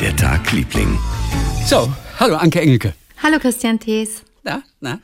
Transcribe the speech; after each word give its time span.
der 0.00 0.16
Tag, 0.16 0.50
Liebling? 0.52 0.98
So, 1.66 1.92
hallo 2.18 2.36
Anke 2.36 2.60
Engelke. 2.62 2.94
Hallo 3.22 3.38
Christian 3.38 3.78
Thees. 3.78 4.22
Na, 4.42 4.62
na? 4.80 4.98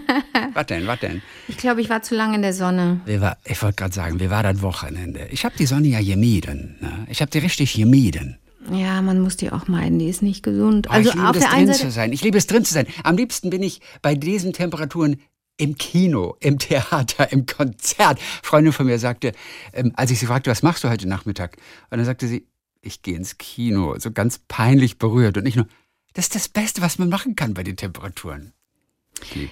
was 0.54 0.66
denn, 0.66 0.86
was 0.86 1.00
denn? 1.00 1.20
Ich 1.48 1.58
glaube, 1.58 1.82
ich 1.82 1.90
war 1.90 2.00
zu 2.00 2.14
lange 2.14 2.36
in 2.36 2.40
der 2.42 2.54
Sonne. 2.54 3.02
Wie 3.04 3.20
war, 3.20 3.36
ich 3.44 3.60
wollte 3.62 3.76
gerade 3.76 3.94
sagen, 3.94 4.20
wie 4.20 4.30
war 4.30 4.42
das 4.42 4.62
Wochenende? 4.62 5.28
Ich 5.30 5.44
habe 5.44 5.54
die 5.58 5.66
Sonne 5.66 5.88
ja 5.88 6.00
gemieden. 6.00 6.76
Ne? 6.80 7.06
Ich 7.10 7.20
habe 7.20 7.30
die 7.30 7.38
richtig 7.38 7.74
gemieden. 7.74 8.38
Ja, 8.72 9.02
man 9.02 9.20
muss 9.20 9.36
die 9.36 9.52
auch 9.52 9.68
meiden, 9.68 9.98
die 9.98 10.08
ist 10.08 10.22
nicht 10.22 10.42
gesund. 10.42 10.86
Oh, 10.88 10.92
also 10.92 11.10
ich 11.10 11.14
liebe 11.14 11.28
auf 11.28 11.36
es 11.36 11.42
der 11.42 11.50
drin 11.50 11.58
einen 11.58 11.72
zu 11.72 11.78
Seite. 11.80 11.90
sein. 11.90 12.12
Ich 12.12 12.22
liebe 12.22 12.38
es 12.38 12.46
drin 12.46 12.64
zu 12.64 12.72
sein. 12.72 12.86
Am 13.04 13.18
liebsten 13.18 13.50
bin 13.50 13.62
ich 13.62 13.82
bei 14.00 14.14
diesen 14.14 14.54
Temperaturen 14.54 15.20
im 15.58 15.76
Kino, 15.76 16.36
im 16.40 16.58
Theater, 16.58 17.30
im 17.32 17.44
Konzert. 17.44 18.18
Freundin 18.42 18.72
von 18.72 18.86
mir 18.86 18.98
sagte, 18.98 19.32
ähm, 19.74 19.92
als 19.94 20.10
ich 20.10 20.18
sie 20.18 20.26
fragte, 20.26 20.50
was 20.50 20.62
machst 20.62 20.84
du 20.84 20.88
heute 20.88 21.06
Nachmittag? 21.06 21.58
Und 21.90 21.98
dann 21.98 22.06
sagte 22.06 22.26
sie, 22.28 22.46
ich 22.80 23.02
gehe 23.02 23.16
ins 23.16 23.38
Kino. 23.38 23.98
So 23.98 24.10
ganz 24.10 24.40
peinlich 24.48 24.98
berührt. 24.98 25.36
Und 25.36 25.44
nicht 25.44 25.56
nur, 25.56 25.66
das 26.14 26.26
ist 26.26 26.34
das 26.34 26.48
Beste, 26.48 26.80
was 26.80 26.98
man 26.98 27.08
machen 27.08 27.36
kann 27.36 27.54
bei 27.54 27.62
den 27.62 27.76
Temperaturen. 27.76 28.52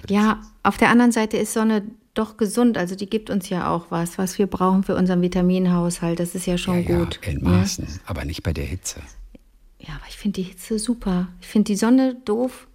Ja, 0.07 0.41
auf 0.63 0.77
der 0.77 0.89
anderen 0.89 1.11
Seite 1.11 1.37
ist 1.37 1.53
Sonne 1.53 1.83
doch 2.13 2.37
gesund. 2.37 2.77
Also 2.77 2.95
die 2.95 3.09
gibt 3.09 3.29
uns 3.29 3.49
ja 3.49 3.69
auch 3.69 3.87
was, 3.89 4.17
was 4.17 4.37
wir 4.39 4.47
brauchen 4.47 4.83
für 4.83 4.95
unseren 4.95 5.21
Vitaminhaushalt. 5.21 6.19
Das 6.19 6.35
ist 6.35 6.45
ja 6.45 6.57
schon 6.57 6.83
ja, 6.83 6.97
gut. 6.97 7.19
Ja, 7.23 7.31
in 7.31 7.37
ne? 7.37 7.49
Maßen, 7.49 7.99
aber 8.05 8.25
nicht 8.25 8.43
bei 8.43 8.53
der 8.53 8.65
Hitze. 8.65 9.01
Ja, 9.79 9.95
aber 9.95 10.05
ich 10.09 10.17
finde 10.17 10.41
die 10.41 10.47
Hitze 10.47 10.79
super. 10.79 11.27
Ich 11.41 11.47
finde 11.47 11.65
die 11.65 11.75
Sonne 11.75 12.15
doof, 12.25 12.67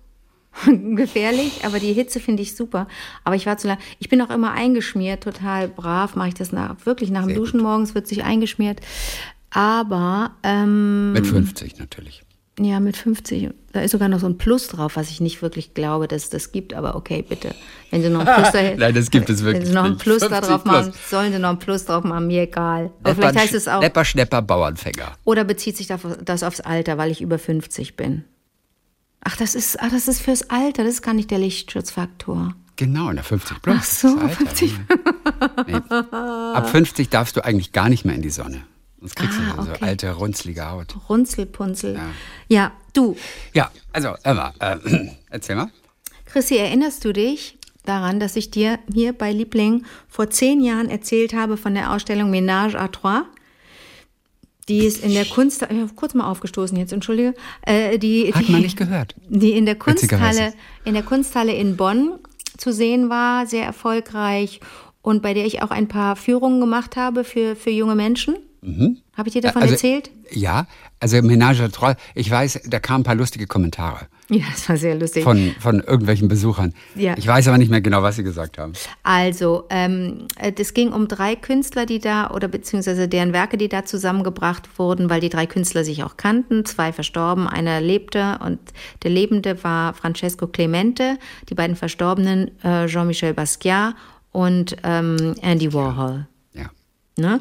gefährlich, 0.67 1.65
aber 1.65 1.81
die 1.81 1.93
Hitze 1.93 2.21
finde 2.21 2.43
ich 2.43 2.55
super. 2.55 2.87
Aber 3.25 3.35
ich 3.35 3.47
war 3.47 3.59
zu 3.59 3.69
lange. 3.69 3.81
Ich 3.99 4.09
bin 4.09 4.21
auch 4.23 4.31
immer 4.31 4.53
eingeschmiert, 4.53 5.25
total 5.25 5.69
brav. 5.69 6.15
Mache 6.15 6.29
ich 6.29 6.35
das 6.35 6.53
nach, 6.53 6.87
wirklich 6.87 7.11
nach 7.11 7.23
dem 7.23 7.31
Sehr 7.31 7.39
Duschen 7.39 7.61
morgens 7.61 7.95
wird 7.95 8.07
sich 8.07 8.23
eingeschmiert. 8.23 8.81
Aber 9.55 10.33
ähm, 10.43 11.13
Mit 11.13 11.27
50 11.27 11.79
natürlich. 11.79 12.23
ja, 12.59 12.81
mit 12.81 12.97
50. 12.97 13.51
Da 13.73 13.81
ist 13.81 13.93
sogar 13.93 14.09
noch 14.09 14.21
so 14.21 14.27
ein 14.27 14.39
Plus 14.39 14.67
drauf, 14.69 14.97
was 14.97 15.11
ich 15.11 15.21
nicht 15.21 15.43
wirklich 15.43 15.75
glaube, 15.75 16.09
dass 16.09 16.25
es 16.25 16.31
das 16.31 16.53
gibt. 16.53 16.73
Aber 16.75 16.95
okay, 16.97 17.23
bitte. 17.27 17.55
Wenn 17.91 18.03
Sie 18.03 18.09
noch 18.09 18.27
ein 18.27 18.35
Plus 18.35 18.51
da 18.53 18.63
Nein, 18.77 18.95
das 18.95 19.11
gibt 19.11 19.29
es 19.31 19.41
Wenn 19.41 19.53
wirklich 19.53 19.69
Sie 19.69 19.75
noch 19.75 19.85
ein. 19.85 19.97
Plus 19.99 20.21
da 20.21 20.29
50 20.29 20.49
drauf 20.49 20.65
machen, 20.65 20.91
plus. 20.93 21.11
sollen 21.11 21.33
Sie 21.33 21.39
noch 21.39 21.51
ein 21.51 21.59
Plus 21.59 21.85
drauf 21.85 22.03
machen, 22.05 22.27
mir 22.27 22.43
egal. 22.43 22.91
Aber 23.03 23.15
vielleicht 23.15 23.39
heißt 23.39 23.55
es 23.55 23.69
auch. 23.69 23.81
Lepper, 23.83 24.05
Schnepper, 24.05 24.41
Bauernfänger. 24.43 25.13
Oder 25.25 25.45
bezieht 25.45 25.77
sich 25.77 25.89
das 25.89 26.43
aufs 26.43 26.61
Alter, 26.61 26.97
weil 26.99 27.11
ich 27.11 27.21
über 27.21 27.39
50 27.39 27.97
bin? 27.97 28.25
Ach, 29.25 29.37
das 29.37 29.55
ist, 29.55 29.79
ach, 29.81 29.91
das 29.91 30.09
ist 30.09 30.21
fürs 30.21 30.51
Alter, 30.51 30.83
das 30.83 30.95
ist 30.95 31.03
gar 31.03 31.15
nicht 31.15 31.31
der 31.31 31.39
Lichtschutzfaktor. 31.39 32.55
Genau, 32.77 33.11
in 33.11 33.17
der 33.17 33.25
50 33.25 33.63
plus. 33.63 33.77
Ach 33.79 33.85
so, 33.85 34.15
das 34.15 34.23
Alter. 34.23 34.37
50. 34.37 34.73
Nee. 35.69 35.75
Ab 36.11 36.69
50 36.69 37.09
darfst 37.11 37.37
du 37.37 37.45
eigentlich 37.45 37.73
gar 37.73 37.89
nicht 37.89 38.05
mehr 38.05 38.15
in 38.15 38.23
die 38.23 38.31
Sonne. 38.31 38.65
Sonst 39.03 39.17
kriegst 39.17 39.37
Ah, 39.39 39.57
du 39.57 39.63
so 39.65 39.71
okay. 39.73 39.85
alte, 39.85 40.13
runzlige 40.13 40.71
Haut. 40.71 40.95
Runzelpunzel. 41.09 41.95
Ja. 41.97 42.11
Ja. 42.49 42.73
du, 42.93 43.17
Ja, 43.53 43.71
also, 43.93 44.15
Emma, 44.23 44.55
äh, 44.61 44.77
erzähl 45.31 45.57
mal. 45.57 45.71
Chrissy, 46.27 46.57
erinnerst 46.57 47.05
du 47.05 47.13
dich 47.13 47.59
daran, 47.85 48.21
dass 48.21 48.37
ich 48.37 48.53
dir 48.53 48.79
hier 48.95 49.13
bei 49.13 49.33
Liebling 49.33 49.85
vor 50.09 50.31
zehn 50.31 50.63
Jahren 50.63 50.89
erzählt 50.89 51.35
habe 51.35 51.57
von 51.57 51.75
der 51.75 51.91
Ausstellung 51.93 52.31
Ménage 52.31 52.77
à 52.77 52.89
Trois? 52.93 53.23
Die 54.69 54.87
ist 54.87 55.03
in 55.03 55.13
der 55.13 55.25
Kunst, 55.25 55.63
ich 55.63 55.81
hab 55.81 55.97
kurz 55.97 56.15
mal 56.15 56.31
aufgestoßen 56.31 56.77
jetzt, 56.79 56.93
entschuldige. 56.93 57.35
Äh, 57.63 57.99
die, 57.99 58.33
Hat 58.33 58.47
die, 58.47 58.53
man 58.53 58.63
nicht 58.63 58.79
gehört. 58.79 59.17
die 59.29 59.51
in 59.55 59.67
der 59.67 59.75
Kunsthalle, 59.75 60.55
in 60.85 60.95
der 60.95 61.03
Kunsthalle 61.03 61.53
in 61.53 61.77
Bonn 61.77 62.21
zu 62.57 62.73
sehen 62.73 63.11
war, 63.11 63.49
sehr 63.49 63.65
erfolgreich 63.65 64.61
und 65.03 65.21
bei 65.21 65.35
der 65.35 65.45
ich 65.47 65.61
auch 65.63 65.73
ein 65.73 65.89
paar 65.89 66.15
Führungen 66.15 66.61
gemacht 66.61 66.95
habe 66.95 67.25
für, 67.25 67.57
für 67.57 67.71
junge 67.71 67.97
Menschen. 67.97 68.37
Habe 68.65 69.29
ich 69.29 69.33
dir 69.33 69.43
davon 69.43 69.63
Also, 69.63 69.75
erzählt? 69.75 70.11
Ja, 70.31 70.67
also 71.01 71.17
Ménage 71.17 71.63
à 71.63 71.69
Trois, 71.73 71.97
ich 72.15 72.31
weiß, 72.31 72.61
da 72.67 72.79
kamen 72.79 73.01
ein 73.01 73.05
paar 73.05 73.17
lustige 73.17 73.49
Kommentare 73.49 74.07
Ja, 74.31 74.45
das 74.53 74.69
war 74.69 74.77
sehr 74.77 74.95
lustig. 74.95 75.25
von, 75.25 75.53
von 75.59 75.81
irgendwelchen 75.81 76.29
Besuchern. 76.29 76.73
Ja. 76.95 77.15
Ich 77.19 77.27
weiß 77.27 77.49
aber 77.49 77.59
nicht 77.59 77.71
mehr 77.73 77.81
genau, 77.81 78.03
was 78.05 78.15
sie 78.17 78.23
gesagt 78.23 78.59
haben. 78.59 78.75
Also, 79.03 79.65
ähm, 79.69 80.29
äh, 80.39 80.53
das 80.53 80.75
ging 80.75 80.93
um 80.93 81.09
drei 81.09 81.35
Künstler, 81.35 81.87
die 81.87 81.99
da, 81.99 82.31
oder 82.31 82.47
beziehungsweise 82.47 83.09
deren 83.09 83.33
Werke, 83.33 83.57
die 83.59 83.69
da 83.69 83.85
zusammengebracht 83.85 84.79
wurden, 84.79 85.11
weil 85.11 85.21
die 85.21 85.29
drei 85.29 85.47
Künstler 85.47 85.83
sich 85.85 86.05
auch 86.05 86.17
kannten, 86.17 86.65
zwei 86.65 86.93
verstorben, 86.93 87.49
einer 87.49 87.81
lebte 87.81 88.39
und 88.45 88.61
der 89.03 89.11
Lebende 89.11 89.65
war 89.65 89.93
Francesco 89.95 90.47
Clemente, 90.47 91.19
die 91.49 91.55
beiden 91.57 91.75
Verstorbenen 91.75 92.53
äh, 92.63 92.87
Jean-Michel 92.87 93.35
Basquiat 93.35 93.97
und 94.31 94.77
ähm, 94.85 95.35
Andy 95.43 95.75
Warhol. 95.75 96.29
Ja. 96.55 96.71
Ne? 97.19 97.41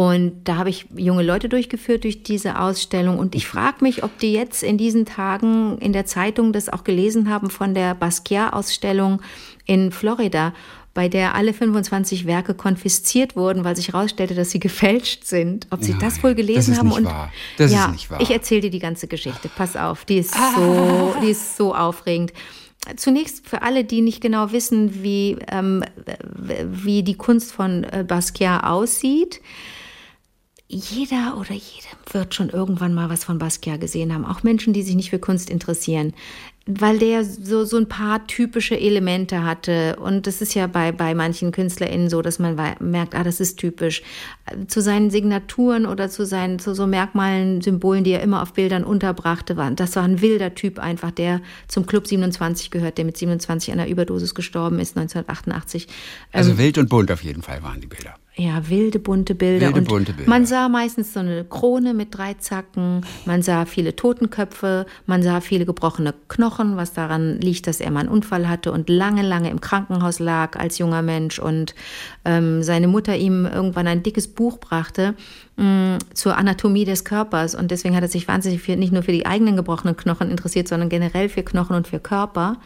Und 0.00 0.44
da 0.44 0.56
habe 0.56 0.70
ich 0.70 0.86
junge 0.96 1.22
Leute 1.22 1.50
durchgeführt 1.50 2.04
durch 2.04 2.22
diese 2.22 2.58
Ausstellung. 2.58 3.18
Und 3.18 3.34
ich 3.34 3.46
frage 3.46 3.84
mich, 3.84 4.02
ob 4.02 4.18
die 4.18 4.32
jetzt 4.32 4.62
in 4.62 4.78
diesen 4.78 5.04
Tagen 5.04 5.76
in 5.76 5.92
der 5.92 6.06
Zeitung 6.06 6.54
das 6.54 6.70
auch 6.70 6.84
gelesen 6.84 7.28
haben 7.28 7.50
von 7.50 7.74
der 7.74 7.94
Basquiat-Ausstellung 7.96 9.20
in 9.66 9.92
Florida, 9.92 10.54
bei 10.94 11.10
der 11.10 11.34
alle 11.34 11.52
25 11.52 12.24
Werke 12.24 12.54
konfisziert 12.54 13.36
wurden, 13.36 13.62
weil 13.62 13.76
sich 13.76 13.88
herausstellte, 13.88 14.34
dass 14.34 14.50
sie 14.50 14.58
gefälscht 14.58 15.24
sind. 15.24 15.66
Ob 15.68 15.84
sie 15.84 15.94
das 16.00 16.22
wohl 16.22 16.34
gelesen 16.34 16.56
das 16.56 16.68
ist 16.68 16.78
haben 16.78 16.88
nicht 16.88 16.96
und 16.96 17.04
wahr. 17.04 17.30
Das 17.58 17.70
ist 17.70 17.76
ja, 17.76 17.88
nicht 17.88 18.10
wahr. 18.10 18.22
ich 18.22 18.30
erzähle 18.30 18.62
dir 18.62 18.70
die 18.70 18.78
ganze 18.78 19.06
Geschichte. 19.06 19.50
Pass 19.54 19.76
auf, 19.76 20.06
die 20.06 20.16
ist 20.16 20.34
so, 20.56 21.14
die 21.22 21.28
ist 21.28 21.58
so 21.58 21.74
aufregend. 21.74 22.32
Zunächst 22.96 23.46
für 23.46 23.60
alle, 23.60 23.84
die 23.84 24.00
nicht 24.00 24.22
genau 24.22 24.50
wissen, 24.50 25.02
wie, 25.02 25.36
ähm, 25.52 25.84
wie 26.64 27.02
die 27.02 27.16
Kunst 27.18 27.52
von 27.52 27.84
äh, 27.84 28.02
Basquiat 28.08 28.64
aussieht. 28.64 29.42
Jeder 30.72 31.36
oder 31.36 31.52
jede 31.52 31.88
wird 32.12 32.32
schon 32.32 32.48
irgendwann 32.48 32.94
mal 32.94 33.10
was 33.10 33.24
von 33.24 33.38
Basquiat 33.38 33.80
gesehen 33.80 34.14
haben, 34.14 34.24
auch 34.24 34.44
Menschen, 34.44 34.72
die 34.72 34.84
sich 34.84 34.94
nicht 34.94 35.10
für 35.10 35.18
Kunst 35.18 35.50
interessieren, 35.50 36.12
weil 36.64 37.00
der 37.00 37.24
so, 37.24 37.64
so 37.64 37.76
ein 37.76 37.88
paar 37.88 38.24
typische 38.28 38.78
Elemente 38.78 39.42
hatte. 39.42 39.96
Und 39.96 40.28
das 40.28 40.40
ist 40.40 40.54
ja 40.54 40.68
bei, 40.68 40.92
bei 40.92 41.16
manchen 41.16 41.50
KünstlerInnen 41.50 42.08
so, 42.08 42.22
dass 42.22 42.38
man 42.38 42.56
merkt, 42.78 43.16
ah, 43.16 43.24
das 43.24 43.40
ist 43.40 43.58
typisch. 43.58 44.02
Zu 44.68 44.80
seinen 44.80 45.10
Signaturen 45.10 45.86
oder 45.86 46.08
zu 46.08 46.24
seinen 46.24 46.60
zu 46.60 46.72
so 46.72 46.86
Merkmalen, 46.86 47.62
Symbolen, 47.62 48.04
die 48.04 48.12
er 48.12 48.22
immer 48.22 48.40
auf 48.40 48.52
Bildern 48.52 48.84
unterbrachte, 48.84 49.56
waren, 49.56 49.74
das 49.74 49.96
war 49.96 50.04
ein 50.04 50.20
wilder 50.20 50.54
Typ 50.54 50.78
einfach, 50.78 51.10
der 51.10 51.40
zum 51.66 51.84
Club 51.84 52.06
27 52.06 52.70
gehört, 52.70 52.96
der 52.96 53.04
mit 53.04 53.16
27 53.16 53.72
an 53.72 53.80
einer 53.80 53.90
Überdosis 53.90 54.36
gestorben 54.36 54.78
ist, 54.78 54.96
1988. 54.96 55.88
Also 56.30 56.58
wild 56.58 56.78
und 56.78 56.88
bunt 56.88 57.10
auf 57.10 57.24
jeden 57.24 57.42
Fall 57.42 57.60
waren 57.64 57.80
die 57.80 57.88
Bilder. 57.88 58.14
Ja, 58.40 58.70
wilde, 58.70 58.98
bunte 58.98 59.34
Bilder. 59.34 59.66
Wilde, 59.66 59.80
und 59.80 59.88
bunte 59.88 60.12
Bilder. 60.14 60.30
Man 60.30 60.46
sah 60.46 60.70
meistens 60.70 61.12
so 61.12 61.20
eine 61.20 61.44
Krone 61.44 61.92
mit 61.92 62.16
drei 62.16 62.32
Zacken, 62.34 63.02
man 63.26 63.42
sah 63.42 63.66
viele 63.66 63.94
Totenköpfe, 63.94 64.86
man 65.04 65.22
sah 65.22 65.42
viele 65.42 65.66
gebrochene 65.66 66.14
Knochen, 66.28 66.78
was 66.78 66.94
daran 66.94 67.38
liegt, 67.42 67.66
dass 67.66 67.80
er 67.80 67.90
mal 67.90 68.00
einen 68.00 68.08
Unfall 68.08 68.48
hatte 68.48 68.72
und 68.72 68.88
lange, 68.88 69.20
lange 69.20 69.50
im 69.50 69.60
Krankenhaus 69.60 70.20
lag 70.20 70.58
als 70.58 70.78
junger 70.78 71.02
Mensch 71.02 71.38
und 71.38 71.74
ähm, 72.24 72.62
seine 72.62 72.88
Mutter 72.88 73.14
ihm 73.14 73.44
irgendwann 73.44 73.86
ein 73.86 74.02
dickes 74.02 74.26
Buch 74.26 74.56
brachte 74.56 75.14
mh, 75.56 75.98
zur 76.14 76.38
Anatomie 76.38 76.86
des 76.86 77.04
Körpers. 77.04 77.54
Und 77.54 77.70
deswegen 77.70 77.94
hat 77.94 78.02
er 78.02 78.08
sich 78.08 78.26
wahnsinnig 78.26 78.62
viel, 78.62 78.78
nicht 78.78 78.92
nur 78.92 79.02
für 79.02 79.12
die 79.12 79.26
eigenen 79.26 79.56
gebrochenen 79.56 79.98
Knochen 79.98 80.30
interessiert, 80.30 80.66
sondern 80.66 80.88
generell 80.88 81.28
für 81.28 81.42
Knochen 81.42 81.76
und 81.76 81.88
für 81.88 82.00
Körper. 82.00 82.56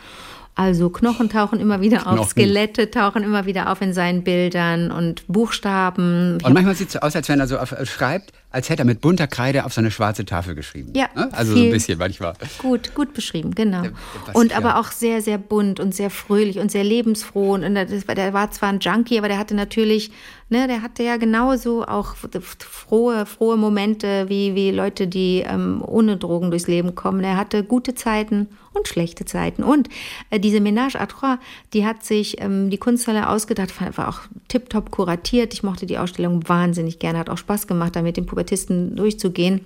Also 0.57 0.89
Knochen 0.89 1.29
tauchen 1.29 1.59
immer 1.59 1.81
wieder 1.81 2.07
auf, 2.07 2.15
Knochen. 2.15 2.31
Skelette 2.31 2.91
tauchen 2.91 3.25
immer 3.25 3.45
wieder 3.45 3.71
auf 3.73 3.81
in 3.81 3.93
seinen 3.93 4.23
Bildern 4.23 4.93
und 4.93 5.27
Buchstaben. 5.27 6.39
Und 6.43 6.53
manchmal 6.53 6.77
sieht 6.77 6.89
es 6.89 6.93
so 6.95 7.01
aus, 7.01 7.17
als 7.17 7.29
wenn 7.29 7.41
er 7.41 7.49
so 7.49 7.59
auf, 7.59 7.73
äh, 7.73 7.85
schreibt, 7.87 8.33
als 8.55 8.71
hätte 8.71 8.83
er 8.83 8.87
mit 8.87 9.01
bunter 9.01 9.27
Kreide 9.27 9.65
auf 9.67 9.73
so 9.75 9.81
eine 9.81 9.91
schwarze 9.91 10.25
Tafel 10.25 10.55
geschrieben. 10.55 10.93
Ja, 10.95 11.09
Ne? 11.15 11.29
Also 11.33 11.55
so 11.57 11.63
ein 11.63 11.71
bisschen 11.71 11.99
manchmal. 11.99 12.35
Gut, 12.59 12.95
gut 12.95 13.13
beschrieben, 13.15 13.55
genau. 13.55 13.83
Der- 13.83 13.91
der 13.91 13.97
Basquiat. 14.19 14.37
und 14.37 14.57
aber 14.57 14.79
auch 14.81 14.91
sehr, 14.93 15.21
sehr 15.23 15.39
bunt 15.39 15.81
und 15.81 15.95
sehr 15.95 16.11
fröhlich 16.11 16.59
und 16.59 16.71
sehr 16.71 16.85
lebensfroh. 16.85 17.53
Und 17.55 17.75
das, 17.75 17.91
der 18.07 18.33
war 18.33 18.51
zwar 18.51 18.71
ein 18.71 18.79
Junkie, 18.81 19.19
aber 19.19 19.29
der 19.29 19.39
hatte 19.39 19.55
natürlich, 19.55 20.11
ne, 20.49 20.67
der 20.69 20.83
hatte 20.83 21.03
ja 21.03 21.17
genauso 21.17 21.85
auch 21.85 22.15
frohe, 22.61 23.27
frohe 23.27 23.57
Momente 23.57 24.29
wie, 24.29 24.55
wie 24.55 24.71
Leute, 24.71 25.07
die 25.07 25.43
ähm, 25.47 25.83
ohne 25.87 26.17
Drogen 26.17 26.51
durchs 26.51 26.67
Leben 26.69 26.95
kommen. 26.95 27.23
Er 27.25 27.37
hatte 27.37 27.65
gute 27.65 27.95
Zeiten 27.95 28.49
und 28.73 28.89
schlechte 28.89 29.25
Zeiten. 29.25 29.63
Und 29.63 29.89
äh, 30.31 30.41
diese 30.41 30.59
Ménage 30.59 30.97
à 30.97 31.07
Trois, 31.07 31.39
die 31.73 31.87
hat 31.87 32.05
sich 32.05 32.41
ähm, 32.41 32.71
die 32.71 32.79
Kunsthalle 32.79 33.29
ausgedacht, 33.29 33.73
war 33.97 34.09
auch 34.09 34.21
tiptop 34.49 34.91
kuratiert. 34.91 35.55
Ich 35.55 35.63
mochte 35.63 35.87
die 35.87 35.99
Ausstellung 35.99 36.49
wahnsinnig 36.49 36.99
gerne, 36.99 37.19
hat 37.21 37.31
auch 37.31 37.39
Spaß 37.39 37.67
gemacht, 37.69 37.95
da 37.95 38.03
mit 38.03 38.17
den 38.17 38.27
Pubertisten 38.45 38.95
durchzugehen. 38.97 39.63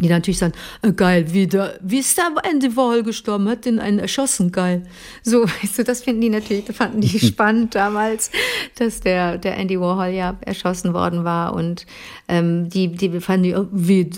Die 0.00 0.08
natürlich 0.08 0.38
sagen, 0.38 0.54
äh, 0.82 0.90
geil, 0.90 1.26
wie, 1.28 1.46
der, 1.46 1.78
wie 1.80 1.98
ist 1.98 2.18
der 2.18 2.32
Andy 2.42 2.76
Warhol 2.76 3.04
gestorben, 3.04 3.48
hat 3.48 3.64
den 3.64 3.78
einen 3.78 4.00
erschossen, 4.00 4.50
geil. 4.50 4.82
So, 5.22 5.44
weißt 5.62 5.78
du, 5.78 5.84
das 5.84 6.02
finden 6.02 6.20
die 6.20 6.30
natürlich, 6.30 6.64
fanden 6.64 7.00
die 7.00 7.18
spannend 7.26 7.76
damals, 7.76 8.32
dass 8.76 9.00
der, 9.00 9.38
der 9.38 9.56
Andy 9.56 9.78
Warhol 9.78 10.08
ja 10.08 10.36
erschossen 10.40 10.94
worden 10.94 11.22
war 11.22 11.54
und 11.54 11.86
ähm, 12.26 12.68
die, 12.70 12.88
die 12.88 13.20
fanden 13.20 13.42
die, 13.44 13.50
äh, 13.52 13.66
wie, 13.70 14.10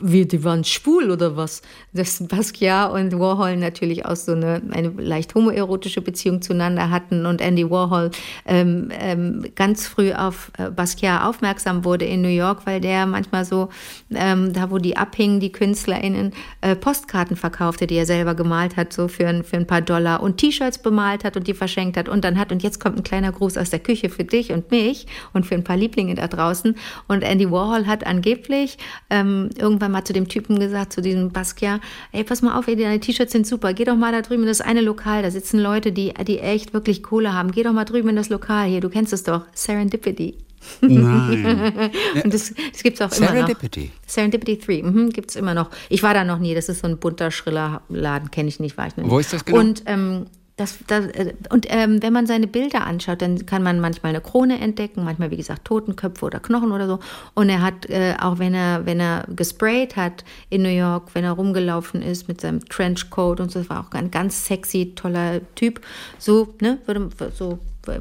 wie, 0.00 0.26
die 0.26 0.42
waren 0.42 0.64
schwul 0.64 1.12
oder 1.12 1.36
was? 1.36 1.62
Dass 1.92 2.26
Basquiat 2.26 2.92
und 2.92 3.16
Warhol 3.20 3.56
natürlich 3.56 4.04
auch 4.04 4.16
so 4.16 4.32
eine, 4.32 4.60
eine 4.72 4.88
leicht 4.88 5.36
homoerotische 5.36 6.00
Beziehung 6.00 6.42
zueinander 6.42 6.90
hatten 6.90 7.26
und 7.26 7.40
Andy 7.40 7.70
Warhol 7.70 8.10
ähm, 8.44 8.88
ähm, 8.98 9.44
ganz 9.54 9.86
früh 9.86 10.12
auf 10.12 10.50
äh, 10.58 10.68
Basquiat 10.68 11.22
aufmerksam 11.22 11.84
wurde 11.84 12.06
in 12.06 12.22
New 12.22 12.28
York, 12.28 12.66
weil 12.66 12.80
der 12.80 13.06
manchmal 13.06 13.44
so, 13.44 13.68
ähm, 14.12 14.52
da 14.52 14.68
wo 14.70 14.78
die 14.78 14.96
ab 14.96 15.11
abhingen 15.12 15.40
die 15.40 15.52
KünstlerInnen, 15.52 16.32
äh, 16.62 16.74
Postkarten 16.74 17.36
verkaufte, 17.36 17.86
die 17.86 17.96
er 17.96 18.06
selber 18.06 18.34
gemalt 18.34 18.76
hat, 18.76 18.94
so 18.94 19.08
für, 19.08 19.28
ein, 19.28 19.44
für 19.44 19.56
ein 19.56 19.66
paar 19.66 19.82
Dollar 19.82 20.22
und 20.22 20.38
T-Shirts 20.38 20.78
bemalt 20.78 21.22
hat 21.22 21.36
und 21.36 21.46
die 21.46 21.52
verschenkt 21.52 21.98
hat 21.98 22.08
und 22.08 22.24
dann 22.24 22.38
hat, 22.38 22.50
und 22.50 22.62
jetzt 22.62 22.80
kommt 22.80 22.96
ein 22.96 23.02
kleiner 23.02 23.30
Gruß 23.30 23.58
aus 23.58 23.68
der 23.68 23.80
Küche 23.80 24.08
für 24.08 24.24
dich 24.24 24.52
und 24.52 24.70
mich 24.70 25.06
und 25.34 25.44
für 25.44 25.54
ein 25.54 25.64
paar 25.64 25.76
Lieblinge 25.76 26.14
da 26.14 26.28
draußen. 26.28 26.74
Und 27.08 27.22
Andy 27.22 27.50
Warhol 27.50 27.86
hat 27.86 28.06
angeblich 28.06 28.78
ähm, 29.10 29.50
irgendwann 29.58 29.92
mal 29.92 30.04
zu 30.04 30.14
dem 30.14 30.28
Typen 30.28 30.58
gesagt, 30.58 30.94
zu 30.94 31.02
diesem 31.02 31.30
Basquiat, 31.30 31.82
ey, 32.12 32.24
pass 32.24 32.40
mal 32.40 32.58
auf, 32.58 32.66
ey, 32.68 32.76
deine 32.76 32.98
T-Shirts 32.98 33.32
sind 33.32 33.46
super, 33.46 33.74
geh 33.74 33.84
doch 33.84 33.96
mal 33.96 34.12
da 34.12 34.22
drüben 34.22 34.44
in 34.44 34.48
das 34.48 34.62
eine 34.62 34.80
Lokal, 34.80 35.22
da 35.22 35.30
sitzen 35.30 35.60
Leute, 35.60 35.92
die, 35.92 36.14
die 36.26 36.38
echt 36.38 36.72
wirklich 36.72 37.02
Kohle 37.02 37.34
haben, 37.34 37.52
geh 37.52 37.62
doch 37.62 37.72
mal 37.72 37.84
drüben 37.84 38.08
in 38.08 38.16
das 38.16 38.30
Lokal 38.30 38.66
hier, 38.66 38.80
du 38.80 38.88
kennst 38.88 39.12
es 39.12 39.24
doch, 39.24 39.42
Serendipity. 39.52 40.38
Nein. 40.80 41.90
Und 42.24 42.34
das, 42.34 42.54
das 42.72 42.82
gibt 42.82 43.00
es 43.00 43.02
auch 43.02 43.16
immer 43.16 43.26
noch. 43.26 43.34
Serendipity. 43.34 43.90
Serendipity 44.06 44.58
3, 44.58 44.82
mhm, 44.82 45.10
gibt 45.10 45.30
es 45.30 45.36
immer 45.36 45.54
noch. 45.54 45.70
Ich 45.88 46.02
war 46.02 46.14
da 46.14 46.24
noch 46.24 46.38
nie, 46.38 46.54
das 46.54 46.68
ist 46.68 46.80
so 46.80 46.88
ein 46.88 46.98
bunter, 46.98 47.30
schriller 47.30 47.82
Laden, 47.88 48.30
kenne 48.30 48.48
ich 48.48 48.60
nicht, 48.60 48.76
war 48.76 48.86
ich 48.86 48.96
noch 48.96 49.04
nie. 49.04 49.10
Wo 49.10 49.18
ist 49.18 49.32
das 49.32 49.44
genau? 49.44 49.60
Und, 49.60 49.82
ähm, 49.86 50.26
das, 50.56 50.78
das, 50.86 51.06
äh, 51.06 51.32
und 51.50 51.66
ähm, 51.70 52.02
wenn 52.02 52.12
man 52.12 52.26
seine 52.26 52.46
Bilder 52.46 52.86
anschaut, 52.86 53.22
dann 53.22 53.46
kann 53.46 53.62
man 53.62 53.80
manchmal 53.80 54.10
eine 54.10 54.20
Krone 54.20 54.60
entdecken, 54.60 55.04
manchmal, 55.04 55.30
wie 55.30 55.36
gesagt, 55.36 55.64
Totenköpfe 55.64 56.26
oder 56.26 56.40
Knochen 56.40 56.72
oder 56.72 56.86
so. 56.86 56.98
Und 57.34 57.48
er 57.48 57.62
hat, 57.62 57.88
äh, 57.88 58.14
auch 58.20 58.38
wenn 58.38 58.54
er, 58.54 58.84
wenn 58.84 59.00
er 59.00 59.26
gesprayt 59.34 59.96
hat 59.96 60.24
in 60.50 60.62
New 60.62 60.68
York, 60.68 61.14
wenn 61.14 61.24
er 61.24 61.32
rumgelaufen 61.32 62.02
ist 62.02 62.28
mit 62.28 62.40
seinem 62.42 62.64
Trenchcoat 62.68 63.40
und 63.40 63.50
so, 63.50 63.60
das 63.60 63.70
war 63.70 63.80
auch 63.80 63.90
ein 63.92 64.10
ganz 64.10 64.46
sexy, 64.46 64.92
toller 64.94 65.40
Typ. 65.54 65.80
So, 66.18 66.54
ne, 66.60 66.78
würde, 66.86 67.08
so 67.34 67.58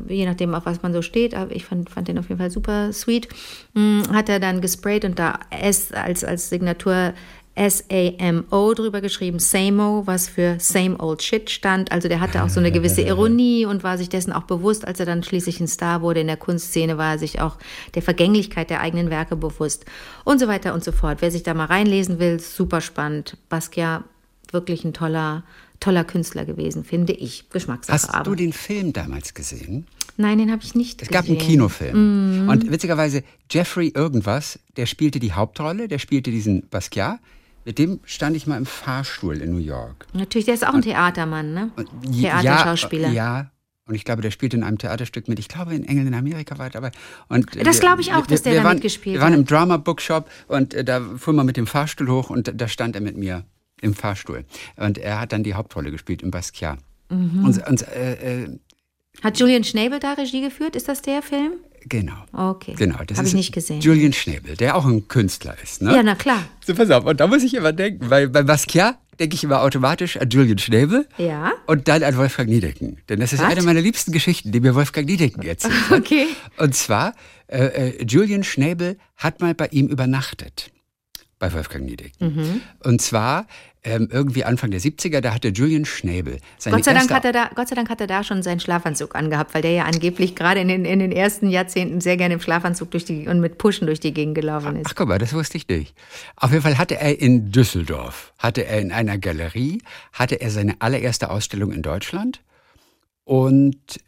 je 0.07 0.25
nachdem, 0.25 0.53
auf 0.53 0.65
was 0.65 0.81
man 0.81 0.93
so 0.93 1.01
steht, 1.01 1.33
aber 1.33 1.55
ich 1.55 1.65
fand, 1.65 1.89
fand 1.89 2.07
den 2.07 2.19
auf 2.19 2.29
jeden 2.29 2.39
Fall 2.39 2.51
super 2.51 2.93
sweet, 2.93 3.27
hm, 3.73 4.03
hat 4.11 4.29
er 4.29 4.39
dann 4.39 4.61
gesprayt 4.61 5.05
und 5.05 5.17
da 5.17 5.39
S 5.49 5.91
als, 5.91 6.23
als 6.23 6.49
Signatur 6.49 7.13
S-A-M-O 7.53 8.73
drüber 8.73 9.01
geschrieben, 9.01 9.37
Samo, 9.39 10.03
was 10.05 10.29
für 10.29 10.55
Same 10.59 10.97
Old 10.99 11.21
Shit 11.21 11.49
stand. 11.49 11.91
Also 11.91 12.07
der 12.07 12.21
hatte 12.21 12.43
auch 12.43 12.49
so 12.49 12.59
eine 12.59 12.71
gewisse 12.71 13.01
Ironie 13.01 13.65
und 13.65 13.83
war 13.83 13.97
sich 13.97 14.07
dessen 14.07 14.31
auch 14.31 14.43
bewusst, 14.43 14.87
als 14.87 14.99
er 14.99 15.05
dann 15.05 15.23
schließlich 15.23 15.59
ein 15.59 15.67
Star 15.67 16.01
wurde 16.01 16.21
in 16.21 16.27
der 16.27 16.37
Kunstszene, 16.37 16.97
war 16.97 17.13
er 17.13 17.19
sich 17.19 17.41
auch 17.41 17.57
der 17.93 18.01
Vergänglichkeit 18.01 18.69
der 18.69 18.79
eigenen 18.79 19.09
Werke 19.09 19.35
bewusst 19.35 19.85
und 20.23 20.39
so 20.39 20.47
weiter 20.47 20.73
und 20.73 20.83
so 20.83 20.91
fort. 20.91 21.17
Wer 21.21 21.31
sich 21.31 21.43
da 21.43 21.53
mal 21.53 21.65
reinlesen 21.65 22.19
will, 22.19 22.39
super 22.39 22.79
spannend. 22.79 23.37
Basquiat, 23.49 24.05
wirklich 24.51 24.85
ein 24.85 24.93
toller, 24.93 25.43
toller 25.81 26.05
Künstler 26.05 26.45
gewesen, 26.45 26.85
finde 26.85 27.11
ich. 27.11 27.49
Geschmackssache. 27.49 27.93
Hast 27.93 28.09
aber. 28.13 28.23
du 28.23 28.35
den 28.35 28.53
Film 28.53 28.93
damals 28.93 29.33
gesehen? 29.33 29.85
Nein, 30.15 30.37
den 30.37 30.51
habe 30.51 30.61
ich 30.63 30.75
nicht 30.75 31.01
Es 31.01 31.09
gesehen. 31.09 31.13
gab 31.21 31.27
einen 31.29 31.37
Kinofilm. 31.39 32.47
Und 32.49 32.71
witzigerweise, 32.71 33.23
Jeffrey 33.49 33.91
irgendwas, 33.93 34.59
der 34.77 34.85
spielte 34.85 35.19
die 35.19 35.33
Hauptrolle, 35.33 35.87
der 35.89 35.99
spielte 35.99 36.31
diesen 36.31 36.67
Basquiat. 36.69 37.19
Mit 37.65 37.77
dem 37.77 37.99
stand 38.05 38.35
ich 38.35 38.47
mal 38.47 38.57
im 38.57 38.65
Fahrstuhl 38.65 39.37
in 39.37 39.51
New 39.51 39.57
York. 39.59 40.07
Natürlich, 40.13 40.45
der 40.45 40.53
ist 40.55 40.65
auch 40.65 40.73
ein 40.73 40.81
Theatermann, 40.81 41.53
ne? 41.53 41.71
Und 41.75 41.89
Theaterschauspieler. 42.19 43.09
Ja, 43.09 43.13
ja. 43.39 43.51
Und 43.87 43.95
ich 43.95 44.05
glaube, 44.05 44.21
der 44.21 44.31
spielte 44.31 44.57
in 44.57 44.63
einem 44.63 44.77
Theaterstück 44.77 45.27
mit. 45.27 45.37
Ich 45.39 45.47
glaube, 45.47 45.73
in 45.75 45.83
England, 45.85 46.07
in 46.07 46.13
Amerika 46.13 46.57
war 46.57 46.67
er 46.67 46.71
dabei. 46.71 46.91
Und 47.27 47.55
Das 47.55 47.75
wir- 47.77 47.79
glaube 47.81 48.01
ich 48.01 48.13
auch, 48.13 48.17
wir- 48.27 48.27
dass 48.27 48.43
der 48.43 48.61
da 48.61 48.73
mitgespielt 48.73 49.15
Wir 49.15 49.21
waren 49.21 49.33
hat. 49.33 49.39
im 49.39 49.45
Drama 49.45 49.77
Bookshop 49.77 50.29
und 50.47 50.73
äh, 50.73 50.83
da 50.83 51.01
fuhr 51.17 51.33
man 51.33 51.45
mit 51.45 51.57
dem 51.57 51.67
Fahrstuhl 51.67 52.09
hoch 52.09 52.29
und 52.29 52.51
da 52.55 52.67
stand 52.67 52.95
er 52.95 53.01
mit 53.01 53.17
mir 53.17 53.43
im 53.81 53.93
Fahrstuhl. 53.93 54.45
Und 54.77 54.97
er 54.97 55.19
hat 55.19 55.31
dann 55.33 55.43
die 55.43 55.53
Hauptrolle 55.53 55.91
gespielt 55.91 56.21
im 56.21 56.31
Basquiat. 56.31 56.79
Mhm. 57.09 57.43
Und, 57.43 57.67
und 57.67 57.87
äh, 57.89 58.43
äh, 58.43 58.59
Hat 59.21 59.37
Julian 59.39 59.63
Schnabel 59.63 59.99
da 59.99 60.13
Regie 60.13 60.41
geführt? 60.41 60.75
Ist 60.75 60.87
das 60.87 61.01
der 61.01 61.21
Film? 61.21 61.53
genau. 61.87 62.13
Okay. 62.31 62.75
Genau, 62.77 62.99
das 63.07 63.17
Habe 63.17 63.27
ich 63.27 63.33
nicht 63.33 63.51
gesehen. 63.53 63.81
Julian 63.81 64.13
Schnabel, 64.13 64.55
der 64.55 64.75
auch 64.75 64.85
ein 64.85 65.07
Künstler 65.07 65.55
ist. 65.63 65.81
Ne? 65.81 65.95
Ja, 65.95 66.03
na 66.03 66.13
klar. 66.13 66.43
So, 66.63 66.75
pass 66.75 66.91
auf, 66.91 67.05
und 67.05 67.19
da 67.19 67.25
muss 67.25 67.41
ich 67.41 67.55
immer 67.55 67.73
denken, 67.73 68.07
weil 68.11 68.29
bei 68.29 68.43
Basquiat 68.43 68.99
denke 69.19 69.33
ich 69.35 69.43
immer 69.43 69.61
automatisch 69.63 70.17
an 70.17 70.29
Julian 70.29 70.59
Schnabel 70.59 71.07
Ja. 71.17 71.51
und 71.65 71.87
dann 71.87 72.03
an 72.03 72.15
Wolfgang 72.17 72.47
Niedecken. 72.49 72.97
Denn 73.09 73.19
das 73.19 73.33
ist 73.33 73.39
Was? 73.41 73.47
eine 73.51 73.63
meiner 73.63 73.81
liebsten 73.81 74.11
Geschichten, 74.11 74.51
die 74.51 74.59
mir 74.59 74.75
Wolfgang 74.75 75.07
Niedecken 75.07 75.41
erzählt 75.41 75.73
hat. 75.89 75.91
Okay. 76.01 76.27
Und 76.57 76.75
zwar, 76.75 77.13
äh, 77.47 77.65
äh, 77.89 78.05
Julian 78.05 78.43
Schnabel 78.43 78.97
hat 79.17 79.41
mal 79.41 79.55
bei 79.55 79.67
ihm 79.71 79.87
übernachtet. 79.87 80.69
Bei 81.41 81.51
Wolfgang 81.53 81.85
Niedecken. 81.85 82.35
Mhm. 82.35 82.61
Und 82.83 83.01
zwar 83.01 83.47
ähm, 83.83 84.09
irgendwie 84.11 84.43
Anfang 84.43 84.69
der 84.69 84.79
70er, 84.79 85.21
da 85.21 85.33
hatte 85.33 85.47
Julian 85.47 85.85
Schnabel 85.85 86.37
seine 86.59 86.75
Gott 86.75 86.85
sei, 86.85 86.93
Dank 86.93 87.09
hat 87.09 87.25
er 87.25 87.31
da, 87.31 87.49
Gott 87.55 87.67
sei 87.67 87.73
Dank 87.73 87.89
hat 87.89 87.99
er 87.99 88.05
da 88.05 88.23
schon 88.23 88.43
seinen 88.43 88.59
Schlafanzug 88.59 89.15
angehabt, 89.15 89.55
weil 89.55 89.63
der 89.63 89.71
ja 89.71 89.85
angeblich 89.85 90.35
gerade 90.35 90.59
in 90.59 90.67
den, 90.67 90.85
in 90.85 90.99
den 90.99 91.11
ersten 91.11 91.49
Jahrzehnten 91.49 91.99
sehr 91.99 92.15
gerne 92.15 92.35
im 92.35 92.41
Schlafanzug 92.41 92.91
durch 92.91 93.05
die, 93.05 93.27
und 93.27 93.39
mit 93.39 93.57
Pushen 93.57 93.87
durch 93.87 93.99
die 93.99 94.13
Gegend 94.13 94.35
gelaufen 94.35 94.75
ist. 94.75 94.85
Ach 94.87 94.93
guck 94.93 95.07
mal, 95.07 95.17
das 95.17 95.33
wusste 95.33 95.57
ich 95.57 95.67
nicht. 95.67 95.95
Auf 96.35 96.51
jeden 96.51 96.61
Fall 96.61 96.77
hatte 96.77 96.99
er 96.99 97.19
in 97.19 97.51
Düsseldorf, 97.51 98.33
hatte 98.37 98.63
er 98.63 98.79
in 98.79 98.91
einer 98.91 99.17
Galerie, 99.17 99.81
hatte 100.13 100.35
er 100.35 100.51
seine 100.51 100.75
allererste 100.79 101.31
Ausstellung 101.31 101.71
in 101.71 101.81
Deutschland 101.81 102.43
und 103.23 103.99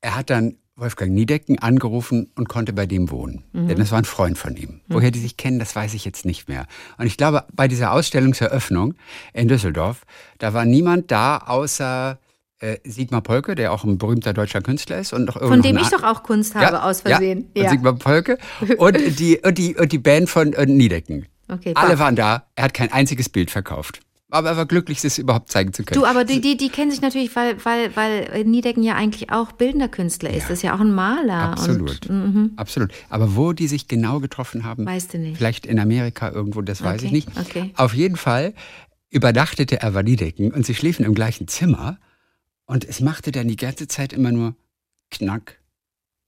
er 0.00 0.16
hat 0.16 0.30
dann 0.30 0.56
Wolfgang 0.76 1.12
Niedecken 1.12 1.58
angerufen 1.58 2.30
und 2.36 2.48
konnte 2.48 2.74
bei 2.74 2.86
dem 2.86 3.10
wohnen. 3.10 3.44
Denn 3.54 3.78
das 3.78 3.90
war 3.92 3.98
ein 3.98 4.04
Freund 4.04 4.36
von 4.36 4.56
ihm. 4.56 4.80
Woher 4.88 5.10
die 5.10 5.20
sich 5.20 5.38
kennen, 5.38 5.58
das 5.58 5.74
weiß 5.74 5.94
ich 5.94 6.04
jetzt 6.04 6.26
nicht 6.26 6.48
mehr. 6.48 6.66
Und 6.98 7.06
ich 7.06 7.16
glaube, 7.16 7.44
bei 7.54 7.66
dieser 7.66 7.92
Ausstellungseröffnung 7.92 8.94
in 9.32 9.48
Düsseldorf, 9.48 10.02
da 10.38 10.52
war 10.52 10.66
niemand 10.66 11.10
da 11.10 11.38
außer 11.38 12.18
äh, 12.60 12.76
Sigmar 12.84 13.22
Polke, 13.22 13.54
der 13.54 13.72
auch 13.72 13.84
ein 13.84 13.98
berühmter 13.98 14.32
deutscher 14.32 14.60
Künstler 14.60 14.98
ist 14.98 15.12
und 15.12 15.32
Von 15.32 15.62
dem 15.62 15.78
ich 15.78 15.88
doch 15.88 16.02
auch 16.02 16.22
Kunst 16.22 16.54
habe, 16.54 16.82
aus 16.82 17.00
Versehen. 17.00 17.50
Ja, 17.54 17.64
und 17.64 17.70
Sigmar 17.70 17.94
Polke 17.94 18.38
und 18.78 19.18
die, 19.18 19.38
und 19.38 19.58
die, 19.58 19.76
und 19.76 19.92
die 19.92 19.98
Band 19.98 20.28
von 20.28 20.52
äh, 20.52 20.66
Niedecken. 20.66 21.26
Okay, 21.48 21.72
Alle 21.74 21.98
waren 21.98 22.16
da. 22.16 22.44
Er 22.54 22.64
hat 22.64 22.74
kein 22.74 22.92
einziges 22.92 23.28
Bild 23.28 23.50
verkauft. 23.50 24.00
Aber 24.28 24.48
er 24.50 24.56
war 24.56 24.66
glücklich, 24.66 25.04
es 25.04 25.18
überhaupt 25.18 25.50
zeigen 25.52 25.72
zu 25.72 25.84
können. 25.84 26.00
Du, 26.00 26.04
aber 26.06 26.24
die, 26.24 26.40
die, 26.40 26.56
die 26.56 26.68
kennen 26.68 26.90
sich 26.90 27.00
natürlich, 27.00 27.34
weil, 27.36 27.64
weil, 27.64 27.94
weil 27.94 28.44
Niedecken 28.44 28.82
ja 28.82 28.96
eigentlich 28.96 29.30
auch 29.30 29.52
bildender 29.52 29.88
Künstler 29.88 30.30
ist. 30.30 30.44
Das 30.44 30.58
ist 30.58 30.62
ja 30.62 30.74
auch 30.74 30.80
ein 30.80 30.92
Maler. 30.92 31.50
Absolut. 31.52 32.08
Und, 32.08 32.34
mhm. 32.34 32.50
Absolut. 32.56 32.90
Aber 33.08 33.36
wo 33.36 33.52
die 33.52 33.68
sich 33.68 33.86
genau 33.86 34.18
getroffen 34.18 34.64
haben, 34.64 34.84
Weißt 34.84 35.14
du 35.14 35.18
nicht. 35.18 35.36
vielleicht 35.36 35.64
in 35.64 35.78
Amerika 35.78 36.30
irgendwo, 36.32 36.60
das 36.60 36.82
weiß 36.82 36.96
Okay, 37.02 37.06
ich 37.06 37.12
nicht. 37.12 37.28
okay. 37.38 37.72
Auf 37.76 37.94
jeden 37.94 38.16
Fall 38.16 38.52
übernachtete 39.10 39.80
er 39.80 39.92
bei 39.92 40.02
Niedecken 40.02 40.50
und 40.52 40.66
sie 40.66 40.74
schliefen 40.74 41.04
im 41.06 41.14
gleichen 41.14 41.46
Zimmer. 41.46 41.98
Und 42.66 42.84
es 42.84 43.00
machte 43.00 43.30
dann 43.30 43.46
die 43.46 43.54
ganze 43.56 43.86
Zeit 43.86 44.12
immer 44.12 44.32
nur 44.32 44.56
knack, 45.12 45.60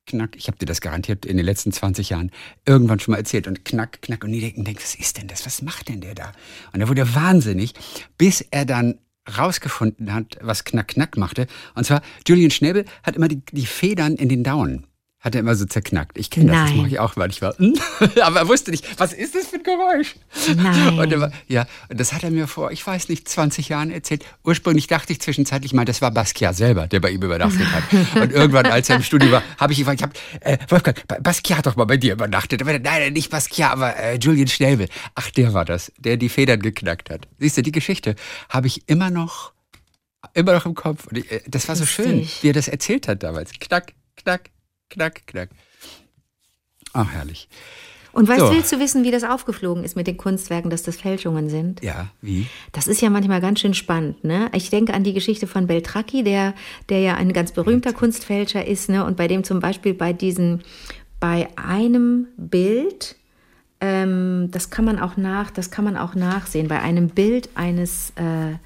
knack. 0.08 0.36
Ich 0.36 0.48
habe 0.48 0.58
dir 0.58 0.66
das 0.66 0.80
garantiert 0.80 1.24
in 1.24 1.36
den 1.36 1.46
letzten 1.46 1.72
20 1.72 2.10
Jahren 2.10 2.32
irgendwann 2.66 2.98
schon 2.98 3.12
mal 3.12 3.18
erzählt. 3.18 3.46
Und 3.46 3.64
knack, 3.64 4.02
knack. 4.02 4.24
Und 4.24 4.30
Niedecken 4.30 4.64
denkt, 4.64 4.82
was 4.82 4.96
ist 4.96 5.18
denn 5.18 5.28
das? 5.28 5.46
Was 5.46 5.62
macht 5.62 5.88
denn 5.88 6.00
der 6.00 6.14
da? 6.14 6.32
Und 6.72 6.80
er 6.80 6.88
wurde 6.88 7.14
wahnsinnig, 7.14 7.74
bis 8.16 8.40
er 8.50 8.64
dann 8.64 8.98
rausgefunden 9.38 10.12
hat, 10.12 10.38
was 10.40 10.64
knack, 10.64 10.88
knack 10.88 11.16
machte. 11.16 11.46
Und 11.74 11.84
zwar, 11.84 12.02
Julian 12.26 12.50
Schnäbel 12.50 12.84
hat 13.02 13.14
immer 13.14 13.28
die, 13.28 13.42
die 13.52 13.66
Federn 13.66 14.16
in 14.16 14.28
den 14.28 14.42
Daunen. 14.42 14.87
Hat 15.20 15.34
er 15.34 15.40
immer 15.40 15.56
so 15.56 15.64
zerknackt. 15.66 16.16
Ich 16.16 16.30
kenne 16.30 16.46
das, 16.46 16.54
das 16.54 16.68
Nein. 16.68 16.76
mache 16.76 16.88
ich 16.90 16.98
auch 17.00 17.16
manchmal. 17.16 17.52
Aber 18.22 18.38
er 18.38 18.48
wusste 18.48 18.70
nicht, 18.70 19.00
was 19.00 19.12
ist 19.12 19.34
das 19.34 19.48
für 19.48 19.56
ein 19.56 19.64
Geräusch? 19.64 20.14
Nein. 20.56 20.96
Und 20.96 21.20
war, 21.20 21.32
ja, 21.48 21.66
und 21.88 21.98
das 21.98 22.12
hat 22.12 22.22
er 22.22 22.30
mir 22.30 22.46
vor, 22.46 22.70
ich 22.70 22.86
weiß 22.86 23.08
nicht, 23.08 23.28
20 23.28 23.68
Jahren 23.68 23.90
erzählt. 23.90 24.24
Ursprünglich 24.44 24.86
dachte 24.86 25.12
ich 25.12 25.20
zwischenzeitlich 25.20 25.72
mal, 25.72 25.84
das 25.84 26.00
war 26.02 26.12
Basquiat 26.12 26.54
selber, 26.54 26.86
der 26.86 27.00
bei 27.00 27.10
ihm 27.10 27.20
übernachtet 27.20 27.66
hat. 27.72 27.82
Und 28.22 28.32
irgendwann, 28.32 28.66
als 28.66 28.88
er 28.90 28.96
im 28.96 29.02
Studio 29.08 29.32
war, 29.32 29.42
habe 29.58 29.72
ich 29.72 29.80
gefragt, 29.80 30.00
ich 30.00 30.04
hab, 30.04 30.14
äh, 30.46 30.56
Wolfgang, 30.68 31.04
Ba- 31.08 31.18
Basquiat 31.20 31.58
hat 31.58 31.66
doch 31.66 31.74
mal 31.74 31.86
bei 31.86 31.96
dir 31.96 32.12
übernachtet. 32.12 32.62
Aber 32.62 32.78
nein, 32.78 33.12
nicht 33.12 33.30
Basquiat, 33.30 33.72
aber 33.72 33.96
äh, 33.96 34.18
Julian 34.18 34.46
Schnäbel. 34.46 34.88
Ach, 35.16 35.30
der 35.32 35.52
war 35.52 35.64
das, 35.64 35.90
der 35.98 36.16
die 36.16 36.28
Federn 36.28 36.60
geknackt 36.60 37.10
hat. 37.10 37.26
Siehst 37.40 37.56
du, 37.56 37.62
die 37.62 37.72
Geschichte 37.72 38.14
habe 38.50 38.68
ich 38.68 38.88
immer 38.88 39.10
noch, 39.10 39.52
immer 40.34 40.52
noch 40.52 40.64
im 40.64 40.74
Kopf. 40.74 41.08
Und 41.08 41.18
ich, 41.18 41.32
äh, 41.32 41.40
das 41.48 41.66
war 41.66 41.74
so 41.74 41.86
schön, 41.86 42.20
Lustig. 42.20 42.42
wie 42.44 42.50
er 42.50 42.54
das 42.54 42.68
erzählt 42.68 43.08
hat 43.08 43.24
damals. 43.24 43.50
Knack, 43.58 43.94
knack, 44.16 44.50
knack, 44.90 45.26
knack. 45.26 45.50
Ach, 46.92 47.10
herrlich. 47.10 47.48
Und 48.12 48.26
weißt, 48.26 48.40
So. 48.40 48.50
willst 48.50 48.72
du 48.72 48.80
wissen, 48.80 49.04
wie 49.04 49.10
das 49.10 49.22
aufgeflogen 49.22 49.84
ist 49.84 49.94
mit 49.94 50.06
den 50.06 50.16
Kunstwerken, 50.16 50.70
dass 50.70 50.82
das 50.82 50.96
Fälschungen 50.96 51.48
sind? 51.50 51.82
Ja, 51.82 52.08
wie? 52.20 52.46
Das 52.72 52.86
ist 52.86 53.00
ja 53.00 53.10
manchmal 53.10 53.40
ganz 53.40 53.60
schön 53.60 53.74
spannend. 53.74 54.24
Ne? 54.24 54.50
Ich 54.54 54.70
denke 54.70 54.94
an 54.94 55.04
die 55.04 55.12
Geschichte 55.12 55.46
von 55.46 55.66
Beltracchi, 55.66 56.24
der, 56.24 56.54
der 56.88 57.00
ja 57.00 57.14
ein 57.14 57.32
ganz 57.32 57.52
berühmter 57.52 57.92
Kunstfälscher 57.92 58.66
ist, 58.66 58.88
ne? 58.88 59.04
und 59.04 59.16
bei 59.16 59.28
dem 59.28 59.44
zum 59.44 59.60
Beispiel 59.60 59.94
bei 59.94 60.12
diesen, 60.12 60.62
bei 61.20 61.48
einem 61.56 62.26
Bild, 62.36 63.14
ähm, 63.80 64.48
das 64.50 64.70
kann 64.70 64.84
man 64.84 64.98
auch 64.98 65.16
nach, 65.16 65.50
das 65.50 65.70
kann 65.70 65.84
man 65.84 65.96
auch 65.96 66.14
nachsehen, 66.14 66.66
bei 66.66 66.80
einem 66.80 67.10
Bild 67.10 67.50
eines, 67.54 68.10
äh, 68.16 68.56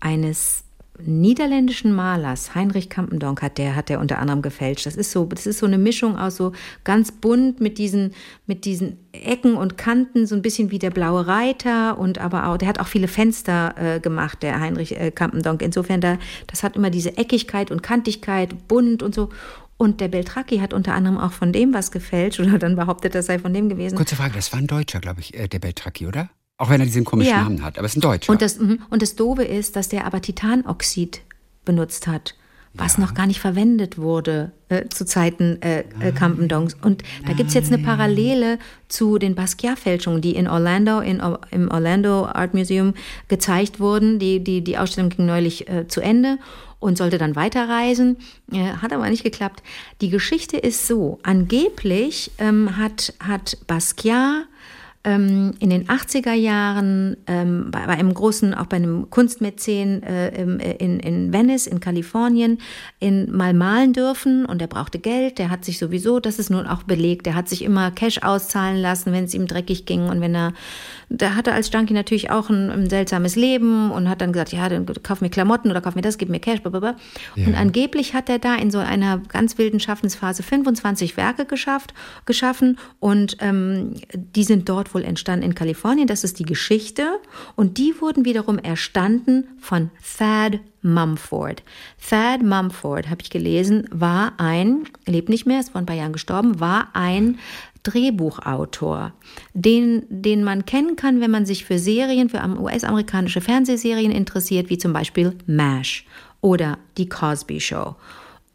eines 0.00 0.64
niederländischen 1.04 1.94
Malers, 1.94 2.54
Heinrich 2.54 2.88
Campendonk 2.88 3.42
hat 3.42 3.58
der, 3.58 3.76
hat 3.76 3.88
der 3.88 4.00
unter 4.00 4.18
anderem 4.18 4.42
gefälscht. 4.42 4.86
Das 4.86 4.96
ist 4.96 5.12
so, 5.12 5.24
das 5.24 5.46
ist 5.46 5.58
so 5.58 5.66
eine 5.66 5.78
Mischung 5.78 6.18
aus 6.18 6.36
so 6.36 6.52
ganz 6.84 7.12
bunt 7.12 7.60
mit 7.60 7.78
diesen, 7.78 8.12
mit 8.46 8.64
diesen 8.64 8.98
Ecken 9.12 9.56
und 9.56 9.78
Kanten, 9.78 10.26
so 10.26 10.34
ein 10.34 10.42
bisschen 10.42 10.70
wie 10.70 10.78
der 10.78 10.90
blaue 10.90 11.26
Reiter 11.26 11.98
und 11.98 12.18
aber 12.18 12.48
auch, 12.48 12.56
der 12.58 12.68
hat 12.68 12.80
auch 12.80 12.86
viele 12.86 13.08
Fenster 13.08 13.74
äh, 13.76 14.00
gemacht, 14.00 14.42
der 14.42 14.60
Heinrich 14.60 14.98
äh, 14.98 15.10
Campendonk. 15.10 15.62
Insofern, 15.62 16.00
da, 16.00 16.18
das 16.46 16.62
hat 16.62 16.76
immer 16.76 16.90
diese 16.90 17.16
Eckigkeit 17.16 17.70
und 17.70 17.82
Kantigkeit, 17.82 18.68
bunt 18.68 19.02
und 19.02 19.14
so. 19.14 19.30
Und 19.78 20.00
der 20.00 20.08
Beltracchi 20.08 20.58
hat 20.58 20.72
unter 20.72 20.94
anderem 20.94 21.18
auch 21.18 21.32
von 21.32 21.52
dem 21.52 21.74
was 21.74 21.90
gefälscht 21.90 22.40
oder 22.40 22.58
dann 22.58 22.76
behauptet, 22.76 23.14
das 23.14 23.26
sei 23.26 23.38
von 23.38 23.52
dem 23.52 23.68
gewesen. 23.68 23.96
Kurze 23.96 24.16
Frage, 24.16 24.34
das 24.34 24.52
war 24.52 24.58
ein 24.58 24.66
Deutscher, 24.66 25.00
glaube 25.00 25.20
ich, 25.20 25.34
äh, 25.34 25.48
der 25.48 25.58
Beltracchi, 25.58 26.06
oder? 26.06 26.30
Auch 26.58 26.70
wenn 26.70 26.80
er 26.80 26.86
diesen 26.86 27.04
komischen 27.04 27.34
ja. 27.34 27.42
Namen 27.42 27.62
hat, 27.62 27.78
aber 27.78 27.86
es 27.86 27.92
ist 27.92 27.98
ein 27.98 28.00
Deutscher. 28.00 28.32
Und 28.32 28.40
das, 28.40 28.58
mhm. 28.58 28.80
und 28.90 29.02
das 29.02 29.14
Doofe 29.14 29.44
ist, 29.44 29.76
dass 29.76 29.88
der 29.88 30.06
aber 30.06 30.22
Titanoxid 30.22 31.20
benutzt 31.64 32.06
hat 32.06 32.34
was 32.78 32.96
ja. 32.96 33.04
noch 33.04 33.14
gar 33.14 33.26
nicht 33.26 33.40
verwendet 33.40 33.98
wurde 33.98 34.52
äh, 34.68 34.88
zu 34.88 35.04
Zeiten 35.04 35.60
äh, 35.62 35.84
äh, 36.00 36.12
Campendongs. 36.12 36.74
Und 36.74 37.02
da 37.26 37.32
gibt 37.32 37.48
es 37.48 37.54
jetzt 37.54 37.72
eine 37.72 37.82
Parallele 37.82 38.58
zu 38.88 39.18
den 39.18 39.34
Basquiat-Fälschungen, 39.34 40.20
die 40.20 40.36
in 40.36 40.48
Orlando, 40.48 41.00
in, 41.00 41.22
im 41.50 41.70
Orlando 41.70 42.26
Art 42.26 42.54
Museum 42.54 42.94
gezeigt 43.28 43.80
wurden. 43.80 44.18
Die, 44.18 44.42
die, 44.42 44.62
die 44.62 44.78
Ausstellung 44.78 45.10
ging 45.10 45.26
neulich 45.26 45.68
äh, 45.68 45.88
zu 45.88 46.00
Ende 46.00 46.38
und 46.78 46.98
sollte 46.98 47.18
dann 47.18 47.36
weiterreisen. 47.36 48.18
Äh, 48.52 48.74
hat 48.82 48.92
aber 48.92 49.08
nicht 49.08 49.24
geklappt. 49.24 49.62
Die 50.00 50.10
Geschichte 50.10 50.56
ist 50.56 50.86
so, 50.86 51.18
angeblich 51.22 52.30
ähm, 52.38 52.76
hat, 52.76 53.14
hat 53.20 53.58
Basquiat 53.66 54.46
ähm, 55.06 55.54
in 55.60 55.70
den 55.70 55.86
80er 55.86 56.32
Jahren 56.32 57.16
ähm, 57.28 57.70
bei, 57.70 57.86
bei, 57.86 57.92
einem 57.92 58.12
großen, 58.12 58.54
auch 58.54 58.66
bei 58.66 58.76
einem 58.76 59.08
Kunstmäzen 59.08 60.02
äh, 60.02 60.42
in, 60.42 60.98
in 60.98 61.32
Venice, 61.32 61.68
in 61.68 61.78
Kalifornien, 61.78 62.58
in, 62.98 63.30
mal 63.30 63.54
malen 63.54 63.92
dürfen 63.92 64.44
und 64.44 64.60
er 64.60 64.66
brauchte 64.66 64.98
Geld. 64.98 65.38
Der 65.38 65.48
hat 65.48 65.64
sich 65.64 65.78
sowieso, 65.78 66.18
das 66.18 66.40
ist 66.40 66.50
nun 66.50 66.66
auch 66.66 66.82
belegt, 66.82 67.26
der 67.26 67.36
hat 67.36 67.48
sich 67.48 67.62
immer 67.62 67.92
Cash 67.92 68.18
auszahlen 68.22 68.78
lassen, 68.78 69.12
wenn 69.12 69.24
es 69.24 69.34
ihm 69.34 69.46
dreckig 69.46 69.86
ging 69.86 70.08
und 70.08 70.20
wenn 70.20 70.34
er, 70.34 70.52
der 71.08 71.36
hatte 71.36 71.52
als 71.52 71.70
Junkie 71.72 71.94
natürlich 71.94 72.30
auch 72.30 72.50
ein, 72.50 72.70
ein, 72.70 72.90
seltsames 72.90 73.36
Leben 73.36 73.92
und 73.92 74.08
hat 74.08 74.20
dann 74.20 74.32
gesagt, 74.32 74.52
ja, 74.52 74.68
dann 74.68 74.86
kauf 75.04 75.20
mir 75.20 75.30
Klamotten 75.30 75.70
oder 75.70 75.80
kauf 75.80 75.94
mir 75.94 76.02
das, 76.02 76.18
gib 76.18 76.30
mir 76.30 76.40
Cash, 76.40 76.62
blablabla. 76.62 76.96
Ja. 77.36 77.46
Und 77.46 77.54
angeblich 77.54 78.12
hat 78.12 78.28
er 78.28 78.40
da 78.40 78.56
in 78.56 78.72
so 78.72 78.78
einer 78.78 79.18
ganz 79.18 79.56
wilden 79.56 79.78
Schaffensphase 79.78 80.42
25 80.42 81.16
Werke 81.16 81.44
geschafft, 81.44 81.94
geschaffen 82.24 82.76
und 82.98 83.36
ähm, 83.38 83.94
die 84.12 84.42
sind 84.42 84.68
dort, 84.68 84.94
wo 84.94 84.95
wohl 84.96 85.04
entstanden 85.04 85.44
in 85.44 85.54
Kalifornien. 85.54 86.08
Das 86.08 86.24
ist 86.24 86.38
die 86.38 86.44
Geschichte. 86.44 87.20
Und 87.54 87.76
die 87.76 88.00
wurden 88.00 88.24
wiederum 88.24 88.58
erstanden 88.58 89.46
von 89.60 89.90
Thad 90.18 90.58
Mumford. 90.80 91.62
Thad 92.08 92.42
Mumford, 92.42 93.10
habe 93.10 93.20
ich 93.22 93.28
gelesen, 93.28 93.86
war 93.90 94.32
ein, 94.38 94.86
lebt 95.06 95.28
nicht 95.28 95.46
mehr, 95.46 95.60
ist 95.60 95.70
vor 95.70 95.80
ein 95.80 95.86
paar 95.86 95.96
Jahren 95.96 96.14
gestorben, 96.14 96.60
war 96.60 96.88
ein 96.94 97.38
Drehbuchautor, 97.82 99.12
den, 99.52 100.04
den 100.08 100.42
man 100.42 100.64
kennen 100.64 100.96
kann, 100.96 101.20
wenn 101.20 101.30
man 101.30 101.46
sich 101.46 101.64
für 101.64 101.78
Serien, 101.78 102.30
für 102.30 102.42
US-amerikanische 102.58 103.40
Fernsehserien 103.40 104.10
interessiert, 104.10 104.70
wie 104.70 104.78
zum 104.78 104.92
Beispiel 104.92 105.36
MASH 105.46 106.04
oder 106.40 106.78
Die 106.96 107.08
Cosby 107.08 107.60
Show 107.60 107.94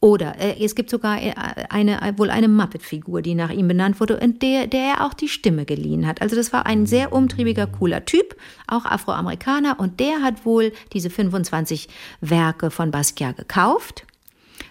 oder 0.02 0.36
äh, 0.40 0.64
es 0.64 0.74
gibt 0.74 0.90
sogar 0.90 1.22
äh, 1.22 1.34
eine, 1.70 2.02
äh, 2.02 2.18
wohl 2.18 2.32
eine 2.32 2.48
Muppet-Figur, 2.48 3.22
die 3.22 3.36
nach 3.36 3.52
ihm 3.52 3.68
benannt 3.68 4.00
wurde 4.00 4.20
und 4.20 4.42
der, 4.42 4.66
der 4.66 4.96
er 4.96 5.06
auch 5.06 5.14
die 5.14 5.30
Stimme 5.30 5.64
geliehen 5.64 6.08
hat. 6.08 6.22
Also 6.22 6.36
das 6.36 6.52
war 6.52 6.66
ein 6.66 6.88
sehr 6.88 7.14
umtriebiger, 7.14 7.68
cooler 7.68 8.04
Typ, 8.04 8.36
auch 8.68 8.86
Afroamerikaner 8.86 9.80
und 9.80 10.00
der 10.00 10.24
hat 10.24 10.44
wohl 10.44 10.74
diese 10.92 11.12
25 11.12 11.88
Werke 12.20 12.72
von 12.72 12.90
Basquiat 12.90 13.38
gekauft. 13.38 14.08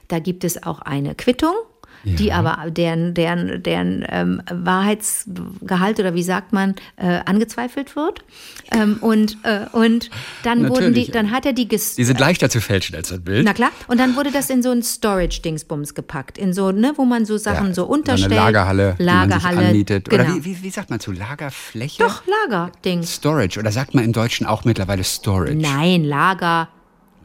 Da 0.09 0.19
gibt 0.19 0.43
es 0.43 0.65
auch 0.65 0.81
eine 0.81 1.15
Quittung 1.15 1.55
ja. 2.05 2.15
die 2.15 2.33
aber 2.33 2.71
deren, 2.71 3.15
deren, 3.15 3.63
deren 3.63 4.05
ähm, 4.09 4.43
Wahrheitsgehalt 4.51 6.01
oder 6.01 6.15
wie 6.15 6.23
sagt 6.23 6.53
man, 6.53 6.75
äh, 6.97 7.21
angezweifelt 7.25 7.97
wird. 7.97 8.25
Ähm, 8.73 8.99
und, 9.01 9.39
äh, 9.43 9.67
und 9.73 10.11
dann 10.43 10.63
Natürlich. 10.63 10.71
wurden 10.71 10.95
die, 10.95 11.11
dann 11.11 11.31
hat 11.31 11.47
er 11.47 11.53
die 11.53 11.69
ges 11.69 11.97
Die 11.97 12.05
sind 12.05 12.21
leichter 12.21 12.49
zu 12.49 12.61
fälschen 12.61 12.97
als 12.97 13.13
ein 13.13 13.23
Bild. 13.23 13.45
Na 13.45 13.53
klar. 13.53 13.71
Und 13.89 13.99
dann 13.99 14.17
wurde 14.17 14.31
das 14.31 14.51
in 14.51 14.63
so 14.63 14.71
ein 14.71 14.83
Storage-Dingsbums 14.83 15.95
gepackt. 15.95 16.39
In 16.39 16.53
so, 16.53 16.71
ne, 16.71 16.93
wo 16.97 17.05
man 17.05 17.27
so 17.27 17.37
Sachen 17.37 17.69
ja, 17.69 17.75
so 17.75 17.85
unterstellt. 17.85 18.33
Eine 18.33 18.41
Lagerhalle, 18.41 18.95
Lagerhalle. 18.99 19.51
Die 19.51 19.57
man 19.57 19.67
anmietet. 19.67 20.09
Genau. 20.09 20.25
Oder 20.25 20.35
wie, 20.35 20.45
wie, 20.45 20.63
wie, 20.63 20.71
sagt 20.71 20.91
man 20.91 21.01
zu 21.01 21.13
Lagerfläche? 21.13 22.03
Doch, 22.03 22.23
Lagerding. 22.49 23.03
Storage. 23.03 23.59
Oder 23.59 23.73
sagt 23.73 23.95
man 23.95 24.05
im 24.05 24.13
Deutschen 24.13 24.47
auch 24.47 24.65
mittlerweile 24.65 25.05
Storage? 25.05 25.55
Nein, 25.55 26.05
Lager. 26.05 26.69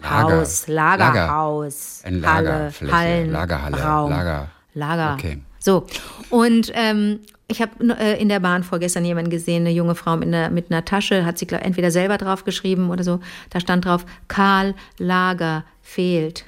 Lager. 0.02 0.40
Haus, 0.40 0.68
Lagerhaus, 0.68 2.02
Lager. 2.04 2.16
Ein 2.16 2.22
Lagerfläche, 2.22 2.94
Halle, 2.94 3.08
Hallen, 3.08 3.32
Lagerhalle, 3.32 3.78
Raum. 3.82 4.10
Lager. 4.12 4.50
Lager. 4.76 5.16
Okay. 5.16 5.40
So. 5.60 5.88
Und 6.30 6.72
ähm, 6.76 7.22
ich 7.48 7.62
habe 7.62 7.72
äh, 7.98 8.22
in 8.22 8.30
der 8.30 8.40
Bahn 8.40 8.64
vorgestern 8.64 9.06
jemanden 9.06 9.32
gesehen, 9.32 9.62
eine 9.62 9.72
junge 9.72 9.96
Frau 9.96 10.16
mit 10.18 10.28
einer, 10.28 10.50
mit 10.50 10.72
einer 10.72 10.86
Tasche, 10.86 11.26
hat 11.26 11.38
sie 11.38 11.48
glaub, 11.48 11.64
entweder 11.64 11.90
selber 11.90 12.18
drauf 12.18 12.44
geschrieben 12.44 12.90
oder 12.92 13.04
so. 13.04 13.20
Da 13.50 13.60
stand 13.60 13.86
drauf, 13.86 14.06
Karl 14.28 14.76
Lager 15.00 15.64
fehlt. 15.82 16.46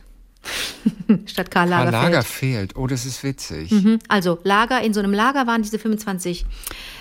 Statt 1.25 1.51
Karl 1.51 1.69
Lager, 1.69 1.91
Karl 1.91 2.03
Lager 2.03 2.23
fehlt. 2.23 2.75
Oh, 2.75 2.87
das 2.87 3.05
ist 3.05 3.23
witzig. 3.23 3.71
Mhm. 3.71 3.99
Also 4.07 4.39
Lager, 4.43 4.81
in 4.81 4.93
so 4.93 4.99
einem 4.99 5.13
Lager 5.13 5.47
waren 5.47 5.61
diese 5.61 5.79
25 5.79 6.45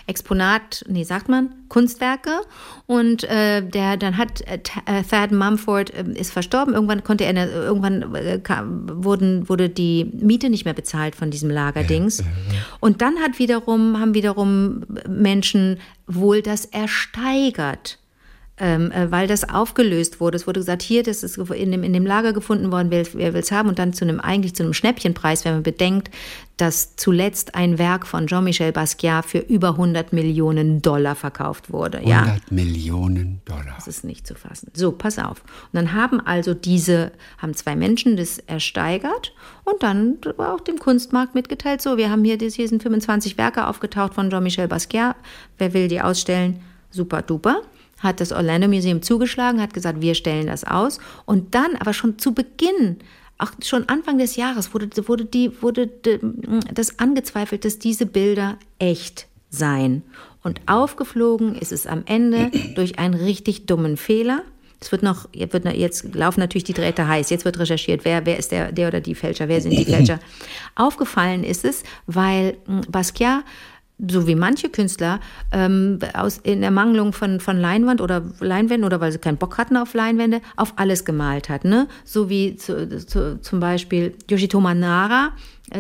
Exponat, 0.07 0.85
nee, 0.89 1.03
sagt 1.03 1.29
man, 1.29 1.51
Kunstwerke. 1.69 2.41
Und 2.87 3.25
äh, 3.25 3.63
der 3.63 3.97
dann 3.97 4.17
hat 4.17 4.41
äh, 4.43 4.61
äh 4.87 5.03
Thad 5.03 5.33
Mumford 5.33 5.93
äh, 5.93 6.05
ist 6.15 6.33
verstorben. 6.33 6.75
Irgendwann 6.75 7.03
konnte 7.03 7.25
er, 7.25 7.35
irgendwann 7.53 8.15
äh, 8.15 8.39
kam, 8.39 9.05
wurden, 9.05 9.49
wurde 9.49 9.69
die 9.69 10.05
Miete 10.05 10.49
nicht 10.51 10.65
mehr 10.65 10.75
bezahlt 10.75 11.17
von 11.17 11.31
diesem 11.31 11.51
Lagerdings. 11.51 12.19
Ja, 12.19 12.25
ja, 12.25 12.55
ja. 12.55 12.61
Und 12.81 13.03
dann 13.03 13.19
hat 13.19 13.39
wiederum, 13.39 13.99
haben 13.99 14.15
wiederum 14.15 14.85
Menschen 15.09 15.79
wohl 16.07 16.43
das 16.43 16.65
ersteigert 16.67 17.99
ähm, 18.59 18.91
äh, 18.91 19.11
weil 19.11 19.27
das 19.27 19.49
aufgelöst 19.49 20.19
wurde. 20.19 20.37
Es 20.37 20.47
wurde 20.47 20.61
gesagt, 20.61 20.81
hier, 20.81 21.03
das 21.03 21.23
ist 21.23 21.37
in 21.37 21.73
dem, 21.73 21.83
in 21.83 21.93
dem 21.93 22.07
Lager 22.07 22.33
gefunden 22.33 22.73
worden, 22.73 22.91
wer, 22.91 23.05
wer 23.13 23.35
will 23.35 23.43
es 23.43 23.53
haben 23.53 23.69
und 23.69 23.79
dann 23.79 23.93
zu 23.93 24.05
einem, 24.05 24.19
eigentlich 24.19 24.55
zu 24.55 24.63
einem 24.63 24.73
Schnäppchenpreis, 24.73 25.45
wenn 25.45 25.55
man 25.55 25.63
bedenkt, 25.63 26.11
dass 26.57 26.97
zuletzt 26.97 27.55
ein 27.55 27.79
Werk 27.79 28.07
von 28.07 28.27
Jean-Michel 28.27 28.73
Basquiat 28.73 29.27
für 29.27 29.41
über 29.41 29.71
100 29.71 30.15
Millionen 30.15 30.81
Dollar 30.81 31.15
verkauft 31.15 31.71
wurde. 31.71 31.99
100 31.99 32.09
ja. 32.09 32.37
Millionen 32.49 33.43
Dollar. 33.45 33.75
Das 33.77 33.89
ist 33.89 34.05
nicht 34.05 34.27
zu 34.27 34.35
fassen. 34.35 34.71
So, 34.73 34.93
pass 34.93 35.19
auf. 35.19 35.43
Und 35.43 35.75
dann 35.75 35.93
haben 35.93 36.19
also 36.21 36.55
diese, 36.55 37.13
haben 37.37 37.53
zwei 37.53 37.77
Menschen 37.77 38.17
das 38.17 38.39
ersteigert 38.39 39.35
und 39.65 39.83
dann 39.83 40.17
war 40.39 40.55
auch 40.55 40.61
dem 40.61 40.79
Kunstmarkt 40.79 41.35
mitgeteilt, 41.35 41.83
so, 41.83 41.99
wir 41.99 42.11
haben 42.11 42.25
hier, 42.25 42.39
hier 42.39 42.69
sind 42.69 42.83
25 42.83 43.37
Werke 43.37 43.67
aufgetaucht 43.67 44.15
von 44.15 44.31
Jean-Michel 44.31 44.67
Basquiat. 44.67 45.17
Wer 45.59 45.75
will 45.75 45.89
die 45.89 46.01
ausstellen? 46.01 46.61
Super 46.91 47.21
duper 47.21 47.61
hat 47.99 48.21
das 48.21 48.33
Orlando 48.33 48.69
Museum 48.69 49.03
zugeschlagen, 49.03 49.61
hat 49.61 49.75
gesagt, 49.75 50.01
wir 50.01 50.15
stellen 50.15 50.47
das 50.47 50.65
aus. 50.65 50.99
Und 51.25 51.55
dann 51.55 51.77
aber 51.77 51.93
schon 51.93 52.19
zu 52.19 52.35
Beginn, 52.35 52.99
auch 53.39 53.51
schon 53.63 53.89
Anfang 53.89 54.19
des 54.19 54.37
Jahres, 54.37 54.73
wurde, 54.75 54.89
wurde, 55.09 55.25
die, 55.25 55.51
wurde 55.63 55.91
das 56.73 56.99
angezweifelt, 56.99 57.65
dass 57.65 57.79
diese 57.79 58.07
Bilder 58.07 58.59
echt 58.79 59.27
seien. 59.51 60.03
Und 60.43 60.61
aufgeflogen 60.67 61.55
ist 61.57 61.73
es 61.73 61.87
am 61.87 62.03
Ende 62.07 62.51
durch 62.75 62.99
einen 62.99 63.15
richtig 63.15 63.67
dummen 63.67 63.97
Fehler. 63.97 64.43
Es 64.81 64.93
wird 64.93 65.03
noch, 65.03 65.29
wird 65.33 65.65
jetzt 65.75 66.15
laufen 66.15 66.41
natürlich 66.41 66.65
die 66.65 66.75
Drähte 66.75 67.09
heiß. 67.09 67.31
Jetzt 67.31 67.45
wird 67.45 67.59
recherchiert, 67.59 68.05
wer, 68.05 68.27
wer 68.27 68.39
ist 68.39 68.53
der, 68.53 68.73
der 68.73 68.89
oder 68.89 69.01
die 69.01 69.15
Fälscher, 69.15 69.49
wer 69.49 69.61
sind 69.61 69.73
die 69.73 69.87
Fälscher. 69.87 70.21
Aufgefallen 70.77 71.45
ist 71.45 71.65
es, 71.65 71.83
weil 72.07 72.59
Basquiat 72.89 73.43
so 73.99 74.27
wie 74.27 74.35
manche 74.35 74.69
Künstler, 74.69 75.21
ähm, 75.53 75.99
aus, 76.15 76.39
in 76.39 76.63
Ermangelung 76.63 77.13
von, 77.13 77.41
von 77.41 77.59
Leinwand 77.59 78.01
oder 78.01 78.23
Leinwänden 78.41 78.85
oder 78.85 79.01
weil 79.01 79.11
sie 79.11 79.19
keinen 79.19 79.39
Bock 79.39 79.57
hatten 79.57 79.77
auf 79.77 79.95
Leinwände, 79.95 80.43
auf 80.57 80.75
alles 80.77 81.05
gemalt 81.05 81.49
hat. 81.49 81.65
Ne? 81.65 81.89
So 82.05 82.29
wie 82.29 82.57
zu, 82.57 83.07
zu, 83.07 83.41
zum 83.41 83.61
Beispiel 83.61 84.15
Yoshitomo 84.29 84.75
Nara, 84.75 85.33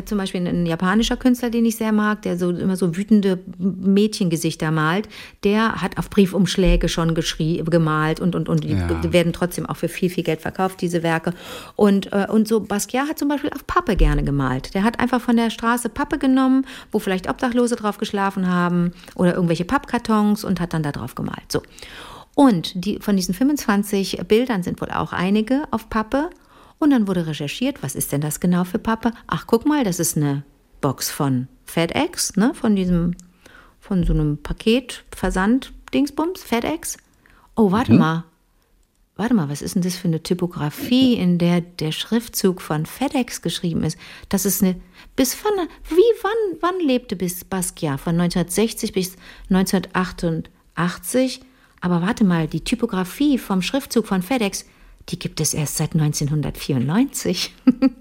zum 0.04 0.18
Beispiel 0.18 0.46
ein 0.46 0.66
japanischer 0.66 1.16
Künstler, 1.16 1.50
den 1.50 1.64
ich 1.64 1.76
sehr 1.76 1.92
mag, 1.92 2.22
der 2.22 2.36
so 2.36 2.50
immer 2.50 2.76
so 2.76 2.96
wütende 2.96 3.38
Mädchengesichter 3.58 4.70
malt, 4.70 5.08
der 5.44 5.80
hat 5.80 5.96
auf 5.98 6.10
Briefumschläge 6.10 6.88
schon 6.88 7.14
gemalt 7.14 8.20
und, 8.20 8.34
und, 8.34 8.48
und 8.48 8.64
ja. 8.64 8.88
die 9.00 9.12
werden 9.12 9.32
trotzdem 9.32 9.66
auch 9.66 9.76
für 9.76 9.88
viel, 9.88 10.10
viel 10.10 10.24
Geld 10.24 10.40
verkauft, 10.40 10.80
diese 10.80 11.02
Werke. 11.02 11.34
Und, 11.76 12.12
äh, 12.12 12.26
und 12.28 12.48
so 12.48 12.60
Basquiat 12.60 13.08
hat 13.08 13.18
zum 13.18 13.28
Beispiel 13.28 13.50
auf 13.50 13.66
Pappe 13.66 13.96
gerne 13.96 14.24
gemalt. 14.24 14.74
Der 14.74 14.82
hat 14.82 14.98
einfach 14.98 15.20
von 15.20 15.36
der 15.36 15.50
Straße 15.50 15.88
Pappe 15.88 16.18
genommen, 16.18 16.66
wo 16.90 16.98
vielleicht 16.98 17.28
Obdachlose 17.28 17.76
drauf 17.76 17.98
geschlafen 17.98 18.48
haben 18.48 18.92
oder 19.14 19.34
irgendwelche 19.34 19.64
Pappkartons 19.64 20.44
und 20.44 20.60
hat 20.60 20.74
dann 20.74 20.82
da 20.82 20.90
drauf 20.90 21.14
gemalt. 21.14 21.52
So. 21.52 21.62
Und 22.34 22.84
die, 22.84 22.98
von 22.98 23.16
diesen 23.16 23.34
25 23.34 24.18
Bildern 24.28 24.62
sind 24.62 24.80
wohl 24.80 24.90
auch 24.90 25.12
einige 25.12 25.62
auf 25.70 25.88
Pappe 25.88 26.30
und 26.78 26.90
dann 26.90 27.08
wurde 27.08 27.26
recherchiert, 27.26 27.82
was 27.82 27.94
ist 27.94 28.12
denn 28.12 28.20
das 28.20 28.40
genau 28.40 28.64
für 28.64 28.78
Pappe? 28.78 29.12
Ach, 29.26 29.46
guck 29.46 29.66
mal, 29.66 29.84
das 29.84 29.98
ist 29.98 30.16
eine 30.16 30.44
Box 30.80 31.10
von 31.10 31.48
FedEx, 31.64 32.36
ne? 32.36 32.52
Von 32.54 32.76
diesem, 32.76 33.16
von 33.80 34.04
so 34.04 34.12
einem 34.12 34.38
Paket, 34.38 35.04
Versand, 35.10 35.72
Dingsbums, 35.94 36.42
FedEx. 36.42 36.98
Oh, 37.54 37.72
warte 37.72 37.92
mhm. 37.92 37.98
mal. 37.98 38.24
Warte 39.18 39.32
mal, 39.32 39.48
was 39.48 39.62
ist 39.62 39.74
denn 39.74 39.82
das 39.82 39.96
für 39.96 40.08
eine 40.08 40.22
Typografie, 40.22 41.14
in 41.14 41.38
der 41.38 41.62
der 41.62 41.90
Schriftzug 41.90 42.60
von 42.60 42.84
FedEx 42.84 43.40
geschrieben 43.40 43.82
ist? 43.82 43.96
Das 44.28 44.44
ist 44.44 44.62
eine, 44.62 44.78
bis 45.16 45.34
von, 45.34 45.52
wie, 45.88 46.22
wann, 46.22 46.58
wann 46.60 46.86
lebte 46.86 47.16
bis 47.16 47.42
Basquiat? 47.42 47.98
Von 47.98 48.20
1960 48.20 48.92
bis 48.92 49.16
1988? 49.48 51.40
Aber 51.80 52.02
warte 52.02 52.24
mal, 52.24 52.46
die 52.46 52.62
Typografie 52.62 53.38
vom 53.38 53.62
Schriftzug 53.62 54.06
von 54.06 54.20
FedEx, 54.20 54.66
die 55.08 55.18
gibt 55.18 55.40
es 55.40 55.54
erst 55.54 55.76
seit 55.76 55.94
1994. 55.94 57.54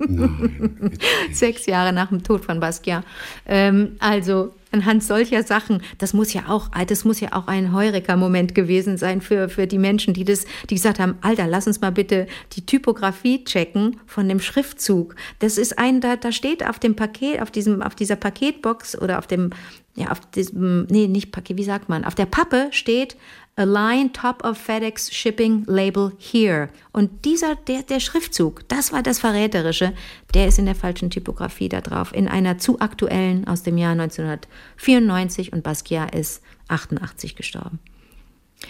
Nein, 0.08 1.00
Sechs 1.32 1.66
Jahre 1.68 1.94
nach 1.94 2.10
dem 2.10 2.24
Tod 2.24 2.46
von 2.46 2.60
Basquiat. 2.60 3.04
Ähm, 3.46 3.96
also, 4.00 4.54
anhand 4.72 5.04
solcher 5.04 5.44
Sachen, 5.44 5.84
das 6.00 6.14
muss 6.14 6.34
ja 6.34 6.44
auch, 6.48 6.70
das 6.88 7.06
muss 7.06 7.20
ja 7.20 7.34
auch 7.34 7.48
ein 7.48 7.74
Heureka-Moment 7.74 8.56
gewesen 8.56 8.98
sein 8.98 9.22
für, 9.22 9.50
für 9.50 9.68
die 9.68 9.78
Menschen, 9.78 10.16
die 10.16 10.26
das, 10.26 10.46
die 10.70 10.76
gesagt 10.76 11.00
haben, 11.00 11.18
Alter, 11.22 11.46
lass 11.48 11.68
uns 11.68 11.80
mal 11.80 11.92
bitte 11.92 12.26
die 12.54 12.66
Typografie 12.66 13.44
checken 13.44 13.98
von 14.08 14.28
dem 14.28 14.40
Schriftzug. 14.40 15.16
Das 15.40 15.60
ist 15.60 15.78
ein, 15.78 16.02
da, 16.02 16.16
da 16.16 16.32
steht 16.32 16.68
auf 16.68 16.80
dem 16.80 16.96
Paket, 16.96 17.42
auf 17.42 17.52
diesem, 17.52 17.84
auf 17.84 17.94
dieser 17.94 18.16
Paketbox 18.16 19.00
oder 19.00 19.20
auf 19.20 19.28
dem, 19.28 19.52
ja, 19.96 20.12
auf 20.12 20.20
diesem, 20.20 20.86
nee, 20.90 21.08
nicht 21.08 21.32
Paket, 21.32 21.58
wie 21.58 21.64
sagt 21.64 21.90
man, 21.90 22.04
auf 22.04 22.16
der 22.16 22.26
Pappe 22.26 22.68
steht 22.72 23.16
Align 23.56 24.12
Top 24.12 24.44
of 24.44 24.58
FedEx 24.58 25.14
Shipping 25.14 25.64
Label 25.66 26.12
Here. 26.18 26.70
Und 26.92 27.24
dieser, 27.24 27.56
der, 27.56 27.84
der 27.84 28.02
Schriftzug, 28.02 28.68
das 28.68 28.92
war 28.92 29.02
das 29.02 29.20
Verräterische, 29.20 29.94
der 30.34 30.48
ist 30.48 30.60
in 30.60 30.66
der 30.66 30.76
falschen 30.76 31.10
Typografie 31.10 31.70
da 31.70 31.80
drauf, 31.80 32.14
in 32.14 32.28
einer 32.28 32.58
zu 32.58 32.82
aktuellen 32.82 33.48
aus 33.48 33.64
dem 33.64 33.78
Jahr 33.78 33.94
1994 33.94 35.54
und 35.54 35.64
Basquiat 35.64 36.14
ist 36.14 36.44
88 36.68 37.38
gestorben. 37.38 37.80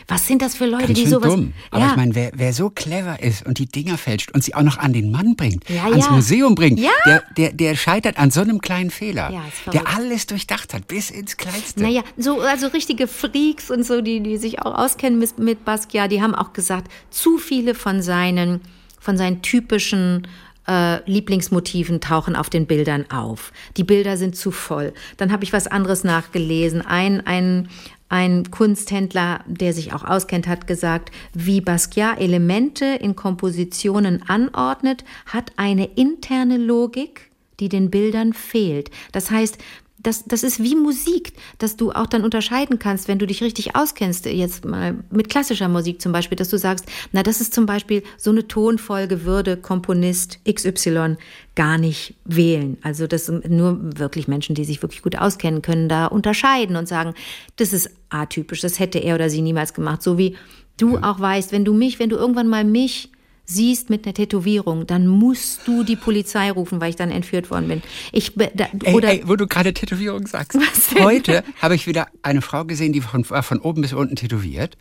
Was 0.08 0.28
sind 0.28 0.42
das 0.42 0.56
für 0.56 0.66
Leute, 0.66 0.88
Ganz 0.88 1.00
die 1.00 1.08
sowas. 1.08 1.30
dumm. 1.34 1.54
Aber 1.72 1.82
ja. 1.86 1.90
ich 1.92 1.96
meine, 1.96 2.16
wer, 2.16 2.32
wer 2.36 2.54
so 2.54 2.70
clever 2.70 3.22
ist 3.22 3.46
und 3.46 3.58
die 3.60 3.66
Dinger 3.66 3.98
fälscht 3.98 4.32
und 4.32 4.44
sie 4.44 4.54
auch 4.56 4.62
noch 4.62 4.78
an 4.78 4.94
den 4.94 5.12
Mann 5.12 5.36
bringt, 5.36 5.70
Ja, 5.70 5.86
ans 5.86 6.06
ja. 6.06 6.12
Museum 6.12 6.56
bringt, 6.56 6.80
Ja. 6.80 6.92
der, 7.06 7.24
der, 7.38 7.54
der 7.54 7.75
scheitert 7.75 8.18
an 8.20 8.32
so 8.32 8.42
einem 8.42 8.62
kleinen 8.62 8.92
Fehler, 8.92 9.32
der 9.74 9.88
alles 9.96 10.28
durchdacht 10.28 10.74
hat, 10.74 10.88
bis 10.88 11.10
ins 11.10 11.38
Kleinste. 11.38 11.82
Naja, 11.82 12.02
so, 12.18 12.42
also 12.42 12.68
richtige 12.68 13.08
Freaks 13.08 13.72
und 13.72 13.84
so, 13.86 14.02
die, 14.02 14.22
die 14.22 14.38
sich 14.38 14.60
auch 14.62 14.75
auskennen 14.75 15.20
mit, 15.20 15.40
mit 15.40 15.66
Basquiat, 15.66 16.12
die 16.12 16.22
haben 16.22 16.36
auch 16.36 16.54
gesagt, 16.54 16.92
zu 17.10 17.38
viele 17.38 17.75
von 17.75 18.02
seinen, 18.02 18.62
von 19.00 19.18
seinen 19.18 19.42
typischen 19.42 20.28
äh, 20.68 21.10
Lieblingsmotiven 21.10 22.02
tauchen 22.02 22.36
auf 22.36 22.50
den 22.50 22.66
Bildern 22.66 23.06
auf. 23.12 23.52
Die 23.78 23.84
Bilder 23.84 24.18
sind 24.18 24.36
zu 24.36 24.52
voll. 24.52 24.94
Dann 25.18 25.32
habe 25.32 25.44
ich 25.44 25.54
was 25.54 25.68
anderes 25.68 26.04
nachgelesen. 26.04 26.82
Ein, 26.82 27.22
ein, 27.25 27.70
ein 28.10 28.52
Kunsthändler, 28.52 29.44
der 29.48 29.74
sich 29.74 29.94
auch 29.94 30.04
auskennt, 30.04 30.48
hat 30.48 30.68
gesagt, 30.68 31.12
wie 31.34 31.62
Basquiat 31.62 32.20
Elemente 32.20 32.86
in 32.86 33.16
Kompositionen 33.16 34.24
anordnet, 34.28 35.04
hat 35.26 35.52
eine 35.58 35.86
interne 35.96 36.58
Logik, 36.58 37.32
die 37.60 37.70
den 37.70 37.90
Bildern 37.90 38.34
fehlt. 38.34 38.92
Das 39.12 39.32
heißt, 39.32 39.58
das, 40.06 40.24
das 40.26 40.44
ist 40.44 40.62
wie 40.62 40.76
Musik, 40.76 41.34
dass 41.58 41.78
du 41.78 41.92
auch 41.92 42.06
dann 42.06 42.24
unterscheiden 42.24 42.78
kannst, 42.78 43.08
wenn 43.08 43.18
du 43.18 43.26
dich 43.26 43.42
richtig 43.42 43.76
auskennst, 43.76 44.26
jetzt 44.26 44.66
mal 44.66 44.96
mit 45.10 45.30
klassischer 45.30 45.68
Musik 45.68 46.02
zum 46.02 46.12
Beispiel, 46.12 46.36
dass 46.36 46.50
du 46.50 46.58
sagst, 46.58 46.86
na, 47.12 47.24
das 47.24 47.42
ist 47.42 47.54
zum 47.54 47.66
Beispiel 47.66 48.04
so 48.18 48.30
eine 48.30 48.48
Tonfolge 48.48 49.26
würde 49.26 49.58
Komponist 49.58 50.40
XY 50.48 51.18
gar 51.56 51.78
nicht 51.78 52.16
wählen. 52.26 52.78
Also 52.84 53.08
das 53.08 53.26
sind 53.26 53.50
nur 53.50 53.80
wirklich 53.98 54.28
Menschen, 54.28 54.54
die 54.54 54.66
sich 54.66 54.82
wirklich 54.82 55.02
gut 55.02 55.18
auskennen, 55.18 55.62
können 55.62 55.90
da 55.90 56.06
unterscheiden 56.06 56.76
und 56.76 56.88
sagen, 56.88 57.14
das 57.56 57.74
ist 57.74 57.90
atypisch, 58.10 58.62
das 58.62 58.80
hätte 58.80 59.00
er 59.00 59.16
oder 59.16 59.30
sie 59.30 59.42
niemals 59.42 59.74
gemacht. 59.74 60.04
So 60.04 60.18
wie 60.18 60.36
du 60.78 60.98
auch 60.98 61.20
weißt, 61.20 61.52
wenn 61.52 61.66
du 61.66 61.74
mich, 61.74 62.00
wenn 62.00 62.10
du 62.10 62.18
irgendwann 62.18 62.48
mal 62.48 62.64
mich 62.64 63.10
siehst 63.46 63.90
mit 63.90 64.06
einer 64.06 64.14
Tätowierung, 64.14 64.88
dann 64.88 65.08
musst 65.08 65.68
du 65.68 65.84
die 65.84 65.96
Polizei 65.96 66.52
rufen, 66.52 66.82
weil 66.82 66.90
ich 66.90 66.96
dann 66.96 67.12
entführt 67.12 67.52
worden 67.52 67.68
bin. 67.68 67.82
Ich 68.12 68.34
da, 68.36 68.68
Ey, 68.84 68.94
oder 68.94 69.10
ey, 69.10 69.24
wo 69.25 69.36
du 69.36 69.48
gerade 69.48 69.74
Tätowierung 69.74 70.28
sagst. 70.28 70.58
Heute 71.00 71.44
habe 71.62 71.75
ich 71.75 71.88
wieder 71.88 72.08
eine 72.22 72.42
Frau 72.42 72.66
gesehen, 72.66 72.94
die 72.94 73.02
von, 73.02 73.30
war 73.30 73.44
von 73.44 73.60
oben 73.60 73.82
bis 73.82 73.94
unten 73.94 74.16
tätowiert. 74.16 74.78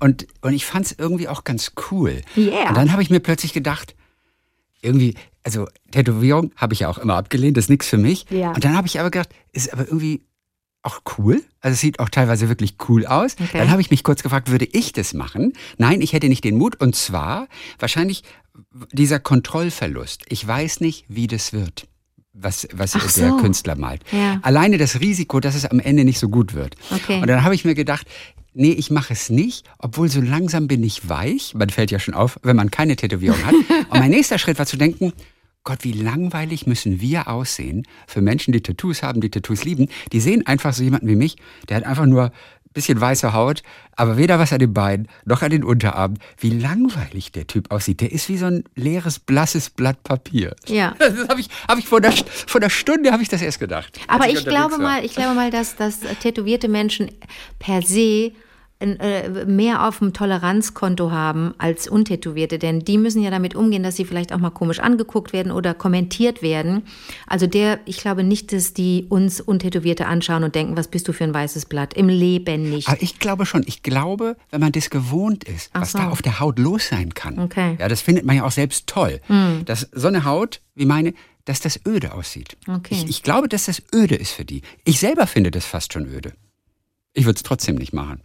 Und, 0.00 0.26
und 0.40 0.52
ich 0.52 0.66
fand 0.66 0.86
es 0.86 0.96
irgendwie 0.98 1.28
auch 1.28 1.44
ganz 1.44 1.72
cool. 1.90 2.22
Mhm. 2.36 2.42
Yeah. 2.48 2.68
Und 2.68 2.76
dann 2.76 2.92
habe 2.92 3.02
ich 3.02 3.10
mir 3.10 3.20
plötzlich 3.20 3.52
gedacht, 3.52 3.94
irgendwie, 4.82 5.14
also 5.44 5.66
Tätowierung 5.90 6.52
habe 6.56 6.74
ich 6.74 6.80
ja 6.80 6.88
auch 6.88 6.98
immer 6.98 7.14
abgelehnt, 7.14 7.56
das 7.56 7.64
ist 7.64 7.70
nichts 7.70 7.88
für 7.88 7.98
mich. 7.98 8.26
Ja. 8.30 8.52
Und 8.52 8.64
dann 8.64 8.76
habe 8.76 8.86
ich 8.86 8.98
aber 9.00 9.10
gedacht, 9.10 9.30
ist 9.52 9.72
aber 9.72 9.86
irgendwie 9.86 10.22
auch 10.82 11.00
cool. 11.16 11.42
Also 11.60 11.74
es 11.74 11.80
sieht 11.80 12.00
auch 12.00 12.08
teilweise 12.08 12.48
wirklich 12.48 12.76
cool 12.88 13.06
aus. 13.06 13.36
Okay. 13.40 13.58
Dann 13.58 13.70
habe 13.70 13.80
ich 13.80 13.90
mich 13.90 14.02
kurz 14.02 14.22
gefragt, 14.22 14.50
würde 14.50 14.64
ich 14.64 14.92
das 14.92 15.14
machen? 15.14 15.52
Nein, 15.78 16.00
ich 16.00 16.12
hätte 16.12 16.28
nicht 16.28 16.44
den 16.44 16.56
Mut. 16.56 16.80
Und 16.80 16.96
zwar 16.96 17.48
wahrscheinlich 17.78 18.24
dieser 18.92 19.20
Kontrollverlust. 19.20 20.22
Ich 20.28 20.46
weiß 20.46 20.80
nicht, 20.80 21.04
wie 21.08 21.26
das 21.26 21.52
wird, 21.52 21.86
was, 22.32 22.66
was 22.72 22.92
der 22.92 23.30
so. 23.30 23.36
Künstler 23.38 23.76
malt. 23.76 24.02
Ja. 24.10 24.40
Alleine 24.42 24.78
das 24.78 25.00
Risiko, 25.00 25.40
dass 25.40 25.54
es 25.54 25.64
am 25.64 25.78
Ende 25.78 26.04
nicht 26.04 26.18
so 26.18 26.28
gut 26.28 26.54
wird. 26.54 26.76
Okay. 26.90 27.20
Und 27.20 27.28
dann 27.28 27.44
habe 27.44 27.54
ich 27.54 27.64
mir 27.64 27.74
gedacht, 27.74 28.06
nee, 28.54 28.72
ich 28.72 28.90
mache 28.90 29.12
es 29.12 29.30
nicht, 29.30 29.64
obwohl 29.78 30.08
so 30.08 30.20
langsam 30.20 30.66
bin 30.66 30.82
ich 30.82 31.08
weich. 31.08 31.54
Man 31.54 31.70
fällt 31.70 31.90
ja 31.90 31.98
schon 31.98 32.14
auf, 32.14 32.38
wenn 32.42 32.56
man 32.56 32.70
keine 32.70 32.96
Tätowierung 32.96 33.44
hat. 33.44 33.54
Und 33.90 33.98
mein 33.98 34.10
nächster 34.10 34.38
Schritt 34.38 34.58
war 34.58 34.66
zu 34.66 34.76
denken, 34.76 35.12
Gott, 35.64 35.84
wie 35.84 35.92
langweilig 35.92 36.66
müssen 36.66 37.00
wir 37.00 37.28
aussehen 37.28 37.86
für 38.06 38.20
Menschen, 38.20 38.52
die 38.52 38.62
Tattoos 38.62 39.02
haben, 39.02 39.20
die 39.20 39.30
Tattoos 39.30 39.64
lieben. 39.64 39.88
Die 40.12 40.20
sehen 40.20 40.46
einfach 40.46 40.72
so 40.72 40.82
jemanden 40.82 41.06
wie 41.06 41.16
mich, 41.16 41.36
der 41.68 41.76
hat 41.78 41.84
einfach 41.84 42.06
nur 42.06 42.24
ein 42.26 42.32
bisschen 42.74 43.00
weiße 43.00 43.32
Haut, 43.32 43.62
aber 43.94 44.16
weder 44.16 44.38
was 44.38 44.52
an 44.52 44.58
den 44.58 44.72
Beinen 44.72 45.08
noch 45.24 45.42
an 45.42 45.50
den 45.50 45.62
Unterarmen. 45.62 46.18
Wie 46.38 46.50
langweilig 46.50 47.30
der 47.30 47.46
Typ 47.46 47.70
aussieht. 47.70 48.00
Der 48.00 48.10
ist 48.10 48.28
wie 48.28 48.38
so 48.38 48.46
ein 48.46 48.64
leeres, 48.74 49.20
blasses 49.20 49.70
Blatt 49.70 50.02
Papier. 50.02 50.56
Ja. 50.66 50.96
Das 51.02 51.28
habe 51.28 51.40
ich, 51.40 51.48
hab 51.68 51.78
ich 51.78 51.86
vor 51.86 51.98
einer, 51.98 52.12
vor 52.46 52.60
einer 52.60 52.70
Stunde 52.70 53.12
habe 53.12 53.22
ich 53.22 53.28
das 53.28 53.42
erst 53.42 53.60
gedacht. 53.60 54.00
Aber 54.08 54.24
ich 54.24 54.38
unterwegs 54.38 54.48
glaube 54.50 54.72
war. 54.72 54.78
mal, 54.78 55.04
ich 55.04 55.14
glaube 55.14 55.34
mal, 55.34 55.50
dass, 55.50 55.76
dass 55.76 56.00
tätowierte 56.20 56.68
Menschen 56.68 57.10
per 57.58 57.82
se 57.82 58.32
mehr 59.46 59.86
auf 59.86 59.98
dem 59.98 60.12
Toleranzkonto 60.12 61.10
haben 61.10 61.54
als 61.58 61.88
untätowierte, 61.88 62.58
denn 62.58 62.80
die 62.80 62.98
müssen 62.98 63.22
ja 63.22 63.30
damit 63.30 63.54
umgehen, 63.54 63.82
dass 63.82 63.96
sie 63.96 64.04
vielleicht 64.04 64.32
auch 64.32 64.38
mal 64.38 64.50
komisch 64.50 64.80
angeguckt 64.80 65.32
werden 65.32 65.52
oder 65.52 65.74
kommentiert 65.74 66.42
werden. 66.42 66.82
Also 67.26 67.46
der, 67.46 67.80
ich 67.84 67.98
glaube 67.98 68.24
nicht, 68.24 68.52
dass 68.52 68.74
die 68.74 69.06
uns 69.08 69.40
Untätowierte 69.40 70.06
anschauen 70.06 70.44
und 70.44 70.54
denken, 70.54 70.76
was 70.76 70.88
bist 70.88 71.08
du 71.08 71.12
für 71.12 71.24
ein 71.24 71.34
weißes 71.34 71.66
Blatt? 71.66 71.94
Im 71.94 72.08
Leben 72.08 72.70
nicht. 72.70 72.88
Aber 72.88 73.00
ich 73.02 73.18
glaube 73.18 73.46
schon, 73.46 73.62
ich 73.66 73.82
glaube, 73.82 74.36
wenn 74.50 74.60
man 74.60 74.72
das 74.72 74.90
gewohnt 74.90 75.44
ist, 75.44 75.70
Ach 75.72 75.82
was 75.82 75.92
so. 75.92 75.98
da 75.98 76.10
auf 76.10 76.22
der 76.22 76.40
Haut 76.40 76.58
los 76.58 76.88
sein 76.88 77.14
kann. 77.14 77.38
Okay. 77.38 77.72
Hm. 77.72 77.76
Ja, 77.78 77.88
das 77.88 78.00
findet 78.00 78.24
man 78.24 78.36
ja 78.36 78.44
auch 78.44 78.52
selbst 78.52 78.86
toll. 78.86 79.20
Dass 79.64 79.88
so 79.92 80.08
eine 80.08 80.24
Haut, 80.24 80.60
wie 80.74 80.86
meine, 80.86 81.14
dass 81.44 81.60
das 81.60 81.80
öde 81.86 82.14
aussieht. 82.14 82.56
Okay. 82.68 82.94
Ich, 82.94 83.08
ich 83.08 83.22
glaube, 83.22 83.48
dass 83.48 83.66
das 83.66 83.82
öde 83.94 84.14
ist 84.14 84.32
für 84.32 84.44
die. 84.44 84.62
Ich 84.84 85.00
selber 85.00 85.26
finde 85.26 85.50
das 85.50 85.64
fast 85.66 85.92
schon 85.92 86.06
öde. 86.06 86.32
Ich 87.14 87.24
würde 87.24 87.36
es 87.36 87.42
trotzdem 87.42 87.76
nicht 87.76 87.92
machen. 87.92 88.22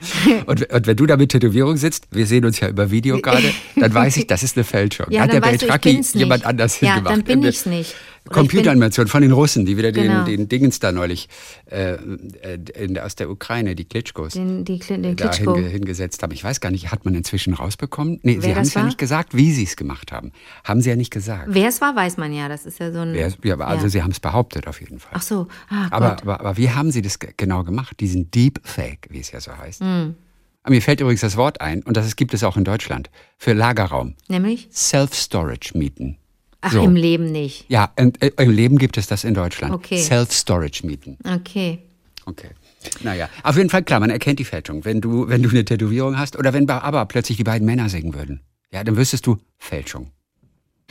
Und, 0.46 0.70
und 0.72 0.86
wenn 0.86 0.96
du 0.96 1.06
da 1.06 1.16
mit 1.16 1.30
Tätowierung 1.32 1.76
sitzt, 1.76 2.06
wir 2.10 2.26
sehen 2.26 2.44
uns 2.44 2.60
ja 2.60 2.68
über 2.68 2.90
Video 2.90 3.18
gerade, 3.20 3.52
dann 3.76 3.92
weiß 3.94 4.16
ich, 4.18 4.26
das 4.28 4.42
ist 4.42 4.56
eine 4.56 4.64
Fälschung. 4.64 5.06
Ja, 5.10 5.22
Hat 5.22 5.32
der 5.32 5.42
ich 5.42 5.58
Beltraki 5.58 6.02
jemand 6.14 6.44
anders 6.44 6.80
Ja, 6.80 6.94
hingemacht. 6.94 7.14
dann 7.16 7.24
bin 7.24 7.38
Eine 7.40 7.48
ich's 7.48 7.66
nicht. 7.66 7.94
Computeranimation 8.30 9.06
von 9.06 9.22
den 9.22 9.32
Russen, 9.32 9.64
die 9.66 9.76
wieder 9.76 9.92
Genau. 9.92 10.24
den, 10.24 10.36
den 10.38 10.48
Dingens 10.48 10.78
da 10.80 10.92
neulich 10.92 11.28
äh, 11.70 11.94
äh, 11.94 12.58
in, 12.74 12.98
aus 12.98 13.14
der 13.16 13.30
Ukraine, 13.30 13.74
die 13.74 13.84
Klitschkos, 13.84 14.32
Den, 14.34 14.64
die, 14.64 14.78
Kli- 14.78 15.00
den 15.00 15.16
da 15.16 15.28
Klitschko. 15.28 15.54
hinge, 15.56 15.68
hingesetzt 15.68 16.22
haben. 16.22 16.32
Ich 16.32 16.42
weiß 16.44 16.60
gar 16.60 16.70
nicht, 16.70 16.90
hat 16.90 17.04
man 17.04 17.14
inzwischen 17.14 17.54
rausbekommen? 17.54 18.20
Nee, 18.22 18.36
Wer 18.36 18.42
sie 18.42 18.54
haben 18.54 18.62
es 18.62 18.74
ja 18.74 18.82
nicht 18.84 18.98
gesagt, 18.98 19.36
wie 19.36 19.52
sie 19.52 19.64
es 19.64 19.76
gemacht 19.76 20.12
haben. 20.12 20.32
Haben 20.64 20.80
sie 20.80 20.90
ja 20.90 20.96
nicht 20.96 21.10
gesagt. 21.10 21.44
Wer 21.48 21.68
es 21.68 21.80
war, 21.80 21.94
weiß 21.96 22.16
man 22.16 22.32
ja. 22.32 22.48
Das 22.48 22.66
ist 22.66 22.78
ja 22.78 22.92
so 22.92 23.00
ein. 23.00 23.12
Wer, 23.12 23.32
ja, 23.44 23.54
aber 23.54 23.66
also 23.68 23.84
ja. 23.84 23.88
sie 23.90 24.02
haben 24.02 24.10
es 24.12 24.20
behauptet 24.20 24.66
auf 24.66 24.80
jeden 24.80 24.98
Fall. 24.98 25.12
Ach 25.14 25.22
so. 25.22 25.46
Ah, 25.68 25.86
aber, 25.90 26.12
aber, 26.22 26.40
aber 26.40 26.56
wie 26.56 26.70
haben 26.70 26.90
sie 26.90 27.02
das 27.02 27.18
ge- 27.18 27.30
genau 27.36 27.64
gemacht? 27.64 27.98
Diesen 28.00 28.30
Deepfake, 28.30 29.08
wie 29.10 29.20
es 29.20 29.30
ja 29.32 29.40
so 29.40 29.56
heißt. 29.56 29.82
Aber 29.82 30.74
Mir 30.74 30.82
fällt 30.82 31.00
übrigens 31.00 31.20
das 31.20 31.36
Wort 31.36 31.60
ein, 31.60 31.82
und 31.84 31.96
das 31.96 32.16
gibt 32.16 32.34
es 32.34 32.42
auch 32.42 32.56
in 32.56 32.64
Deutschland, 32.64 33.08
für 33.38 33.52
Lagerraum. 33.52 34.14
Nämlich? 34.28 34.68
Self-Storage 34.72 35.78
mieten. 35.78 36.16
Ach, 36.66 36.72
So. 36.72 36.82
im 36.82 36.96
Leben 36.96 37.30
nicht. 37.32 37.64
Ja, 37.68 37.92
und, 37.98 38.20
äh, 38.22 38.30
im 38.38 38.50
Leben 38.50 38.78
gibt 38.78 38.96
es 38.98 39.06
das 39.06 39.24
in 39.24 39.34
Deutschland. 39.34 39.72
Okay. 39.74 39.98
Self-Storage 39.98 40.86
mieten. 40.86 41.16
Okay. 41.24 41.78
Okay. 42.26 42.48
Naja, 43.02 43.28
auf 43.42 43.56
jeden 43.56 43.70
Fall 43.70 43.82
klar, 43.82 44.00
man 44.00 44.10
erkennt 44.10 44.38
die 44.38 44.44
Fälschung. 44.44 44.84
Wenn 44.84 45.00
du, 45.00 45.28
wenn 45.28 45.42
du 45.42 45.50
eine 45.50 45.64
Tätowierung 45.64 46.18
hast 46.18 46.36
oder 46.36 46.52
wenn 46.52 46.66
bei 46.66 46.80
ABBA 46.82 47.04
plötzlich 47.06 47.36
die 47.36 47.44
beiden 47.44 47.66
Männer 47.66 47.88
singen 47.88 48.14
würden, 48.14 48.40
ja, 48.72 48.84
dann 48.84 48.96
wüsstest 48.96 49.26
du 49.26 49.38
Fälschung. 49.58 50.10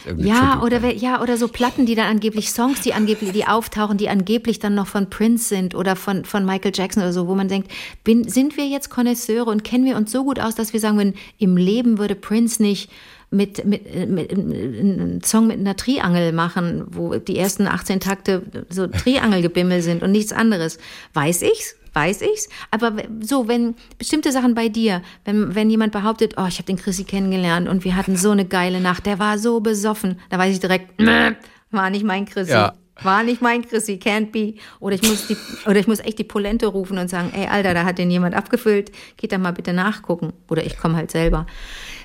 Irgendeine 0.06 0.30
Ja, 0.38 0.62
oder, 0.62 0.82
wer- 0.82 0.94
ja, 0.96 1.22
oder 1.22 1.38
so 1.38 1.48
Platten, 1.48 1.86
die 1.86 1.96
dann 1.96 2.08
angeblich, 2.08 2.52
Songs, 2.52 2.82
die 2.82 2.94
angeblich, 2.94 3.32
die 3.32 3.46
auftauchen, 3.48 3.98
die 3.98 4.10
angeblich 4.10 4.60
dann 4.60 4.76
noch 4.76 4.88
von 4.88 5.10
Prince 5.10 5.48
sind 5.48 5.74
oder 5.74 5.96
von, 5.96 6.26
von 6.26 6.46
Michael 6.46 6.74
Jackson 6.76 7.02
oder 7.02 7.14
so, 7.14 7.28
wo 7.28 7.36
man 7.36 7.48
denkt, 7.48 7.72
bin, 8.04 8.28
sind 8.28 8.58
wir 8.58 8.68
jetzt 8.68 8.90
Konnoisseure 8.90 9.50
und 9.50 9.64
kennen 9.64 9.86
wir 9.86 9.96
uns 9.96 10.12
so 10.12 10.26
gut 10.26 10.40
aus, 10.40 10.54
dass 10.56 10.74
wir 10.74 10.80
sagen 10.82 10.98
würden, 10.98 11.16
im 11.38 11.56
Leben 11.58 11.98
würde 11.98 12.16
Prince 12.16 12.62
nicht 12.62 12.92
mit, 13.32 13.66
mit, 13.66 14.10
mit, 14.10 14.32
einen 14.32 15.22
Song 15.24 15.48
mit 15.48 15.60
einer 15.60 15.76
Triangel 15.76 16.32
machen, 16.32 16.86
wo 16.90 17.16
die 17.16 17.38
ersten 17.38 17.68
18 17.68 18.00
Takte 18.00 18.44
so 18.70 18.88
Triangelgebimmel 18.88 19.82
sind 19.82 20.04
und 20.04 20.12
nichts 20.12 20.32
anderes. 20.32 20.78
Weiß 21.14 21.42
ich's? 21.42 21.76
Weiß 21.94 22.22
ich's? 22.22 22.50
Aber 22.72 22.94
so, 23.22 23.48
wenn 23.48 23.76
bestimmte 23.98 24.32
Sachen 24.32 24.54
bei 24.54 24.68
dir, 24.68 25.02
wenn, 25.24 25.56
wenn 25.56 25.70
jemand 25.70 25.94
behauptet, 25.94 26.34
oh, 26.38 26.46
ich 26.48 26.56
habe 26.56 26.66
den 26.66 26.78
Chrissy 26.78 27.06
kennengelernt 27.06 27.70
und 27.70 27.86
wir 27.86 27.96
hatten 27.96 28.18
so 28.18 28.32
eine 28.32 28.46
geile 28.46 28.82
Nacht, 28.82 29.06
der 29.06 29.18
war 29.20 29.38
so 29.38 29.62
besoffen, 29.62 30.20
da 30.30 30.38
weiß 30.38 30.54
ich 30.54 30.60
direkt, 30.60 31.00
"Mäh, 31.00 31.32
war 31.72 31.90
nicht 31.90 32.04
mein 32.04 32.26
Chrissy. 32.26 32.52
Ja. 32.52 32.74
War 33.02 33.24
nicht 33.24 33.42
mein 33.42 33.68
Chrissy, 33.68 34.00
can't 34.02 34.32
be. 34.32 34.54
Oder 34.80 34.96
ich 34.96 35.04
muss 35.04 35.28
die, 35.28 35.36
oder 35.66 35.78
ich 35.80 35.88
muss 35.88 36.00
echt 36.00 36.18
die 36.18 36.24
Polente 36.24 36.68
rufen 36.68 36.98
und 36.98 37.10
sagen, 37.10 37.32
ey, 37.36 37.48
Alter, 37.48 37.74
da 37.74 37.84
hat 37.84 37.98
den 37.98 38.10
jemand 38.10 38.36
abgefüllt, 38.36 38.92
geht 39.18 39.34
da 39.34 39.38
mal 39.38 39.52
bitte 39.52 39.74
nachgucken. 39.74 40.32
Oder 40.50 40.66
ich 40.66 40.78
komme 40.78 40.96
halt 40.96 41.12
selber. 41.12 41.46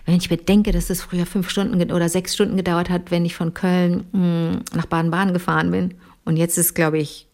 Wenn 0.07 0.17
ich 0.17 0.29
bedenke, 0.29 0.73
dass 0.73 0.89
das 0.89 1.03
früher 1.03 1.27
fünf 1.27 1.51
Stunden 1.51 1.93
oder 1.93 2.09
sechs 2.09 2.35
Stunden 2.35 2.57
gedauert 2.57 2.91
hat, 2.91 3.11
wenn 3.11 3.25
ich 3.25 3.35
von 3.35 3.55
Köln 3.55 4.05
mh, 4.13 4.77
nach 4.77 4.87
Baden-Baden 4.87 5.33
gefahren 5.33 5.71
bin. 5.71 5.95
Und 6.25 6.37
jetzt 6.37 6.59
ist, 6.59 6.75
glaube 6.75 6.99
ich, 6.99 7.27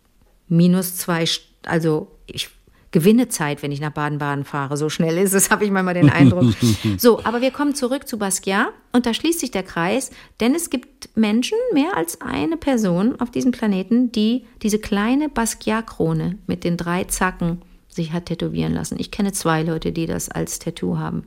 minus 0.49 0.97
zwei, 0.97 1.25
also 1.65 2.09
ich 2.27 2.51
gewinne 2.97 3.29
Zeit, 3.29 3.63
wenn 3.63 3.73
ich 3.73 3.81
nach 3.81 3.91
Baden-Baden 3.91 4.45
fahre. 4.45 4.77
So 4.77 4.89
schnell 4.89 5.19
ist 5.19 5.35
es, 5.35 5.51
habe 5.51 5.65
ich 5.65 5.71
manchmal 5.71 5.95
den 5.95 6.09
Eindruck. 6.09 6.55
so, 6.97 7.23
aber 7.25 7.41
wir 7.41 7.51
kommen 7.51 7.75
zurück 7.75 8.09
zu 8.09 8.19
Basquiat 8.19 8.69
und 8.93 9.07
da 9.07 9.13
schließt 9.13 9.41
sich 9.41 9.51
der 9.51 9.65
Kreis, 9.65 10.11
denn 10.41 10.55
es 10.55 10.71
gibt 10.71 11.11
Menschen, 11.15 11.59
mehr 11.73 11.97
als 11.97 12.21
eine 12.21 12.57
Person 12.57 13.21
auf 13.21 13.31
diesem 13.31 13.53
Planeten, 13.53 14.13
die 14.13 14.47
diese 14.63 14.79
kleine 14.79 15.29
Basquiat-Krone 15.29 16.39
mit 16.47 16.65
den 16.65 16.77
drei 16.77 17.05
Zacken 17.05 17.61
sich 17.89 18.13
hat 18.13 18.27
tätowieren 18.27 18.73
lassen. 18.73 18.99
Ich 18.99 19.11
kenne 19.11 19.33
zwei 19.33 19.63
Leute, 19.63 19.93
die 19.93 20.07
das 20.07 20.31
als 20.31 20.59
Tattoo 20.59 20.99
haben. 20.99 21.25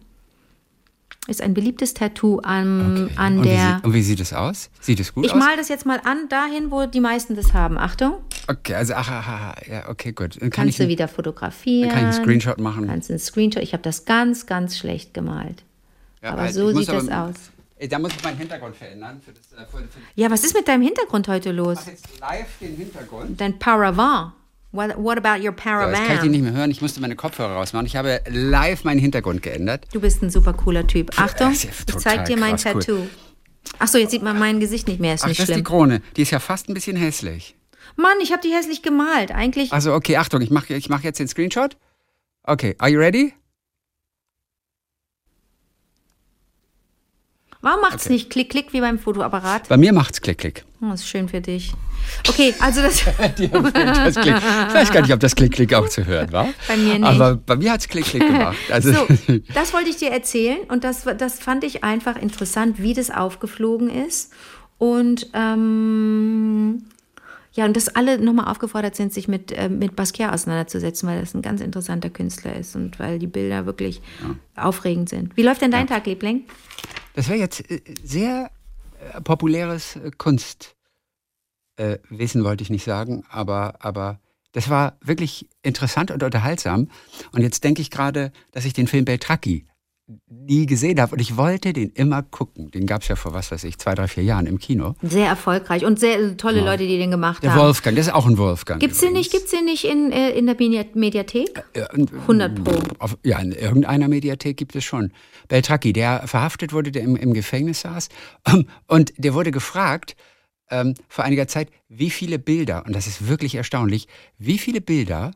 Ist 1.29 1.41
ein 1.41 1.53
beliebtes 1.53 1.93
Tattoo 1.93 2.39
an, 2.39 3.03
okay. 3.05 3.13
an 3.17 3.37
und 3.37 3.45
der. 3.45 3.79
Wie 3.81 3.87
und 3.87 3.93
wie 3.93 4.01
sieht 4.01 4.19
es 4.19 4.33
aus? 4.33 4.69
Sieht 4.79 4.99
es 4.99 5.13
gut 5.13 5.25
ich 5.25 5.31
aus? 5.31 5.37
Ich 5.37 5.43
mal 5.43 5.55
das 5.57 5.69
jetzt 5.69 5.85
mal 5.85 6.01
an, 6.03 6.27
dahin, 6.27 6.71
wo 6.71 6.87
die 6.87 6.99
meisten 6.99 7.35
das 7.35 7.53
haben. 7.53 7.77
Achtung. 7.77 8.15
Okay, 8.47 8.73
also, 8.73 8.95
ach, 8.95 9.09
ach, 9.11 9.27
ach 9.27 9.67
ja, 9.67 9.87
okay, 9.89 10.11
gut. 10.11 10.41
Dann 10.41 10.49
kann 10.49 10.65
Kannst 10.65 10.79
du 10.79 10.87
wieder 10.87 11.07
fotografieren. 11.07 11.89
Dann 11.89 11.99
kann 11.99 12.09
ich 12.09 12.15
einen 12.15 12.23
Screenshot 12.23 12.59
machen. 12.59 12.87
Kannst 12.87 13.11
einen 13.11 13.19
Screenshot. 13.19 13.61
Ich 13.61 13.73
habe 13.73 13.83
das 13.83 14.05
ganz, 14.05 14.47
ganz 14.47 14.77
schlecht 14.77 15.13
gemalt. 15.13 15.63
Ja, 16.23 16.31
aber 16.31 16.51
so 16.51 16.73
sieht 16.73 16.89
aber, 16.89 17.01
das 17.01 17.09
aus. 17.09 17.35
Da 17.89 17.99
muss 17.99 18.11
ich 18.13 18.23
meinen 18.23 18.37
Hintergrund 18.37 18.75
verändern. 18.75 19.21
Für 19.23 19.31
das, 19.31 19.53
äh, 19.53 19.65
für, 19.69 19.77
für 19.77 19.99
ja, 20.15 20.29
was 20.31 20.43
ist 20.43 20.55
mit 20.55 20.67
deinem 20.67 20.81
Hintergrund 20.81 21.27
heute 21.27 21.51
los? 21.51 21.79
Ich 21.79 21.85
mache 21.85 21.91
jetzt 21.91 22.19
live 22.19 22.57
den 22.59 22.75
Hintergrund. 22.75 23.39
Dein 23.39 23.57
Paravent. 23.59 24.33
What, 24.71 24.97
what 24.97 25.17
about 25.17 25.43
your 25.43 25.51
Paravan? 25.51 25.93
So, 25.93 25.99
das 25.99 26.07
kann 26.07 26.15
ich 26.17 26.21
dich 26.21 26.31
nicht 26.31 26.43
mehr 26.43 26.53
hören. 26.53 26.69
Ich 26.69 26.81
musste 26.81 27.01
meine 27.01 27.15
Kopfhörer 27.15 27.53
rausmachen. 27.53 27.87
Ich 27.87 27.95
habe 27.95 28.21
live 28.27 28.83
meinen 28.83 28.99
Hintergrund 28.99 29.41
geändert. 29.41 29.87
Du 29.93 29.99
bist 29.99 30.21
ein 30.21 30.29
super 30.29 30.53
cooler 30.53 30.85
Typ. 30.85 31.19
Achtung, 31.19 31.51
ich 31.51 31.67
zeig 31.97 32.25
dir 32.25 32.37
mein 32.37 32.57
Tattoo. 32.57 32.93
Cool. 32.93 33.09
Achso, 33.79 33.97
jetzt 33.97 34.11
sieht 34.11 34.21
man 34.21 34.37
mein 34.37 34.59
Gesicht 34.59 34.87
nicht 34.87 34.99
mehr. 34.99 35.15
Ist 35.15 35.23
Ach, 35.23 35.27
nicht 35.27 35.39
das 35.39 35.47
schlimm. 35.47 35.57
ist 35.59 35.67
die 35.67 35.71
Krone. 35.71 36.01
Die 36.15 36.21
ist 36.21 36.31
ja 36.31 36.39
fast 36.39 36.69
ein 36.69 36.73
bisschen 36.73 36.95
hässlich. 36.95 37.55
Mann, 37.95 38.17
ich 38.21 38.31
habe 38.31 38.41
die 38.41 38.53
hässlich 38.53 38.81
gemalt. 38.81 39.31
Eigentlich. 39.31 39.73
Also 39.73 39.93
okay, 39.93 40.17
Achtung, 40.17 40.41
ich 40.41 40.51
mache 40.51 40.73
ich 40.73 40.89
mach 40.89 41.03
jetzt 41.03 41.19
den 41.19 41.27
Screenshot. 41.27 41.75
Okay, 42.43 42.75
are 42.79 42.89
you 42.89 42.99
ready? 42.99 43.33
Warum 47.61 47.81
macht 47.81 47.99
es 47.99 48.05
okay. 48.05 48.13
nicht 48.13 48.29
Klick, 48.29 48.49
Klick 48.49 48.71
wie 48.71 48.79
beim 48.79 48.99
Fotoapparat? 48.99 49.67
Bei 49.67 49.75
mir 49.75 49.91
macht 49.91 50.13
es 50.13 50.21
Klick, 50.21 50.37
Klick. 50.37 50.63
Oh, 50.81 50.87
das 50.91 51.01
ist 51.01 51.09
schön 51.09 51.27
für 51.27 51.41
dich. 51.41 51.73
Okay, 52.27 52.53
also 52.59 52.81
das. 52.81 53.03
das 53.17 54.15
Klick. 54.15 54.35
Ich 54.37 54.73
weiß 54.73 54.91
gar 54.91 55.01
nicht, 55.01 55.13
ob 55.13 55.19
das 55.19 55.35
Klick, 55.35 55.51
Klick 55.51 55.73
auch 55.73 55.89
zu 55.89 56.05
hören 56.05 56.31
war. 56.31 56.47
Bei 56.69 56.77
mir 56.77 56.97
nicht. 56.97 57.03
Aber 57.03 57.35
bei 57.35 57.57
mir 57.57 57.73
hat 57.73 57.81
es 57.81 57.89
Klick, 57.89 58.05
Klick 58.05 58.25
gemacht. 58.25 58.55
Also 58.71 58.93
so, 58.93 59.07
das 59.53 59.73
wollte 59.73 59.89
ich 59.89 59.97
dir 59.97 60.11
erzählen 60.11 60.59
und 60.69 60.85
das, 60.85 61.03
das 61.17 61.39
fand 61.39 61.65
ich 61.65 61.83
einfach 61.83 62.15
interessant, 62.15 62.81
wie 62.81 62.93
das 62.93 63.11
aufgeflogen 63.11 63.89
ist. 63.89 64.31
Und 64.77 65.29
ähm, 65.33 66.85
ja, 67.53 67.65
und 67.65 67.75
dass 67.75 67.89
alle 67.89 68.19
nochmal 68.19 68.49
aufgefordert 68.49 68.95
sind, 68.95 69.11
sich 69.11 69.27
mit, 69.27 69.51
äh, 69.51 69.69
mit 69.69 69.95
Basquiat 69.95 70.33
auseinanderzusetzen, 70.33 71.09
weil 71.09 71.19
das 71.19 71.33
ein 71.33 71.41
ganz 71.41 71.61
interessanter 71.61 72.09
Künstler 72.09 72.55
ist 72.55 72.75
und 72.75 72.99
weil 72.99 73.19
die 73.19 73.27
Bilder 73.27 73.65
wirklich 73.65 74.01
ja. 74.21 74.65
aufregend 74.67 75.09
sind. 75.09 75.35
Wie 75.35 75.41
läuft 75.41 75.61
denn 75.61 75.71
dein 75.71 75.87
ja. 75.87 75.95
Tag, 75.95 76.05
Liebling? 76.05 76.43
Das 77.15 77.27
wäre 77.27 77.39
jetzt 77.39 77.69
äh, 77.71 77.81
sehr 78.03 78.51
äh, 79.13 79.21
populäres 79.21 79.95
äh, 79.95 80.11
Kunstwissen, 80.17 80.73
wollte 82.43 82.61
ich 82.61 82.69
nicht 82.69 82.83
sagen, 82.83 83.23
aber, 83.29 83.75
aber 83.79 84.19
das 84.51 84.69
war 84.69 84.97
wirklich 85.01 85.47
interessant 85.63 86.11
und 86.11 86.21
unterhaltsam. 86.23 86.89
Und 87.31 87.41
jetzt 87.41 87.63
denke 87.63 87.81
ich 87.81 87.89
gerade, 87.89 88.31
dass 88.51 88.65
ich 88.65 88.73
den 88.73 88.87
Film 88.87 89.05
Beltracchi 89.05 89.65
nie 90.27 90.65
gesehen 90.65 90.99
habe 90.99 91.13
und 91.13 91.19
ich 91.19 91.37
wollte 91.37 91.73
den 91.73 91.89
immer 91.91 92.23
gucken. 92.23 92.71
Den 92.71 92.87
gab 92.87 93.03
es 93.03 93.07
ja 93.07 93.15
vor, 93.15 93.33
was 93.33 93.51
weiß 93.51 93.63
ich, 93.63 93.77
zwei, 93.77 93.93
drei, 93.93 94.07
vier 94.07 94.23
Jahren 94.23 94.47
im 94.47 94.57
Kino. 94.57 94.95
Sehr 95.01 95.27
erfolgreich 95.27 95.85
und 95.85 95.99
sehr 95.99 96.35
tolle 96.37 96.59
ja. 96.59 96.65
Leute, 96.65 96.87
die 96.87 96.97
den 96.97 97.11
gemacht 97.11 97.43
der 97.43 97.51
haben. 97.51 97.59
Der 97.59 97.65
Wolfgang, 97.67 97.95
das 97.95 98.07
ist 98.07 98.13
auch 98.13 98.25
ein 98.25 98.37
Wolfgang. 98.37 98.79
Gibt 98.79 98.93
es 98.93 98.99
den 98.99 99.13
nicht, 99.13 99.31
gibt's 99.31 99.51
den 99.51 99.65
nicht 99.65 99.85
in, 99.85 100.11
äh, 100.11 100.31
in 100.31 100.47
der 100.47 100.55
Mediathek? 100.93 101.63
100 101.75 102.63
Pro. 102.63 102.71
Auf, 102.97 103.17
ja, 103.23 103.39
in 103.39 103.51
irgendeiner 103.51 104.07
Mediathek 104.07 104.57
gibt 104.57 104.75
es 104.75 104.83
schon. 104.83 105.11
Beltracchi, 105.47 105.93
der 105.93 106.27
verhaftet 106.27 106.73
wurde, 106.73 106.91
der 106.91 107.03
im, 107.03 107.15
im 107.15 107.33
Gefängnis 107.33 107.81
saß 107.81 108.09
und 108.87 109.13
der 109.17 109.33
wurde 109.33 109.51
gefragt, 109.51 110.15
ähm, 110.71 110.95
vor 111.07 111.23
einiger 111.23 111.47
Zeit, 111.47 111.69
wie 111.87 112.09
viele 112.09 112.39
Bilder, 112.39 112.85
und 112.85 112.95
das 112.95 113.07
ist 113.07 113.27
wirklich 113.27 113.55
erstaunlich, 113.55 114.07
wie 114.37 114.57
viele 114.57 114.81
Bilder 114.81 115.31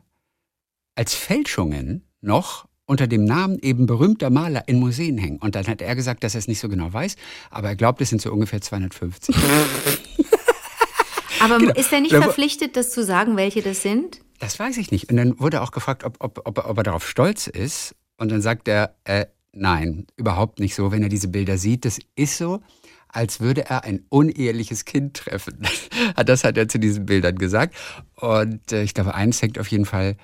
als 0.96 1.14
Fälschungen 1.14 2.06
noch 2.20 2.66
unter 2.86 3.06
dem 3.06 3.24
Namen 3.24 3.58
eben 3.60 3.86
berühmter 3.86 4.30
Maler 4.30 4.64
in 4.66 4.78
Museen 4.78 5.18
hängen. 5.18 5.38
Und 5.38 5.54
dann 5.54 5.66
hat 5.66 5.80
er 5.80 5.94
gesagt, 5.94 6.24
dass 6.24 6.34
er 6.34 6.40
es 6.40 6.48
nicht 6.48 6.60
so 6.60 6.68
genau 6.68 6.92
weiß, 6.92 7.16
aber 7.50 7.68
er 7.68 7.76
glaubt, 7.76 8.00
es 8.00 8.10
sind 8.10 8.20
so 8.20 8.32
ungefähr 8.32 8.60
250. 8.60 9.34
aber 11.40 11.58
genau. 11.58 11.74
ist 11.74 11.92
er 11.92 12.00
nicht 12.00 12.14
verpflichtet, 12.14 12.76
das 12.76 12.90
zu 12.90 13.02
sagen, 13.02 13.36
welche 13.36 13.62
das 13.62 13.82
sind? 13.82 14.20
Das 14.38 14.58
weiß 14.58 14.76
ich 14.76 14.90
nicht. 14.90 15.10
Und 15.10 15.16
dann 15.16 15.40
wurde 15.40 15.62
auch 15.62 15.70
gefragt, 15.70 16.04
ob, 16.04 16.16
ob, 16.20 16.42
ob, 16.44 16.58
ob 16.58 16.76
er 16.76 16.82
darauf 16.82 17.08
stolz 17.08 17.46
ist. 17.46 17.94
Und 18.18 18.30
dann 18.30 18.42
sagt 18.42 18.68
er, 18.68 18.94
äh, 19.04 19.26
nein, 19.52 20.06
überhaupt 20.16 20.60
nicht 20.60 20.74
so, 20.74 20.92
wenn 20.92 21.02
er 21.02 21.08
diese 21.08 21.28
Bilder 21.28 21.56
sieht. 21.56 21.84
Das 21.84 21.98
ist 22.16 22.36
so, 22.36 22.60
als 23.08 23.40
würde 23.40 23.64
er 23.66 23.84
ein 23.84 24.04
uneheliches 24.08 24.84
Kind 24.84 25.16
treffen. 25.16 25.66
das 26.26 26.44
hat 26.44 26.58
er 26.58 26.68
zu 26.68 26.78
diesen 26.78 27.06
Bildern 27.06 27.36
gesagt. 27.36 27.74
Und 28.16 28.72
äh, 28.72 28.82
ich 28.82 28.92
glaube, 28.92 29.14
eins 29.14 29.40
hängt 29.40 29.58
auf 29.58 29.68
jeden 29.68 29.86
Fall 29.86 30.16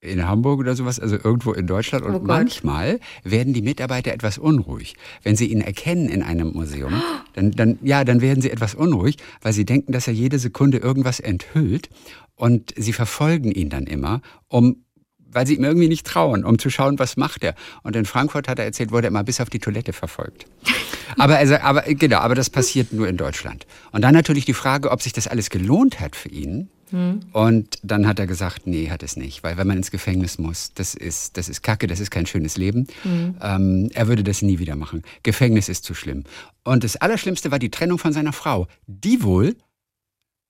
in 0.00 0.26
Hamburg 0.26 0.60
oder 0.60 0.74
sowas, 0.74 0.98
also 0.98 1.16
irgendwo 1.16 1.52
in 1.52 1.66
Deutschland. 1.66 2.04
Und 2.04 2.14
oh 2.14 2.20
manchmal 2.22 3.00
werden 3.22 3.52
die 3.52 3.62
Mitarbeiter 3.62 4.12
etwas 4.12 4.38
unruhig. 4.38 4.94
Wenn 5.22 5.36
sie 5.36 5.46
ihn 5.46 5.60
erkennen 5.60 6.08
in 6.08 6.22
einem 6.22 6.52
Museum, 6.52 7.02
dann, 7.34 7.50
dann, 7.50 7.78
ja, 7.82 8.04
dann 8.04 8.20
werden 8.20 8.40
sie 8.40 8.50
etwas 8.50 8.74
unruhig, 8.74 9.16
weil 9.42 9.52
sie 9.52 9.64
denken, 9.64 9.92
dass 9.92 10.08
er 10.08 10.14
jede 10.14 10.38
Sekunde 10.38 10.78
irgendwas 10.78 11.20
enthüllt. 11.20 11.90
Und 12.34 12.72
sie 12.76 12.94
verfolgen 12.94 13.52
ihn 13.52 13.68
dann 13.68 13.84
immer, 13.84 14.22
um 14.48 14.84
weil 15.32 15.46
sie 15.46 15.54
ihm 15.54 15.62
irgendwie 15.62 15.86
nicht 15.86 16.06
trauen, 16.06 16.44
um 16.44 16.58
zu 16.58 16.70
schauen, 16.70 16.98
was 16.98 17.16
macht 17.16 17.44
er. 17.44 17.54
Und 17.84 17.94
in 17.94 18.04
Frankfurt 18.04 18.48
hat 18.48 18.58
er 18.58 18.64
erzählt, 18.64 18.90
wurde 18.90 19.08
er 19.08 19.10
mal 19.12 19.22
bis 19.22 19.40
auf 19.40 19.48
die 19.48 19.60
Toilette 19.60 19.92
verfolgt. 19.92 20.46
Aber, 21.18 21.36
also, 21.36 21.56
aber 21.56 21.82
genau, 21.82 22.18
aber 22.18 22.36
das 22.36 22.50
passiert 22.50 22.92
nur 22.92 23.08
in 23.08 23.16
Deutschland. 23.16 23.66
Und 23.90 24.02
dann 24.02 24.14
natürlich 24.14 24.44
die 24.44 24.54
Frage, 24.54 24.92
ob 24.92 25.02
sich 25.02 25.12
das 25.12 25.26
alles 25.26 25.50
gelohnt 25.50 25.98
hat 25.98 26.14
für 26.14 26.28
ihn, 26.28 26.70
Mhm. 26.90 27.20
Und 27.32 27.78
dann 27.82 28.06
hat 28.06 28.18
er 28.18 28.26
gesagt, 28.26 28.66
nee, 28.66 28.90
hat 28.90 29.02
es 29.02 29.16
nicht, 29.16 29.42
weil 29.42 29.56
wenn 29.56 29.66
man 29.66 29.76
ins 29.76 29.90
Gefängnis 29.90 30.38
muss, 30.38 30.72
das 30.74 30.94
ist, 30.94 31.36
das 31.36 31.48
ist 31.48 31.62
Kacke, 31.62 31.86
das 31.86 32.00
ist 32.00 32.10
kein 32.10 32.26
schönes 32.26 32.56
Leben. 32.56 32.86
Mhm. 33.04 33.36
Ähm, 33.40 33.90
er 33.94 34.08
würde 34.08 34.22
das 34.22 34.42
nie 34.42 34.58
wieder 34.58 34.76
machen. 34.76 35.02
Gefängnis 35.22 35.68
ist 35.68 35.84
zu 35.84 35.94
schlimm. 35.94 36.24
Und 36.64 36.84
das 36.84 36.96
Allerschlimmste 36.96 37.50
war 37.50 37.58
die 37.58 37.70
Trennung 37.70 37.98
von 37.98 38.12
seiner 38.12 38.32
Frau, 38.32 38.66
die 38.86 39.22
wohl, 39.22 39.56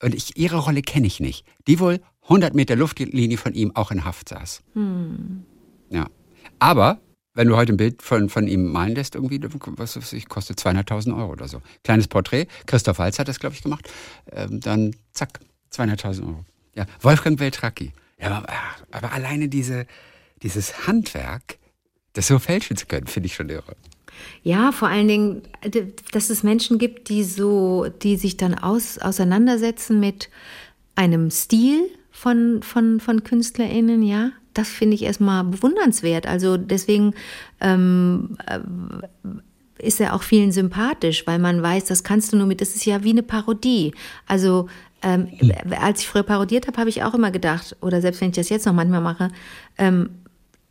und 0.03 0.15
ich, 0.15 0.37
ihre 0.37 0.59
Rolle 0.59 0.83
kenne 0.83 1.07
ich 1.07 1.21
nicht, 1.21 1.45
die 1.67 1.79
wohl 1.81 2.01
100 2.25 2.55
Meter 2.55 2.77
Luftlinie 2.77 3.37
von 3.37 3.55
ihm 3.55 3.75
auch 3.75 3.91
in 3.91 4.05
Haft 4.05 4.29
saß. 4.29 4.63
Mhm. 4.75 5.45
Ja. 5.91 6.07
Aber 6.59 7.01
wenn 7.35 7.49
du 7.49 7.57
heute 7.57 7.73
ein 7.73 7.77
Bild 7.77 8.03
von, 8.03 8.29
von 8.29 8.47
ihm 8.49 8.71
malen 8.71 8.95
lässt, 8.95 9.15
irgendwie, 9.15 9.41
was 9.43 9.97
weiß 9.97 10.13
ich, 10.15 10.29
kostet 10.29 10.59
200.000 10.59 11.17
Euro 11.17 11.33
oder 11.33 11.49
so. 11.49 11.63
Kleines 11.85 12.09
Porträt, 12.09 12.47
Christoph 12.67 12.99
Walz 12.99 13.19
hat 13.19 13.29
das, 13.29 13.39
glaube 13.39 13.55
ich, 13.55 13.63
gemacht. 13.63 13.89
Ähm, 14.33 14.61
dann 14.61 14.97
zack, 15.13 15.41
200.000 15.73 16.27
Euro. 16.27 16.45
Ja, 16.75 16.87
Wolfgang 17.01 17.39
Beltracchi. 17.39 17.93
Ja, 18.21 18.31
aber, 18.31 18.49
aber 18.91 19.13
alleine 19.13 19.49
diese, 19.49 19.87
dieses 20.43 20.87
Handwerk, 20.87 21.59
das 22.13 22.27
so 22.27 22.39
fälschen 22.39 22.77
zu 22.77 22.87
können, 22.87 23.07
finde 23.07 23.27
ich 23.27 23.35
schon 23.35 23.49
irre. 23.49 23.77
Ja, 24.43 24.73
vor 24.73 24.89
allen 24.89 25.09
Dingen, 25.09 25.43
dass 26.13 26.31
es 26.31 26.43
Menschen 26.43 26.79
gibt, 26.79 27.09
die 27.09 27.25
so, 27.25 27.87
die 28.03 28.17
sich 28.17 28.37
dann 28.37 28.55
aus, 28.55 28.99
auseinandersetzen 28.99 30.01
mit 30.01 30.29
einem 30.95 31.31
Stil 31.31 31.89
von, 32.11 32.63
von, 32.63 33.01
von 33.01 33.25
KünstlerInnen, 33.25 34.03
ja. 34.03 34.33
Das 34.53 34.69
finde 34.69 34.97
ich 34.97 35.05
erstmal 35.05 35.45
bewundernswert. 35.45 36.27
Also 36.27 36.57
deswegen 36.57 37.15
ähm, 37.61 38.37
äh, 38.47 38.59
ist 39.79 40.01
er 40.01 40.15
auch 40.15 40.23
vielen 40.23 40.53
sympathisch, 40.53 41.27
weil 41.27 41.39
man 41.39 41.63
weiß, 41.63 41.85
das 41.85 42.05
kannst 42.05 42.33
du 42.33 42.37
nur 42.37 42.47
mit, 42.47 42.61
das 42.61 42.75
ist 42.75 42.85
ja 42.85 43.05
wie 43.05 43.11
eine 43.11 43.23
Parodie. 43.23 43.95
Also 44.27 44.69
ähm, 45.03 45.29
als 45.81 46.01
ich 46.01 46.09
früher 46.09 46.23
parodiert 46.23 46.67
habe, 46.67 46.79
habe 46.79 46.91
ich 46.91 47.03
auch 47.03 47.15
immer 47.15 47.31
gedacht, 47.31 47.77
oder 47.81 48.01
selbst 48.01 48.21
wenn 48.21 48.31
ich 48.31 48.37
das 48.37 48.49
jetzt 48.49 48.67
noch 48.67 48.75
manchmal 48.75 49.01
mache, 49.01 49.29
ähm, 49.79 50.11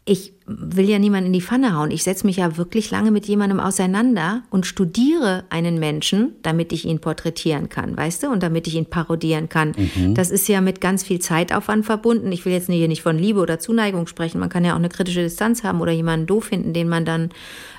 ich 0.10 0.34
will 0.48 0.90
ja 0.90 0.98
niemanden 0.98 1.28
in 1.28 1.34
die 1.34 1.42
Pfanne 1.42 1.76
hauen. 1.76 1.92
Ich 1.92 2.02
setze 2.02 2.26
mich 2.26 2.38
ja 2.38 2.58
wirklich 2.58 2.90
lange 2.90 3.12
mit 3.12 3.28
jemandem 3.28 3.60
auseinander 3.60 4.42
und 4.50 4.66
studiere 4.66 5.44
einen 5.52 5.78
Menschen, 5.78 6.34
damit 6.42 6.74
ich 6.74 6.86
ihn 6.86 6.98
porträtieren 7.00 7.70
kann, 7.70 7.96
weißt 7.96 8.24
du, 8.24 8.30
und 8.30 8.42
damit 8.42 8.66
ich 8.66 8.74
ihn 8.74 8.88
parodieren 8.88 9.50
kann. 9.50 9.76
Mhm. 9.78 10.16
Das 10.16 10.32
ist 10.32 10.48
ja 10.48 10.62
mit 10.62 10.82
ganz 10.82 11.04
viel 11.04 11.20
Zeitaufwand 11.20 11.86
verbunden. 11.86 12.32
Ich 12.32 12.44
will 12.44 12.54
jetzt 12.54 12.72
hier 12.72 12.88
nicht 12.88 13.04
von 13.04 13.20
Liebe 13.20 13.40
oder 13.40 13.60
Zuneigung 13.60 14.08
sprechen. 14.08 14.40
Man 14.40 14.50
kann 14.50 14.66
ja 14.66 14.74
auch 14.74 14.80
eine 14.80 14.90
kritische 14.90 15.22
Distanz 15.22 15.64
haben 15.64 15.80
oder 15.80 15.92
jemanden 15.92 16.26
doof 16.26 16.46
finden, 16.46 16.74
den 16.74 16.90
man 16.90 17.06
dann 17.06 17.30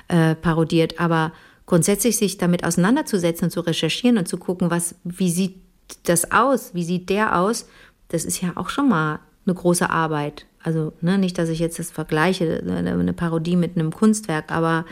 äh, 0.07 0.35
parodiert. 0.35 1.01
Aber 1.01 1.33
grundsätzlich 1.65 2.15
sich 2.15 2.37
damit 2.37 2.63
auseinanderzusetzen 2.63 3.45
und 3.45 3.51
zu 3.51 3.59
recherchieren 3.59 4.17
und 4.17 4.29
zu 4.29 4.37
gucken, 4.37 4.71
was, 4.71 4.95
wie 5.03 5.29
sieht 5.29 5.55
das 6.03 6.31
aus? 6.31 6.73
Wie 6.73 6.83
sieht 6.83 7.09
der 7.09 7.37
aus? 7.37 7.67
Das 8.09 8.25
ist 8.25 8.41
ja 8.41 8.51
auch 8.55 8.69
schon 8.69 8.89
mal 8.89 9.19
eine 9.45 9.55
große 9.55 9.89
Arbeit. 9.89 10.45
Also 10.63 10.93
ne, 11.01 11.17
nicht, 11.17 11.37
dass 11.37 11.49
ich 11.49 11.59
jetzt 11.59 11.79
das 11.79 11.91
vergleiche, 11.91 12.63
eine 12.67 13.13
Parodie 13.13 13.55
mit 13.55 13.75
einem 13.75 13.91
Kunstwerk, 13.91 14.51
aber 14.51 14.85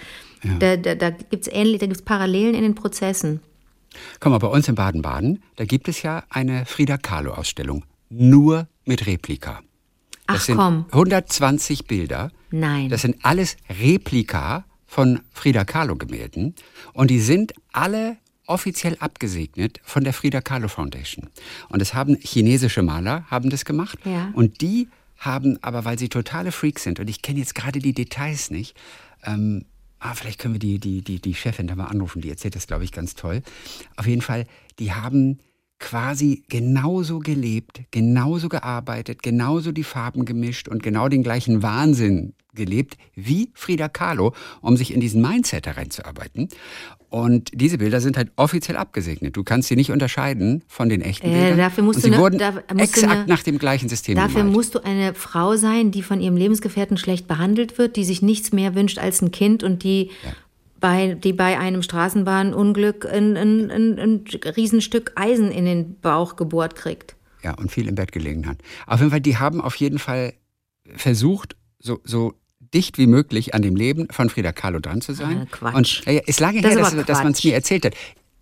ja. 0.44 0.56
da, 0.58 0.78
da, 0.78 0.96
da 0.96 1.10
gibt 1.12 1.48
es 1.48 1.54
ähnlich, 1.54 1.80
da 1.80 1.86
gibt 1.86 2.00
es 2.00 2.06
Parallelen 2.06 2.56
in 2.56 2.64
den 2.64 2.76
Prozessen. 2.76 3.42
Komm 4.20 4.32
mal, 4.32 4.40
bei 4.40 4.48
uns 4.48 4.68
in 4.68 4.76
Baden-Baden, 4.76 5.44
da 5.56 5.66
gibt 5.66 5.88
es 5.88 6.02
ja 6.02 6.24
eine 6.30 6.66
Frida 6.66 6.98
Kahlo-Ausstellung. 6.98 7.86
nur 8.10 8.68
mit 8.86 9.06
Replika. 9.06 9.62
Das 10.28 10.38
Ach 10.38 10.42
sind 10.42 10.58
komm. 10.58 10.86
120 10.92 11.86
Bilder. 11.86 12.32
Nein. 12.52 12.90
Das 12.90 13.02
sind 13.02 13.18
alles 13.24 13.58
Replika 13.70 14.66
von 14.86 15.22
Frida 15.32 15.66
Kahlo 15.66 15.96
Gemälden 15.96 16.56
und 16.94 17.12
die 17.12 17.20
sind 17.20 17.54
alle 17.72 18.18
offiziell 18.50 18.98
abgesegnet 19.00 19.80
von 19.84 20.04
der 20.04 20.14
Frida 20.14 20.42
Kahlo 20.42 20.68
Foundation. 20.68 21.30
Und 21.70 21.82
es 21.82 21.94
haben 21.94 22.18
chinesische 22.20 22.82
Maler 22.82 23.26
haben 23.30 23.50
das 23.50 23.64
gemacht 23.66 24.00
Ja. 24.06 24.32
und 24.34 24.62
die 24.62 24.88
haben 25.18 25.58
aber, 25.62 25.86
weil 25.86 26.00
sie 26.00 26.10
totale 26.10 26.52
Freaks 26.52 26.84
sind 26.84 27.00
und 27.00 27.10
ich 27.10 27.22
kenne 27.22 27.40
jetzt 27.40 27.54
gerade 27.56 27.80
die 27.80 27.94
Details 27.94 28.52
nicht, 28.52 28.76
ähm, 29.26 29.66
ah, 30.00 30.14
vielleicht 30.14 30.40
können 30.40 30.56
wir 30.56 30.60
die, 30.60 30.80
die, 30.80 31.02
die, 31.02 31.20
die 31.20 31.36
Chefin 31.36 31.68
da 31.68 31.76
mal 31.76 31.86
anrufen, 31.86 32.22
die 32.22 32.30
erzählt 32.30 32.56
das, 32.56 32.68
glaube 32.68 32.86
ich, 32.86 32.92
ganz 32.92 33.16
toll. 33.16 33.42
Auf 33.98 34.08
jeden 34.08 34.22
Fall, 34.22 34.46
die 34.80 34.94
haben 34.94 35.40
quasi 35.78 36.44
genauso 36.50 37.20
gelebt, 37.20 37.82
genauso 37.92 38.50
gearbeitet, 38.50 39.24
genauso 39.24 39.72
die 39.72 39.84
Farben 39.84 40.26
gemischt 40.26 40.68
und 40.68 40.84
genau 40.84 41.08
den 41.08 41.24
gleichen 41.24 41.62
Wahnsinn 41.64 42.34
gelebt 42.56 42.98
wie 43.16 43.52
Frida 43.54 43.88
Kahlo, 43.90 44.34
um 44.62 44.76
sich 44.78 44.94
in 44.94 45.00
diesen 45.00 45.22
Mindset 45.22 45.68
hereinzuarbeiten. 45.68 46.50
Und 47.10 47.50
diese 47.54 47.78
Bilder 47.80 48.02
sind 48.02 48.18
halt 48.18 48.32
offiziell 48.36 48.78
abgesegnet. 48.78 49.36
Du 49.36 49.44
kannst 49.44 49.68
sie 49.68 49.76
nicht 49.76 49.92
unterscheiden 49.92 50.64
von 50.68 50.90
den 50.90 51.02
echten 51.02 51.28
Äh, 51.28 51.32
Bildern. 51.32 51.58
dafür 51.58 51.84
musst 51.84 51.98
und 51.98 52.04
du 52.06 52.10
sie 52.10 52.16
ne- 52.16 52.22
wurden 52.22 52.38
da- 52.38 52.52
du 52.52 52.76
exakt 52.78 53.08
ne- 53.08 53.26
nach 53.28 53.42
dem 53.44 53.58
gleichen 53.58 53.90
System 53.90 54.16
Dafür 54.16 54.42
gemalt. 54.42 54.56
musst 54.56 54.76
du 54.76 54.84
eine 54.84 55.14
Frau 55.16 55.56
sein, 55.56 55.92
die 55.92 56.04
von 56.04 56.22
ihrem 56.22 56.36
Lebensgefährten 56.38 56.98
schlecht 56.98 57.28
behandelt 57.28 57.78
wird, 57.78 57.96
die 57.96 58.04
sich 58.04 58.22
nichts 58.22 58.52
mehr 58.52 58.76
wünscht 58.76 59.00
als 59.00 59.22
ein 59.24 59.32
Kind 59.32 59.64
und 59.64 59.84
die, 59.84 60.12
bei, 60.80 61.16
die 61.16 61.34
bei 61.34 61.58
einem 61.58 61.82
Straßenbahnunglück 61.82 63.06
ein, 63.12 63.38
ein, 63.38 63.72
ein, 63.72 64.00
ein 64.00 64.24
Riesenstück 64.56 65.14
Eisen 65.16 65.52
in 65.52 65.66
den 65.66 66.00
Bauch 66.00 66.36
gebohrt 66.36 66.76
kriegt. 66.76 67.16
Ja, 67.44 67.54
und 67.56 67.72
viel 67.72 67.88
im 67.88 67.96
Bett 67.96 68.12
gelegen 68.12 68.48
hat. 68.48 68.58
Auf 68.86 69.00
jeden 69.00 69.12
Fall, 69.12 69.22
die 69.22 69.38
haben 69.38 69.62
auf 69.62 69.76
jeden 69.76 69.98
Fall 69.98 70.34
versucht, 70.96 71.56
so, 71.80 72.00
so 72.04 72.34
dicht 72.74 72.98
wie 72.98 73.08
möglich 73.08 73.54
an 73.56 73.62
dem 73.62 73.76
Leben 73.76 74.08
von 74.12 74.30
Frida 74.30 74.52
Kahlo 74.52 74.80
dran 74.80 75.02
zu 75.02 75.14
sein. 75.14 75.40
Ah, 75.44 75.48
Quatsch. 75.50 75.76
Und 75.76 76.06
ja, 76.06 76.12
ja, 76.14 76.22
es 76.28 76.40
lange 76.40 76.62
Das 76.62 76.74
her, 76.76 76.80
dass, 76.82 77.06
dass 77.06 77.24
man 77.24 77.32
es 77.32 77.44
mir 77.44 77.54
erzählt 77.54 77.86
hat. 77.86 77.94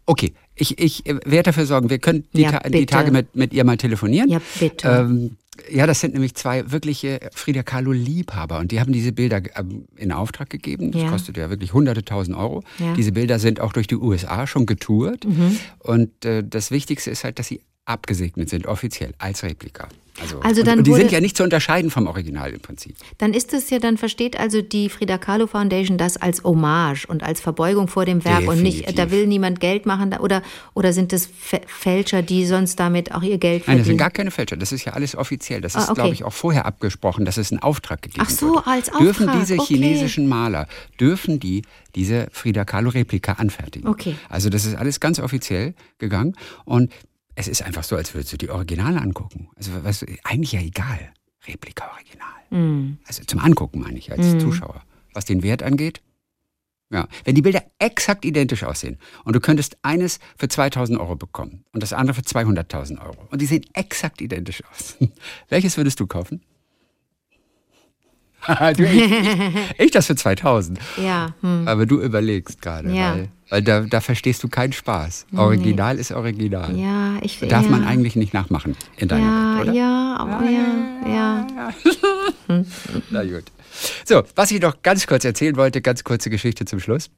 Okay, 0.05 0.33
ich, 0.55 0.79
ich 0.79 1.05
äh, 1.05 1.15
werde 1.25 1.43
dafür 1.43 1.65
sorgen, 1.65 1.89
wir 1.89 1.99
können 1.99 2.25
die, 2.33 2.41
Ja, 2.41 2.51
Ta 2.59 2.69
die. 2.69 2.85
Tage 2.85 3.11
mit, 3.11 3.35
mit 3.35 3.53
ihr 3.53 3.63
mal 3.63 3.77
telefonieren. 3.77 4.29
Ja, 4.29 4.39
bitte. 4.59 4.87
Ähm, 4.87 5.37
ja, 5.71 5.85
das 5.87 5.99
sind 5.99 6.13
nämlich 6.13 6.35
zwei 6.35 6.71
wirkliche 6.71 7.19
Frida 7.33 7.63
Kahlo-Liebhaber 7.63 8.59
und 8.59 8.71
die 8.71 8.79
haben 8.79 8.93
diese 8.93 9.11
Bilder 9.11 9.41
ähm, 9.57 9.85
in 9.95 10.11
Auftrag 10.11 10.49
gegeben. 10.49 10.91
Das 10.91 11.01
Ja. 11.01 11.09
kostet 11.09 11.35
ja 11.37 11.49
wirklich 11.49 11.73
hunderte 11.73 12.03
tausend 12.05 12.37
Euro. 12.37 12.63
Ja. 12.79 12.87
Mhm. 12.87 12.93
Diese 12.95 13.11
Bilder 13.11 13.39
sind 13.39 13.59
auch 13.59 13.73
durch 13.73 13.87
die 13.87 13.95
USA 13.95 14.45
schon 14.47 14.65
getourt. 14.65 15.25
Und 15.79 16.25
äh, 16.25 16.43
das 16.47 16.71
Wichtigste 16.71 17.11
ist 17.11 17.23
halt, 17.23 17.39
dass 17.39 17.47
sie 17.47 17.61
abgesegnet 17.87 18.49
sind, 18.49 18.67
offiziell, 18.67 19.13
als 19.17 19.43
Replika. 19.43 19.87
Also, 20.19 20.39
Also 20.39 20.61
und, 20.63 20.67
und 20.79 20.87
die 20.87 20.93
sind 20.95 21.11
ja 21.11 21.21
nicht 21.21 21.37
zu 21.37 21.43
unterscheiden 21.43 21.91
vom 21.91 22.07
Original 22.07 22.51
im 22.51 22.59
Prinzip. 22.59 22.95
Dann 23.19 23.35
ist 23.35 23.53
es 23.53 23.69
ja, 23.69 23.77
dann 23.77 23.97
versteht 23.99 24.39
also 24.39 24.63
die 24.63 24.89
Frida 24.89 25.19
Kahlo 25.19 25.45
Foundation 25.45 25.99
das 25.99 26.17
als 26.17 26.43
Hommage 26.43 27.05
und 27.07 27.21
als 27.21 27.39
Verbeugung 27.39 27.87
vor 27.87 28.03
dem 28.03 28.25
Werk 28.25 28.47
und 28.47 28.63
nicht, 28.63 28.79
Definitiv. 28.79 28.95
da 28.95 29.11
will 29.11 29.27
niemand 29.27 29.59
Geld 29.59 29.85
machen 29.85 30.13
oder, 30.17 30.41
oder 30.73 30.91
sind 30.91 31.13
Fä- 31.13 31.61
Fälscher, 31.67 32.23
die 32.23 32.47
sonst 32.47 32.79
damit 32.79 33.13
auch 33.13 33.21
ihr 33.21 33.37
Geld 33.37 33.67
Nein, 33.67 33.77
das 33.77 33.85
sind 33.85 33.93
verdienen? 33.93 33.97
gar 33.99 34.09
keine 34.09 34.31
Fälscher. 34.31 34.57
Das 34.57 34.71
ist 34.71 34.85
ja 34.85 34.93
alles 34.93 35.15
offiziell. 35.15 35.61
Das 35.61 35.75
Ah, 35.75 35.81
ist, 35.81 35.89
okay. 35.91 36.01
glaube 36.01 36.13
ich, 36.15 36.23
auch 36.23 36.33
vorher 36.33 36.65
abgesprochen, 36.65 37.23
dass 37.23 37.37
es 37.37 37.51
einen 37.51 37.61
Auftrag 37.61 38.01
gegeben 38.01 38.25
Ach 38.25 38.29
so, 38.31 38.55
wurde. 38.55 38.65
als 38.65 38.89
Dürfen 38.89 39.29
Auftrag, 39.29 39.41
diese 39.45 39.59
okay. 39.59 39.75
chinesischen 39.75 40.27
Maler, 40.27 40.67
dürfen 40.99 41.39
die 41.39 41.61
diese 41.93 42.27
Frida 42.31 42.65
Kahlo-Replika 42.65 43.33
anfertigen? 43.33 43.87
Okay. 43.87 44.15
Also 44.29 44.49
das 44.49 44.65
ist 44.65 44.75
alles 44.75 44.99
ganz 44.99 45.19
offiziell 45.19 45.75
gegangen 45.99 46.33
und 46.65 46.91
es 47.39 47.47
ist 47.47 47.61
einfach 47.61 47.83
so, 47.83 47.95
als 47.95 48.15
würdest 48.15 48.33
du 48.33 48.37
die 48.37 48.49
Originale 48.49 48.99
angucken. 48.99 49.49
Also 49.55 49.71
was, 49.83 50.03
eigentlich 50.23 50.53
ja 50.53 50.59
egal. 50.59 51.13
Replika, 51.47 51.89
Original. 51.93 52.27
Hm. 52.49 52.97
Also 53.05 53.23
zum 53.25 53.39
Angucken 53.39 53.79
meine 53.79 53.99
ich 53.99 54.11
als 54.11 54.39
Zuschauer. 54.39 54.81
Was 55.13 55.25
den 55.25 55.43
Wert 55.43 55.61
angeht, 55.61 56.01
ja, 56.89 57.07
wenn 57.25 57.35
die 57.35 57.43
Bilder 57.43 57.63
exakt 57.77 58.25
identisch 58.25 58.63
aussehen 58.63 58.97
und 59.23 59.35
du 59.35 59.39
könntest 59.39 59.77
eines 59.83 60.19
für 60.35 60.47
2000 60.47 60.99
Euro 60.99 61.15
bekommen 61.15 61.63
und 61.73 61.83
das 61.83 61.93
andere 61.93 62.15
für 62.15 62.21
200.000 62.21 62.99
Euro 63.05 63.27
und 63.29 63.39
die 63.39 63.45
sehen 63.45 63.65
exakt 63.73 64.19
identisch 64.19 64.63
aus, 64.71 64.97
welches 65.49 65.77
würdest 65.77 65.99
du 65.99 66.07
kaufen? 66.07 66.41
du, 68.77 68.83
ich, 68.83 69.11
ich, 69.11 69.79
ich 69.79 69.91
das 69.91 70.07
für 70.07 70.15
2000. 70.15 70.79
Ja, 70.97 71.35
hm. 71.41 71.67
Aber 71.67 71.85
du 71.85 72.01
überlegst 72.01 72.61
gerade, 72.61 72.91
Ja. 72.91 73.15
weil, 73.15 73.29
weil 73.49 73.61
da, 73.61 73.81
da 73.81 74.01
verstehst 74.01 74.43
du 74.43 74.47
keinen 74.49 74.73
Spaß. 74.73 75.27
Original 75.35 75.97
ist 75.97 76.11
Original. 76.11 76.75
ja, 76.77 77.17
ich 77.21 77.39
Darf 77.39 77.63
ja. 77.65 77.69
man 77.71 77.85
eigentlich 77.85 78.15
nicht 78.15 78.33
nachmachen 78.33 78.75
in 78.97 79.07
deiner 79.07 79.25
ja, 79.25 79.57
Welt, 79.59 79.69
oder? 79.69 79.73
ja, 79.77 80.17
aber 80.17 80.43
ja, 80.49 81.07
ja. 81.07 81.73
Na 83.09 83.23
gut. 83.23 83.43
So, 84.05 84.23
was 84.35 84.51
ich 84.51 84.61
noch 84.61 84.81
ganz 84.81 85.05
kurz 85.07 85.23
erzählen 85.25 85.55
wollte, 85.55 85.81
ganz 85.81 86.03
kurze 86.03 86.29
Geschichte 86.29 86.65
zum 86.65 86.79
Schluss. 86.79 87.09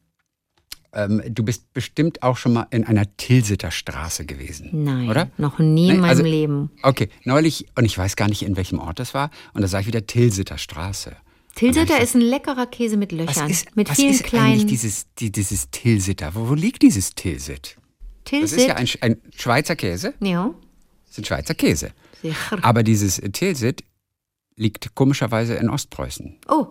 Ähm, 0.92 1.22
du 1.30 1.44
bist 1.44 1.72
bestimmt 1.74 2.24
auch 2.24 2.36
schon 2.36 2.54
mal 2.54 2.66
in 2.72 2.84
einer 2.84 3.06
Tilsiter 3.16 3.70
Straße 3.70 4.26
gewesen. 4.26 4.70
Nein, 4.84 5.08
Oder? 5.08 5.30
noch 5.38 5.60
nie 5.60 5.90
in 5.90 5.96
Nee, 5.96 6.02
meinem 6.02 6.10
also- 6.10 6.24
Leben. 6.24 6.72
Okay, 6.82 7.10
neulich, 7.26 7.68
und 7.78 7.86
ich 7.86 7.96
weiß 7.98 8.16
gar 8.16 8.28
nicht, 8.28 8.42
in 8.42 8.58
welchem 8.58 8.80
Ort 8.80 8.98
das 9.00 9.14
war, 9.14 9.30
und 9.54 9.62
da 9.62 9.68
sage 9.68 9.82
ich 9.82 9.88
wieder 9.88 10.08
Tilsiter 10.08 10.58
Straße. 10.58 11.16
Tilsiter 11.60 12.00
ist 12.00 12.16
ein 12.16 12.22
leckerer 12.22 12.68
Käse 12.68 12.96
mit 12.98 13.12
Was 13.12 13.18
Löchern, 13.36 13.50
ist, 13.50 13.76
mit 13.76 13.90
was 13.90 13.98
vielen 13.98 14.14
ist 14.14 14.24
kleinen. 14.24 14.46
eigentlich 14.54 14.66
dieses, 14.68 15.08
die, 15.20 15.32
dieses 15.32 15.70
Tilsiter? 15.72 16.34
Wo, 16.34 16.50
wo 16.50 16.54
liegt 16.54 16.82
dieses 16.82 17.14
Tilsit? 17.16 17.76
Das 18.24 18.32
Tilsit. 18.32 18.60
ist 18.60 18.68
ja 18.68 18.76
ein, 18.76 18.88
ein 19.02 19.22
Schweizer 19.36 19.76
Käse. 19.76 20.14
ja. 20.22 20.54
Das 21.06 21.18
ist 21.18 21.24
ein 21.24 21.26
Schweizer 21.26 21.56
Käse. 21.56 21.92
Sicher. 22.22 22.60
Aber 22.62 22.84
dieses 22.84 23.16
Tilsit 23.34 23.84
liegt 24.56 24.94
komischerweise 24.94 25.56
in 25.56 25.70
Ostpreußen. 25.70 26.38
Oh, 26.48 26.68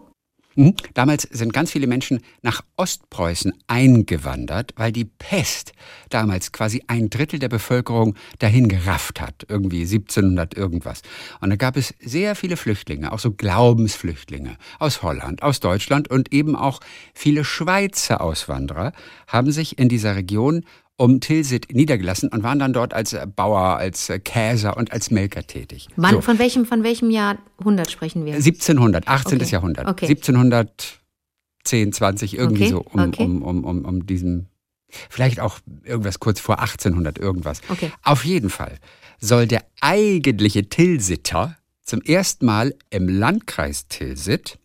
Mhm. 0.59 0.75
Damals 0.95 1.23
sind 1.23 1.53
ganz 1.53 1.71
viele 1.71 1.87
Menschen 1.87 2.19
nach 2.43 2.63
Ostpreußen 2.77 3.53
eingewandert, 3.69 4.73
weil 4.75 4.91
die 4.91 5.05
Pest 5.05 5.73
damals 6.11 6.51
quasi 6.51 6.83
ein 6.89 7.11
Drittel 7.11 7.39
der 7.39 7.49
Bevölkerung 7.49 8.17
dahin 8.41 8.67
gerafft 8.67 9.21
hat, 9.21 9.47
irgendwie 9.49 9.83
1700 9.83 10.55
irgendwas. 10.55 11.03
Und 11.41 11.51
da 11.51 11.57
gab 11.57 11.77
es 11.77 11.95
sehr 12.01 12.35
viele 12.35 12.57
Flüchtlinge, 12.57 13.13
auch 13.13 13.21
so 13.21 13.31
Glaubensflüchtlinge 13.31 14.57
aus 14.81 15.03
Holland, 15.03 15.45
aus 15.45 15.61
Deutschland 15.61 16.11
und 16.11 16.33
eben 16.33 16.57
auch 16.57 16.81
viele 17.15 17.45
Schweizer 17.45 18.21
Auswanderer 18.21 18.91
haben 19.29 19.53
sich 19.53 19.79
in 19.79 19.89
dieser 19.89 20.17
Region 20.17 20.65
um 20.99 21.21
Tilsit 21.21 21.73
niedergelassen 21.73 22.29
und 22.29 22.43
waren 22.43 22.59
dann 22.59 22.73
dort 22.73 22.93
als 22.93 23.13
äh, 23.13 23.25
Bauer, 23.25 23.77
als 23.77 24.11
äh, 24.11 24.19
Käser 24.19 24.77
und 24.77 24.93
als 24.93 25.13
Melker 25.13 25.47
tätig. 25.47 25.89
wann, 25.97 26.17
So. 26.17 26.21
von 26.21 26.41
welchem, 26.41 26.67
von 26.67 26.83
welchem 26.83 27.11
Jahrhundert 27.11 27.91
sprechen 27.91 28.25
wir? 28.27 28.35
1700, 28.35 29.07
18. 29.07 29.41
Okay. 29.41 29.51
Jahrhundert. 29.51 29.87
Okay. 29.87 30.07
1710, 30.07 31.93
20, 31.93 32.37
irgendwie 32.37 32.65
Okay, 32.65 32.73
so 32.73 32.81
um, 32.81 33.13
um, 33.17 33.43
um, 33.43 33.65
um, 33.65 33.85
um 33.85 34.07
diesen, 34.07 34.49
vielleicht 34.89 35.39
auch 35.39 35.61
irgendwas 35.85 36.19
kurz 36.19 36.41
vor 36.41 36.59
1800 36.59 37.17
irgendwas. 37.19 37.61
Okay. 37.69 37.93
Auf 38.03 38.25
jeden 38.25 38.51
Fall 38.51 38.79
soll 39.21 39.47
der 39.47 39.65
eigentliche 39.81 40.69
Tilsiter 40.69 41.57
zum 41.85 42.03
ersten 42.03 42.45
Mal 42.45 42.75
im 42.91 43.09
Landkreis 43.09 43.87
Tilsit 43.87 44.59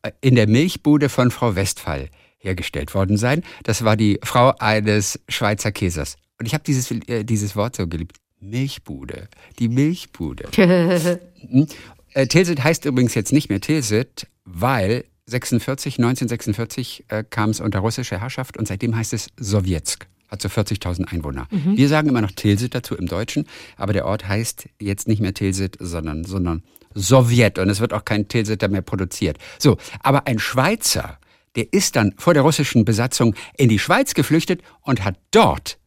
äh, 0.00 0.10
in 0.22 0.36
der 0.36 0.48
Milchbude 0.48 1.10
von 1.10 1.30
Frau 1.30 1.54
Westphal 1.54 2.08
hergestellt 2.38 2.94
worden 2.94 3.16
sein. 3.16 3.42
Das 3.64 3.84
war 3.84 3.96
die 3.96 4.18
Frau 4.22 4.54
eines 4.58 5.20
Schweizer 5.28 5.72
Käsers. 5.72 6.16
Und 6.38 6.46
ich 6.46 6.54
habe 6.54 6.64
dieses, 6.64 6.90
äh, 6.90 7.24
dieses 7.24 7.56
Wort 7.56 7.76
so 7.76 7.86
geliebt. 7.86 8.16
Milchbude. 8.40 9.28
Die 9.58 9.68
Milchbude. 9.68 10.48
Hm? 11.40 11.68
Äh, 12.14 12.26
Tilsit 12.26 12.64
heißt 12.64 12.84
übrigens 12.84 13.14
jetzt 13.14 13.32
nicht 13.32 13.48
mehr 13.48 13.60
Tilsit, 13.60 14.26
weil 14.44 15.04
46, 15.26 15.98
1946 15.98 17.04
äh, 17.08 17.22
kam 17.22 17.50
es 17.50 17.60
unter 17.60 17.78
russische 17.78 18.20
Herrschaft 18.20 18.56
und 18.56 18.66
seitdem 18.66 18.96
heißt 18.96 19.12
es 19.12 19.28
Sowjetsk. 19.38 20.08
Hat 20.26 20.42
so 20.42 20.48
40.000 20.48 21.04
Einwohner. 21.04 21.46
Wir 21.50 21.88
sagen 21.88 22.08
immer 22.08 22.20
noch 22.20 22.32
Tilsit 22.32 22.74
dazu 22.74 22.96
im 22.96 23.06
Deutschen, 23.06 23.46
aber 23.76 23.92
der 23.92 24.04
Ort 24.04 24.26
heißt 24.26 24.68
jetzt 24.80 25.06
nicht 25.06 25.20
mehr 25.20 25.32
Tilsit, 25.32 25.76
sondern, 25.78 26.24
sondern 26.24 26.64
Sowjet 26.94 27.58
und 27.58 27.70
es 27.70 27.80
wird 27.80 27.92
auch 27.92 28.04
kein 28.04 28.28
Tilsiter 28.28 28.68
mehr 28.68 28.82
produziert. 28.82 29.38
So, 29.58 29.78
aber 30.02 30.26
ein 30.26 30.38
Schweizer, 30.38 31.18
der 31.56 31.72
ist 31.72 31.96
dann 31.96 32.14
vor 32.16 32.34
der 32.34 32.42
russischen 32.42 32.84
Besatzung 32.84 33.34
in 33.56 33.68
die 33.68 33.78
Schweiz 33.78 34.14
geflüchtet 34.14 34.62
und 34.82 35.04
hat 35.04 35.16
dort 35.30 35.78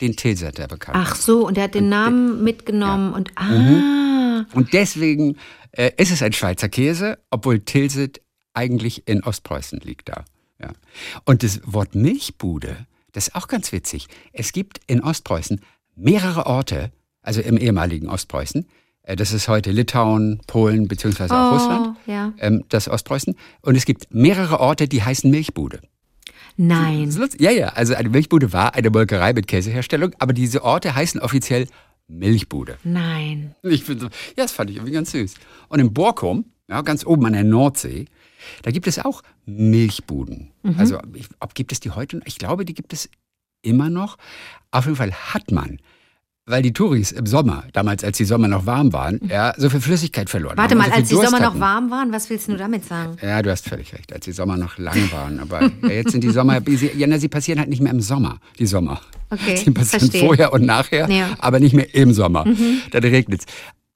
den 0.00 0.16
Tilsiter 0.16 0.66
bekannt. 0.66 0.96
Ach 0.98 1.14
so, 1.14 1.46
und 1.46 1.58
er 1.58 1.64
hat 1.64 1.74
den 1.74 1.88
Namen 1.88 2.42
mitgenommen 2.42 3.12
und 3.12 3.30
Mhm. 3.40 4.44
ah, 4.46 4.46
Und 4.54 4.72
deswegen 4.72 5.36
äh, 5.72 5.90
ist 5.96 6.10
es 6.10 6.22
ein 6.22 6.32
Schweizer 6.32 6.68
Käse, 6.68 7.18
obwohl 7.30 7.60
Tilsit 7.60 8.20
eigentlich 8.54 9.06
in 9.06 9.22
Ostpreußen 9.22 9.78
liegt 9.80 10.08
da. 10.08 10.24
Ja. 10.60 10.70
Und 11.24 11.42
das 11.42 11.60
Wort 11.64 11.94
Milchbude, 11.94 12.86
das 13.12 13.28
ist 13.28 13.34
auch 13.34 13.48
ganz 13.48 13.72
witzig. 13.72 14.08
Es 14.32 14.52
gibt 14.52 14.80
in 14.86 15.02
Ostpreußen 15.02 15.60
mehrere 15.96 16.46
Orte, 16.46 16.92
also 17.22 17.40
im 17.40 17.56
ehemaligen 17.58 18.08
Ostpreußen, 18.08 18.66
das 19.16 19.32
ist 19.32 19.48
heute 19.48 19.70
Litauen, 19.72 20.40
Polen 20.46 20.88
beziehungsweise 20.88 21.34
auch 21.34 21.50
Oh, 21.52 21.54
Russland, 21.54 21.96
ja. 22.06 22.32
ähm, 22.38 22.64
das 22.68 22.88
Ostpreußen. 22.88 23.34
Und 23.62 23.76
es 23.76 23.84
gibt 23.84 24.12
mehrere 24.14 24.60
Orte, 24.60 24.88
die 24.88 25.02
heißen 25.02 25.30
Milchbude. 25.30 25.80
nein. 26.56 27.10
Ja, 27.38 27.50
ja, 27.50 27.68
also 27.68 27.94
eine 27.94 28.08
Milchbude 28.08 28.52
war 28.52 28.74
eine 28.74 28.90
Molkerei 28.90 29.32
mit 29.32 29.46
Käseherstellung, 29.46 30.12
aber 30.18 30.32
diese 30.32 30.62
Orte 30.64 30.94
heißen 30.94 31.20
offiziell 31.20 31.66
Milchbude. 32.08 32.76
Nein. 32.84 33.54
Ich 33.62 33.84
find, 33.84 34.00
so- 34.00 34.06
ja, 34.08 34.42
das 34.44 34.52
fand 34.52 34.70
ich 34.70 34.76
irgendwie 34.76 34.92
ganz 34.94 35.12
süß. 35.12 35.34
Und 35.68 35.78
in 35.80 35.92
Borkum, 35.94 36.44
ja, 36.68 36.82
ganz 36.82 37.06
oben 37.06 37.24
an 37.26 37.32
der 37.34 37.44
Nordsee, 37.44 38.06
da 38.62 38.70
gibt 38.70 38.86
es 38.86 38.98
auch 38.98 39.22
Milchbuden. 39.46 40.50
Also 40.76 40.98
ich, 41.14 41.28
ob 41.40 41.54
gibt 41.54 41.72
es 41.72 41.80
die 41.80 41.90
heute? 41.90 42.20
Ich 42.24 42.38
glaube, 42.38 42.64
die 42.64 42.74
gibt 42.74 42.92
es 42.92 43.08
immer 43.62 43.88
noch. 43.90 44.16
Auf 44.70 44.84
jeden 44.86 44.96
Fall 44.96 45.12
hat 45.12 45.50
man, 45.52 45.78
weil 46.46 46.62
die 46.62 46.72
Touris 46.72 47.12
im 47.12 47.26
Sommer, 47.26 47.64
damals 47.72 48.02
als 48.02 48.16
die 48.16 48.24
Sommer 48.24 48.48
noch 48.48 48.66
warm 48.66 48.92
waren, 48.92 49.20
ja, 49.28 49.54
so 49.56 49.70
viel 49.70 49.80
Flüssigkeit 49.80 50.28
verloren 50.28 50.56
Warte 50.56 50.70
haben. 50.74 50.78
mal, 50.78 50.86
und 50.86 50.92
so 50.92 50.98
als 50.98 51.08
die 51.08 51.14
Durst 51.14 51.30
Sommer 51.30 51.40
noch 51.42 51.50
hatten. 51.50 51.60
warm 51.60 51.90
waren, 51.90 52.12
was 52.12 52.28
willst 52.30 52.48
du 52.48 52.56
damit 52.56 52.84
sagen? 52.84 53.16
Ja, 53.22 53.40
du 53.42 53.50
hast 53.50 53.68
völlig 53.68 53.92
recht, 53.92 54.12
als 54.12 54.24
die 54.24 54.32
Sommer 54.32 54.56
noch 54.56 54.76
lang 54.78 55.10
waren. 55.12 55.38
Aber 55.38 55.70
jetzt 55.88 56.12
sind 56.12 56.24
die 56.24 56.30
Sommer, 56.30 56.60
sie, 56.66 56.90
ja, 56.96 57.06
na, 57.06 57.18
sie 57.18 57.28
passieren 57.28 57.60
halt 57.60 57.68
nicht 57.68 57.82
mehr 57.82 57.92
im 57.92 58.00
Sommer, 58.00 58.38
die 58.58 58.66
Sommer. 58.66 59.00
Okay, 59.32 59.56
Sie 59.56 59.70
passieren 59.70 60.00
verstehe. 60.00 60.24
vorher 60.26 60.52
und 60.52 60.66
nachher, 60.66 61.08
Ja. 61.08 61.28
Mhm. 61.28 61.34
aber 61.38 61.60
nicht 61.60 61.72
mehr 61.74 61.94
im 61.94 62.12
Sommer. 62.12 62.44
Dann 62.90 63.04
regnet 63.04 63.42
es. 63.42 63.46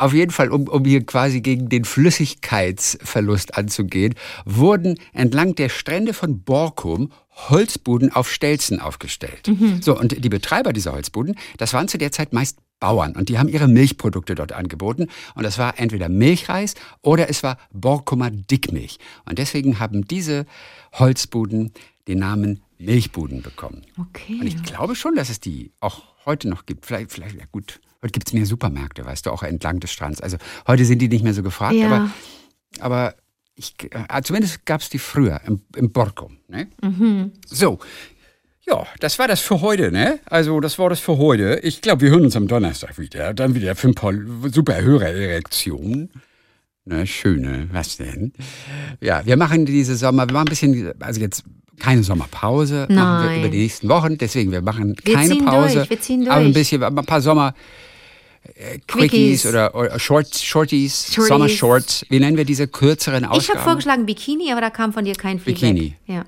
Auf 0.05 0.13
jeden 0.13 0.33
Fall, 0.33 0.51
um, 0.51 0.69
um 0.69 0.85
hier 0.85 1.07
quasi 1.07 1.41
gegen 1.41 1.71
den 1.71 1.87
Flüssigkeitsverlust 1.87 3.57
anzugehen, 3.57 4.15
wurden 4.45 4.99
entlang 5.15 5.55
der 5.55 5.71
Strände 5.71 6.13
von 6.13 6.43
Borkum 6.43 7.11
Holzbuden 7.31 8.13
auf 8.13 8.31
Stelzen 8.31 8.81
aufgestellt. 8.81 9.49
Mhm. 9.49 9.81
So, 9.81 9.99
und 9.99 10.23
die 10.23 10.29
Betreiber 10.29 10.75
dieser 10.75 10.93
Holzbuden, 10.93 11.37
das 11.57 11.73
waren 11.73 11.89
zu 11.89 11.97
der 11.97 12.13
Zeit 12.13 12.35
meist 12.35 12.59
Bauern 12.81 13.17
und 13.17 13.31
die 13.31 13.39
haben 13.39 13.49
ihre 13.49 13.67
Milchprodukte 13.67 14.35
dort 14.35 14.53
angeboten 14.53 15.09
und 15.37 15.43
das 15.43 15.57
war 15.57 15.79
entweder 15.79 16.11
Milchreis 16.11 16.75
oder 17.01 17.31
es 17.31 17.43
war 17.43 17.57
Borkumer 17.73 18.31
Dickmilch. 18.31 18.99
Und 19.25 19.39
deswegen 19.39 19.79
haben 19.79 20.07
diese 20.07 20.45
Holzbuden 20.93 21.73
den 22.09 22.19
Namen 22.19 22.61
Milchbuden 22.77 23.41
bekommen. 23.41 23.81
Okay. 23.99 24.37
Und 24.39 24.47
ich 24.47 24.63
glaube 24.65 24.97
schon, 24.97 25.15
dass 25.15 25.31
es 25.31 25.41
die 25.41 25.73
auch 25.81 26.03
heute 26.27 26.51
noch 26.51 26.67
gibt. 26.67 26.85
Vielleicht, 26.85 27.11
vielleicht 27.11 27.37
ja 27.37 27.47
gut, 27.51 27.81
heute 28.05 28.13
gibt 28.13 28.29
es 28.29 28.35
mehr 28.35 28.47
Supermärkte, 28.47 29.05
weißt 29.05 29.27
du, 29.27 29.31
auch 29.31 29.43
entlang 29.43 29.81
des 29.81 29.91
Strands. 29.91 30.21
Also 30.21 30.37
heute 30.69 30.85
sind 30.85 31.01
die 31.01 31.09
nicht 31.09 31.25
mehr 31.25 31.35
so 31.35 31.43
gefragt, 31.43 31.75
Ja. 31.75 31.87
aber, 31.87 32.11
aber 32.81 33.15
ich, 33.57 33.75
äh, 33.91 34.23
zumindest 34.23 34.67
gab 34.67 34.81
es 34.83 34.91
die 34.91 34.99
früher 34.99 35.41
im, 35.47 35.63
im 35.77 35.91
Borkum. 35.91 36.37
Ne? 36.49 36.69
Mhm. 36.83 37.33
So. 37.47 37.79
Ja, 38.67 38.87
das 39.01 39.19
war 39.19 39.29
das 39.29 39.41
für 39.41 39.61
heute, 39.61 39.91
ne? 39.93 40.21
Also, 40.25 40.59
das 40.61 40.79
war 40.79 40.89
das 40.89 40.99
für 40.99 41.19
heute. 41.19 41.61
Ich 41.63 41.83
glaube, 41.83 42.01
wir 42.03 42.11
hören 42.11 42.25
uns 42.25 42.35
am 42.35 42.49
Donnerstag 42.49 42.99
wieder. 42.99 43.35
Dann 43.35 43.55
wieder 43.55 43.77
für 43.77 43.89
ein 43.89 43.95
paar 43.95 44.15
super 44.51 44.81
Hörererektionen. 44.81 46.11
Ne, 46.87 47.07
schöne, 47.07 47.69
was 47.73 47.97
denn? 47.99 48.33
Ja, 49.01 49.25
wir 49.25 49.37
machen 49.37 49.65
diese 49.67 49.97
Sommer, 49.97 50.27
wir 50.29 50.33
machen 50.35 50.47
ein 50.47 50.51
bisschen, 50.51 50.93
also 51.01 51.21
jetzt 51.21 51.45
keine 51.79 52.03
Sommerpause, 52.03 52.87
machen 52.91 53.25
wir 53.25 53.31
Nein. 53.31 53.41
über 53.41 53.49
die 53.51 53.59
nächsten 53.59 53.89
Wochen. 53.89 54.17
Deswegen, 54.19 54.51
wir 54.53 54.61
machen 54.63 54.95
Wir 55.03 55.15
keine 55.15 55.37
Pause. 55.37 55.75
durch, 55.77 55.91
wir 55.91 56.01
ziehen 56.01 56.27
Aber 56.29 56.37
ein 56.37 56.45
durch. 56.45 56.55
bisschen, 56.55 56.83
ein 56.83 56.95
paar 56.95 57.21
Sommer. 57.23 57.55
Äh, 58.55 58.79
Quickies 58.87 59.11
Quickies. 59.11 59.47
oder, 59.47 59.75
oder 59.75 59.99
Shorts, 59.99 60.43
Shorties, 60.43 61.13
Shorties. 61.13 61.29
Sommershorts. 61.29 62.07
Wie 62.09 62.21
nennen 62.21 62.37
wir 62.37 62.45
diese 62.45 62.69
kürzeren 62.69 63.25
Ich 63.25 63.29
habe 63.29 63.37
Ausgaben? 63.39 63.61
vorgeschlagen 63.61 64.07
Bikini, 64.07 64.53
aber 64.53 64.61
da 64.61 64.71
kam 64.71 64.93
von 64.93 65.05
dir 65.05 65.15
kein 65.15 65.39
Feedback. 65.39 65.61
Bikini. 65.73 65.97
Ja. 66.07 66.25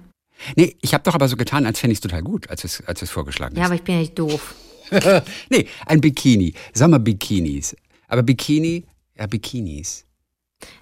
nee, 0.57 0.77
ich 0.83 0.93
habe 0.95 1.05
doch 1.05 1.15
aber 1.15 1.29
so 1.29 1.37
getan, 1.37 1.67
als 1.67 1.79
fände 1.81 1.93
ich 1.93 1.99
es 1.99 2.03
total 2.03 2.23
gut, 2.23 2.49
als 2.51 2.65
es, 2.65 2.83
als 2.87 3.03
es 3.03 3.11
vorgeschlagen 3.11 3.57
ja, 3.57 3.63
ist. 3.63 3.67
aber 3.67 3.75
ich 3.77 3.83
bin 3.83 3.95
ja 3.97 4.01
nicht 4.01 4.19
doof. 4.19 4.55
nee, 5.51 5.67
ein 5.87 6.01
Bikini. 6.01 6.55
Sommerbikinis. 6.75 7.75
Aber 8.09 8.23
Bikini, 8.23 8.85
ja, 9.19 9.27
Bikinis. 9.27 10.05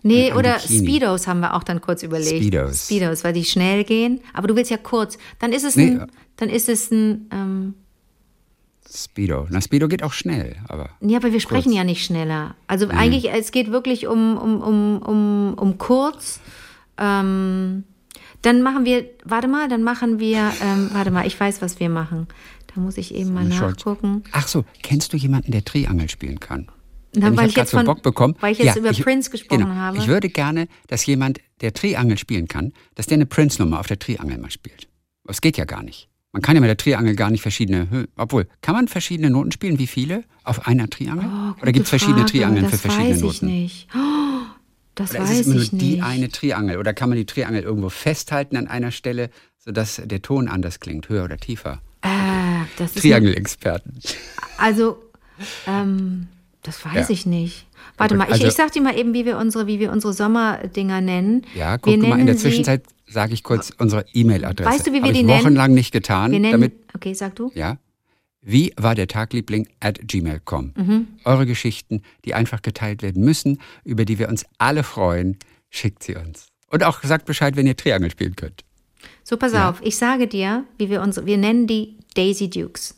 Nee, 0.03 0.27
Ein- 0.27 0.33
ein 0.33 0.39
oder 0.39 0.59
Bikini. 0.59 0.79
Speedos 0.89 1.27
haben 1.27 1.41
wir 1.41 1.55
auch 1.55 1.65
dann 1.65 1.81
kurz 1.81 2.03
überlegt. 2.03 2.29
Speedos. 2.45 2.85
Speedos, 2.87 3.25
weil 3.25 3.33
die 3.33 3.45
schnell 3.45 3.85
gehen. 3.85 4.21
Aber 4.33 4.47
du 4.47 4.55
willst 4.57 4.71
ja 4.71 4.77
kurz. 4.77 5.19
Dann 5.39 5.53
ist 5.53 5.65
es 5.65 5.75
Nee. 5.77 5.93
ein, 5.93 6.07
dann 6.37 6.49
ist 6.49 6.69
es 6.69 6.91
ein, 6.91 7.29
ähm, 7.33 7.75
Speedo. 8.93 9.47
Na, 9.51 9.61
Speedo 9.61 9.89
geht 9.89 10.03
auch 10.03 10.13
schnell, 10.13 10.57
aber. 10.69 10.91
ja, 11.01 11.19
aber 11.19 11.33
wir 11.33 11.41
sprechen 11.41 11.65
Kurz. 11.71 11.77
ja 11.77 11.85
nicht 11.85 12.05
schneller. 12.05 12.55
Also 12.67 12.89
eigentlich, 12.89 13.31
es 13.33 13.51
geht 13.51 13.71
wirklich 13.71 14.07
um, 14.07 14.37
um, 14.37 14.61
um, 14.61 14.99
um, 15.03 15.55
um 15.55 15.79
kurz. 15.79 16.41
Ähm, 16.99 17.85
dann 18.43 18.63
machen 18.63 18.85
wir, 18.85 19.09
warte 19.25 19.49
mal, 19.49 19.69
dann 19.69 19.83
machen 19.83 20.19
wir, 20.21 20.53
ähm, 20.63 20.91
warte 20.93 21.11
mal, 21.11 21.27
ich 21.27 21.39
weiß, 21.39 21.63
was 21.63 21.81
wir 21.81 21.89
machen. 21.89 22.29
Da 22.75 22.81
muss 22.81 22.99
ich 22.99 23.15
eben 23.15 23.33
mal 23.33 23.51
Shorts. 23.51 23.79
nachgucken. 23.85 24.23
Ach 24.33 24.47
so, 24.47 24.65
kennst 24.83 25.13
du 25.13 25.17
jemanden, 25.17 25.53
der 25.53 25.65
Triangel 25.65 26.09
spielen 26.11 26.41
kann? 26.41 26.69
Na, 27.17 27.31
Denn 27.31 27.37
weil 27.37 27.49
ich 27.49 27.57
jetzt 27.57 27.71
so 27.71 27.77
von- 27.79 27.87
Bock 27.87 28.03
bekommen. 28.03 28.35
weil 28.41 28.53
ich 28.53 28.59
jetzt 28.59 28.77
über 28.77 28.93
Prince 28.93 29.31
gesprochen 29.31 29.61
genau, 29.63 29.75
habe. 29.75 29.99
Ich 29.99 30.09
würde 30.09 30.29
gerne, 30.29 30.69
dass 30.89 31.07
jemand, 31.07 31.41
der 31.61 31.73
Triangel 31.73 32.19
spielen 32.19 32.49
kann, 32.49 32.73
dass 32.97 33.07
der 33.07 33.17
eine 33.17 33.27
Prince-Nummer 33.27 33.81
auf 33.81 33.87
der 33.87 33.99
Triangel 33.99 34.39
mal 34.39 34.51
spielt. 34.51 34.89
Das 35.25 35.41
geht 35.41 35.57
ja 35.57 35.65
gar 35.65 35.83
nicht. 35.83 36.09
Man 36.35 36.43
kann 36.43 36.57
ja 36.57 36.61
mit 36.61 36.69
der 36.69 36.77
Triangel 36.77 37.15
gar 37.15 37.31
nicht 37.31 37.43
verschiedene, 37.43 38.09
obwohl, 38.17 38.49
kann 38.61 38.75
man 38.75 38.89
verschiedene 38.89 39.31
Noten 39.31 39.53
spielen, 39.53 39.79
wie 39.79 39.87
viele 39.87 40.25
auf 40.43 40.67
einer 40.67 40.91
Triangel? 40.91 41.27
Oh, 41.27 41.63
Oder 41.63 41.71
gibt 41.71 41.85
es 41.85 41.91
verschiedene. 41.91 42.27
Triangeln 42.27 42.65
das 42.65 42.73
für 42.73 42.79
verschiedene 42.91 43.11
weiß 43.11 43.17
ich 43.19 43.23
Noten? 43.23 43.47
nicht. 43.47 43.89
Oh, 43.95 44.43
das 44.97 45.13
Oder 45.13 45.21
ist 45.23 45.31
weiß 45.31 45.39
es 45.39 45.47
immer 45.47 45.55
nur 45.55 45.63
ich 45.63 45.71
die 45.71 45.77
nicht. 45.93 46.03
eine 46.03 46.29
Triangel? 46.31 46.79
Oder 46.79 46.93
kann 46.93 47.09
man 47.09 47.19
die 47.19 47.25
Triangel 47.25 47.63
irgendwo 47.63 47.89
festhalten 47.89 48.57
an 48.57 48.67
einer 48.67 48.91
Stelle, 48.91 49.31
sodass 49.61 50.03
der 50.05 50.23
Ton 50.23 50.49
anders 50.49 50.81
klingt, 50.81 51.09
höher 51.09 51.23
oder 51.23 51.37
tiefer? 51.37 51.81
Äh, 52.03 52.09
das 52.79 52.97
ist 52.97 53.03
Triangelexperten. 53.03 54.01
Also, 54.59 54.99
ähm, 55.69 56.27
das 56.63 56.85
weiß 56.85 57.09
Ja. 57.09 57.13
ich 57.15 57.27
nicht. 57.27 57.67
Warte 57.97 58.17
mal, 58.17 58.25
ich, 58.25 58.33
also- 58.35 58.47
ich 58.49 58.55
sag 58.55 58.73
dir 58.73 58.83
mal 58.83 58.97
eben, 58.99 59.15
wie 59.15 59.25
wir 59.25 59.39
unsere, 59.39 59.69
wie 59.69 59.79
wir 59.79 59.93
unsere 59.93 60.13
Sommerdinger 60.13 61.01
nennen. 61.01 61.43
Ja, 61.55 61.79
guck 61.79 61.93
wir 62.01 62.09
mal, 62.09 62.19
in 62.19 62.27
der 62.27 62.37
Zwischenzeit 62.37 62.83
sage 63.07 63.35
ich 63.35 63.43
kurz 63.43 63.71
unsere 63.79 64.05
E-Mail-Adresse. 64.13 64.71
Weißt 64.71 64.87
du, 64.87 64.93
wie 64.93 64.97
wir 64.97 65.03
Hab 65.05 65.13
die 65.13 65.21
ich 65.21 65.27
nennen? 65.27 65.41
wochenlang 65.41 65.75
nicht 65.75 65.93
getan. 65.93 66.33
Wir 66.33 66.41
nennen, 66.41 66.53
damit, 66.53 66.75
okay, 66.95 67.15
sag 67.15 67.35
du. 67.37 67.51
ja, 67.55 67.79
wie 68.41 68.73
war 68.77 68.95
der 68.95 69.07
Tagliebling 69.09 69.69
at 69.81 70.01
gmail.com. 70.07 70.73
Mhm. 70.77 71.07
Eure 71.25 71.47
Geschichten, 71.47 72.03
die 72.25 72.35
einfach 72.35 72.61
geteilt 72.63 73.03
werden 73.03 73.25
müssen, 73.25 73.61
über 73.85 74.05
die 74.05 74.19
wir 74.19 74.29
uns 74.29 74.45
alle 74.59 74.83
freuen, 74.83 75.39
schickt 75.71 76.03
sie 76.03 76.15
uns. 76.17 76.49
Und 76.69 76.83
auch 76.85 77.03
sagt 77.03 77.25
Bescheid, 77.27 77.57
wenn 77.57 77.67
ihr 77.67 77.77
Triangel 77.77 78.11
spielen 78.11 78.37
könnt. 78.37 78.63
So, 79.23 79.37
pass 79.37 79.53
Ja. 79.53 79.71
auf, 79.71 79.81
ich 79.83 79.97
sage 79.97 80.27
dir, 80.29 80.65
wie 80.79 80.91
wir 80.91 81.01
unsere, 81.03 81.25
wir 81.27 81.39
nennen 81.39 81.67
die 81.67 81.97
Daisy 82.15 82.51
Dukes. 82.51 82.97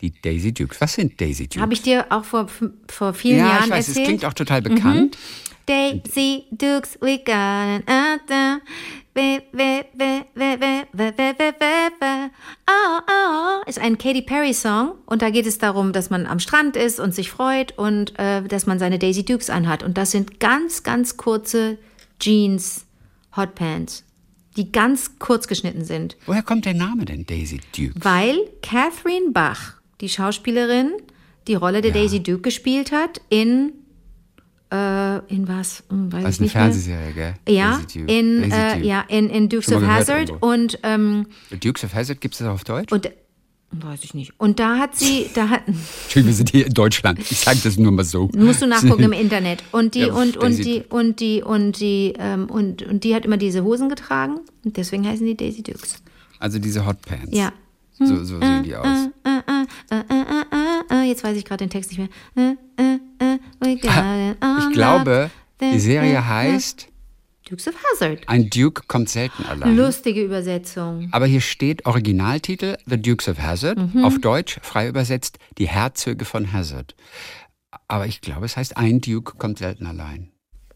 Die 0.00 0.12
Daisy 0.22 0.52
Dukes. 0.52 0.80
Was 0.80 0.94
sind 0.94 1.20
Daisy 1.20 1.46
Dukes? 1.46 1.60
Habe 1.60 1.72
ich 1.72 1.82
dir 1.82 2.06
auch 2.10 2.24
vor, 2.24 2.46
vor 2.88 3.14
vielen 3.14 3.38
ja, 3.38 3.48
Jahren 3.48 3.70
erzählt. 3.70 3.70
Ja, 3.70 3.76
ich 3.78 3.88
weiß, 3.88 3.96
es 3.96 4.04
klingt 4.04 4.24
auch 4.24 4.32
total 4.32 4.62
bekannt. 4.62 5.16
Mhm. 5.16 5.50
Daisy 5.66 6.44
Dukes, 6.50 6.98
we 7.00 7.18
got 7.18 7.34
an 7.34 7.82
anthem. 7.86 8.60
Oh, 12.66 13.00
oh, 13.08 13.62
ist 13.66 13.78
ein 13.78 13.98
Katy 13.98 14.22
Perry 14.22 14.54
Song 14.54 14.92
und 15.06 15.20
da 15.20 15.30
geht 15.30 15.46
es 15.46 15.58
darum, 15.58 15.92
dass 15.92 16.10
man 16.10 16.26
am 16.26 16.38
Strand 16.38 16.76
ist 16.76 17.00
und 17.00 17.14
sich 17.14 17.30
freut 17.30 17.76
und 17.76 18.18
äh, 18.18 18.42
dass 18.42 18.66
man 18.66 18.78
seine 18.78 18.98
Daisy 18.98 19.24
Dukes 19.24 19.50
anhat 19.50 19.82
und 19.82 19.98
das 19.98 20.12
sind 20.12 20.38
ganz 20.38 20.84
ganz 20.84 21.16
kurze 21.16 21.78
Jeans, 22.20 22.86
Hot 23.36 23.54
Pants, 23.54 24.04
die 24.56 24.70
ganz 24.70 25.18
kurz 25.18 25.48
geschnitten 25.48 25.84
sind. 25.84 26.16
Woher 26.26 26.42
kommt 26.42 26.64
der 26.64 26.74
Name 26.74 27.04
denn 27.04 27.26
Daisy 27.26 27.60
Dukes? 27.76 28.02
Weil 28.02 28.38
Catherine 28.62 29.32
Bach 29.32 29.79
die 30.00 30.08
Schauspielerin, 30.08 30.92
die 31.48 31.54
Rolle 31.54 31.80
der 31.82 31.90
Ja. 31.92 31.96
Daisy 32.02 32.22
Duke 32.22 32.40
gespielt 32.42 32.92
hat 32.92 33.20
in 33.28 33.72
äh, 34.72 35.18
in 35.32 35.48
was? 35.48 35.82
Hm, 35.90 36.12
weiß 36.12 36.22
Das 36.22 36.36
ich 36.40 36.46
ist 36.46 36.54
eine. 36.56 36.64
Fernsehserie, 36.64 37.12
gell? 37.12 37.34
Ja, 37.48 37.80
in 38.06 38.50
äh, 38.52 38.78
ja 38.80 39.00
in, 39.08 39.28
in 39.28 39.48
Dukes 39.48 39.72
of 39.72 39.82
Hazard 39.84 40.28
irgendwo. 40.30 40.46
und 40.46 40.78
ähm, 40.84 41.26
Dukes 41.60 41.82
of 41.84 41.92
Hazzard 41.94 42.20
gibt 42.20 42.34
es 42.34 42.38
das 42.38 42.48
auf 42.48 42.62
Deutsch? 42.64 42.92
und 42.92 43.10
weiß 43.72 44.02
ich 44.04 44.14
nicht. 44.14 44.32
Und 44.38 44.58
da 44.60 44.78
hat 44.78 44.94
sie, 44.96 45.26
da 45.34 45.48
hat 45.48 45.62
Entschuldigung, 45.66 46.26
wir 46.28 46.34
sind 46.34 46.50
hier 46.50 46.66
in 46.66 46.74
Deutschland. 46.74 47.18
Ich 47.20 47.38
sage 47.40 47.58
das 47.64 47.76
nur 47.78 47.90
mal 47.92 48.04
so. 48.04 48.28
musst 48.36 48.62
du 48.62 48.66
nachgucken 48.66 49.02
im 49.04 49.12
Internet. 49.24 49.62
Und 49.72 49.94
die 49.96 50.00
Ja, 50.00 50.12
und 50.14 50.36
und 50.36 50.58
die 50.64 50.82
und 50.88 51.18
die 51.20 51.42
und 51.42 51.80
die 51.80 52.14
ähm, 52.18 52.46
und 52.48 52.82
und 52.82 53.02
die 53.04 53.14
hat 53.14 53.24
immer 53.24 53.36
diese 53.38 53.64
Hosen 53.64 53.88
getragen 53.88 54.38
und 54.64 54.76
deswegen 54.76 55.04
heißen 55.06 55.26
die 55.26 55.36
Daisy 55.36 55.62
Dukes. 55.64 55.96
Also 56.38 56.58
diese 56.60 56.86
Hotpants. 56.86 57.36
Ja. 57.36 57.52
So, 58.00 58.24
so 58.24 58.40
sehen 58.40 58.62
die 58.62 58.74
aus. 58.74 58.86
Äh, 58.86 59.28
äh, 59.28 59.60
äh, 59.90 60.00
äh, 60.00 60.94
äh, 60.94 61.02
äh, 61.02 61.08
jetzt 61.08 61.22
weiß 61.22 61.36
ich 61.36 61.44
gerade 61.44 61.64
den 61.64 61.70
Text 61.70 61.90
nicht 61.90 61.98
mehr. 61.98 62.08
Äh, 62.36 62.82
äh, 62.82 62.98
äh, 63.34 63.38
all 63.60 64.58
Ich 64.58 64.72
glaube, 64.72 65.30
die 65.60 65.78
Serie 65.78 66.26
heißt 66.26 66.88
Dukes 67.48 67.68
of 67.68 67.74
Hazard. 67.92 68.20
Ein 68.28 68.48
Duke 68.48 68.82
kommt 68.86 69.08
selten 69.08 69.44
allein. 69.44 69.76
Lustige 69.76 70.22
Übersetzung. 70.22 71.08
Aber 71.12 71.26
hier 71.26 71.40
steht 71.40 71.84
Originaltitel 71.84 72.76
The 72.86 73.00
Dukes 73.00 73.28
of 73.28 73.38
Hazzard, 73.38 73.76
Mhm. 73.78 74.04
auf 74.04 74.18
Deutsch 74.20 74.58
frei 74.62 74.88
übersetzt 74.88 75.38
Die 75.58 75.68
Herzöge 75.68 76.24
von 76.24 76.52
Hazzard. 76.52 76.94
Aber 77.88 78.06
ich 78.06 78.20
glaube, 78.20 78.46
es 78.46 78.56
heißt 78.56 78.76
Ein 78.76 79.00
Duke 79.00 79.36
kommt 79.36 79.58
selten 79.58 79.86
allein. 79.86 80.30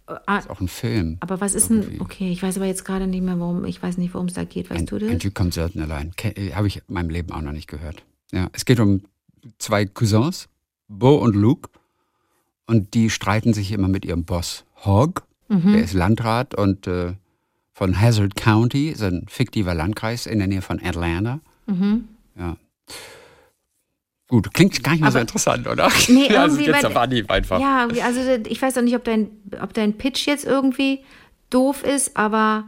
Ah, 0.06 0.38
Ist 0.38 0.50
auch 0.50 0.60
ein 0.60 0.68
Film. 0.68 1.16
aber 1.20 1.40
was 1.40 1.54
ist 1.54 1.70
Irgendwie. 1.70 1.92
denn? 1.92 2.00
Okay, 2.02 2.30
ich 2.30 2.42
weiß 2.42 2.56
aber 2.56 2.66
jetzt 2.66 2.84
gerade 2.84 3.06
nicht 3.06 3.22
mehr, 3.22 3.38
worum. 3.40 3.64
Ich 3.64 3.82
weiß 3.82 3.96
nicht, 3.96 4.12
worum 4.12 4.26
es 4.26 4.34
da 4.34 4.44
geht. 4.44 4.68
Weißt 4.68 4.80
Ein, 4.80 4.86
du 4.86 4.96
ein 4.96 5.12
das? 5.12 5.18
Duke 5.22 5.32
kommt 5.32 5.54
selten 5.54 5.80
allein. 5.80 6.12
Habe 6.54 6.66
ich 6.66 6.76
in 6.76 6.82
meinem 6.94 7.08
Leben 7.10 7.32
auch 7.32 7.40
noch 7.40 7.52
nicht 7.52 7.68
gehört. 7.68 8.04
Ja, 8.32 8.48
es 8.52 8.64
geht 8.66 8.80
um 8.80 9.02
zwei 9.58 9.86
Cousins, 9.86 10.48
Bo 10.88 11.14
und 11.16 11.34
Luke. 11.34 11.70
Und 12.66 12.94
die 12.94 13.08
streiten 13.10 13.52
sich 13.54 13.72
immer 13.72 13.88
mit 13.88 14.04
ihrem 14.04 14.24
Boss 14.24 14.64
Hogg. 14.84 15.22
Mhm. 15.48 15.72
Der 15.72 15.84
ist 15.84 15.92
Landrat 15.94 16.54
und 16.54 16.86
äh, 16.86 17.14
von 17.72 18.00
Hazard 18.00 18.36
County, 18.36 18.94
so 18.96 19.04
ein 19.06 19.24
fiktiver 19.28 19.74
Landkreis 19.74 20.26
in 20.26 20.38
der 20.38 20.48
Nähe 20.48 20.62
von 20.62 20.80
Atlanta. 20.82 21.40
Mhm. 21.66 22.08
Ja. 22.38 22.56
Gut, 24.34 24.52
klingt 24.52 24.82
gar 24.82 24.90
nicht 24.92 25.02
mehr 25.02 25.12
so 25.12 25.18
interessant, 25.20 25.68
oder? 25.68 25.88
Nee, 26.08 26.26
also 26.36 26.56
irgendwie, 26.56 26.64
jetzt 26.64 26.82
weil- 26.82 26.90
auf 26.90 26.96
Anhieb 26.96 27.30
einfach. 27.30 27.60
Ja, 27.60 27.86
also 28.02 28.20
ich 28.48 28.60
weiß 28.60 28.76
auch 28.78 28.82
nicht, 28.82 28.96
ob 28.96 29.04
dein, 29.04 29.28
ob 29.60 29.72
dein 29.74 29.96
Pitch 29.96 30.26
jetzt 30.26 30.44
irgendwie 30.44 31.04
doof 31.50 31.84
ist, 31.84 32.16
aber 32.16 32.64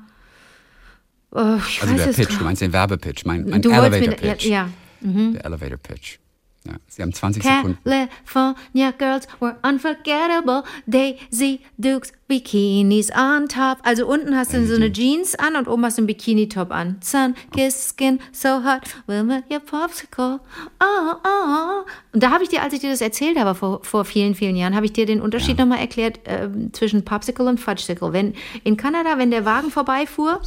äh, 1.34 1.56
ich 1.56 1.82
also 1.82 1.92
weiß 1.92 2.02
der 2.02 2.10
es 2.10 2.16
Pitch, 2.16 2.38
du 2.38 2.44
meinst 2.44 2.62
den 2.62 2.72
Werbepitch, 2.72 3.24
mein, 3.24 3.48
mein 3.48 3.62
Du 3.62 3.70
wolltest 3.72 4.00
Elevator 4.00 4.28
mir, 4.28 4.36
ja, 4.40 4.68
ja. 5.00 5.32
Der 5.32 5.44
Elevator 5.44 5.78
Pitch. 5.78 6.18
Ja, 6.66 6.74
Sie 6.88 7.02
haben 7.02 7.12
20 7.12 7.42
Sekunden. 7.42 7.78
California 7.84 8.90
girls 8.90 9.28
were 9.40 9.56
unforgettable. 9.62 10.64
Daisy 10.86 11.60
Dukes 11.78 12.12
Bikinis 12.28 13.10
on 13.12 13.48
top. 13.48 13.78
Also 13.82 14.06
unten 14.06 14.36
hast 14.36 14.52
du 14.52 14.66
so 14.66 14.74
eine 14.74 14.92
Jeans 14.92 15.36
an 15.36 15.56
und 15.56 15.68
oben 15.68 15.84
hast 15.84 15.98
du 15.98 16.02
einen 16.02 16.08
Bikini-Top 16.08 16.72
an. 16.72 16.96
Sun, 17.00 17.34
kiss 17.54 17.94
skin, 17.94 18.18
so 18.32 18.64
hot. 18.64 18.82
Will 19.06 19.22
me 19.22 19.44
your 19.50 19.60
popsicle. 19.60 20.40
Oh, 20.80 21.14
oh. 21.24 21.84
Und 22.12 22.22
da 22.22 22.30
habe 22.30 22.42
ich 22.42 22.48
dir, 22.48 22.62
als 22.62 22.72
ich 22.72 22.80
dir 22.80 22.90
das 22.90 23.00
erzählt 23.00 23.38
habe 23.38 23.54
vor, 23.54 23.84
vor 23.84 24.04
vielen, 24.04 24.34
vielen 24.34 24.56
Jahren, 24.56 24.74
habe 24.74 24.86
ich 24.86 24.92
dir 24.92 25.06
den 25.06 25.20
Unterschied 25.20 25.58
nochmal 25.58 25.78
erklärt 25.78 26.20
äh, 26.26 26.48
zwischen 26.72 27.04
Popsicle 27.04 27.46
und 27.46 27.60
Fudgesicle. 27.60 28.12
Wenn 28.12 28.34
in 28.64 28.76
Kanada, 28.76 29.18
wenn 29.18 29.30
der 29.30 29.44
Wagen 29.44 29.70
vorbeifuhr, 29.70 30.40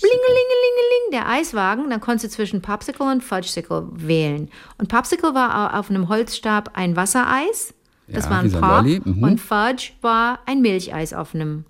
Blingelingelingeling, 0.00 1.10
der 1.12 1.28
Eiswagen, 1.28 1.90
dann 1.90 2.00
konntest 2.00 2.24
du 2.26 2.28
zwischen 2.36 2.62
Popsicle 2.62 3.06
und 3.10 3.22
Fudgesicle 3.22 3.86
wählen. 3.92 4.50
Und 4.78 4.88
Popsicle 4.88 5.34
war 5.34 5.74
au- 5.74 5.78
auf 5.78 5.90
einem 5.90 6.08
Holzstab 6.08 6.70
ein 6.74 6.96
Wassereis, 6.96 7.74
das 8.06 8.24
Ja, 8.24 8.30
war 8.30 8.38
ein 8.40 8.52
Pop, 8.52 9.06
mhm. 9.06 9.22
und 9.22 9.40
Fudge 9.40 9.90
war 10.00 10.38
ein 10.46 10.60
Milcheis 10.62 11.12
auf 11.12 11.34
einem 11.34 11.64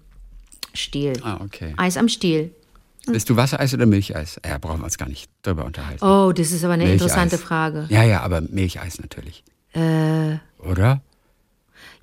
Stiel. 0.74 1.14
Ah, 1.22 1.38
okay. 1.42 1.74
Eis 1.76 1.96
am 1.96 2.08
Stiel. 2.08 2.54
Bist 3.06 3.30
du 3.30 3.36
Wassereis 3.36 3.72
oder 3.72 3.86
Milcheis? 3.86 4.38
Ja, 4.46 4.58
brauchen 4.58 4.80
wir 4.80 4.84
uns 4.84 4.98
gar 4.98 5.08
nicht 5.08 5.30
drüber 5.42 5.64
unterhalten. 5.64 6.04
Oh, 6.04 6.30
das 6.32 6.52
ist 6.52 6.62
aber 6.62 6.74
eine 6.74 6.84
Milcheis. 6.84 7.00
interessante 7.02 7.38
Frage. 7.38 7.86
Ja, 7.88 8.02
ja, 8.04 8.20
aber 8.20 8.42
Milcheis 8.42 9.00
natürlich. 9.00 9.42
Äh, 9.72 10.36
Oder? 10.58 11.00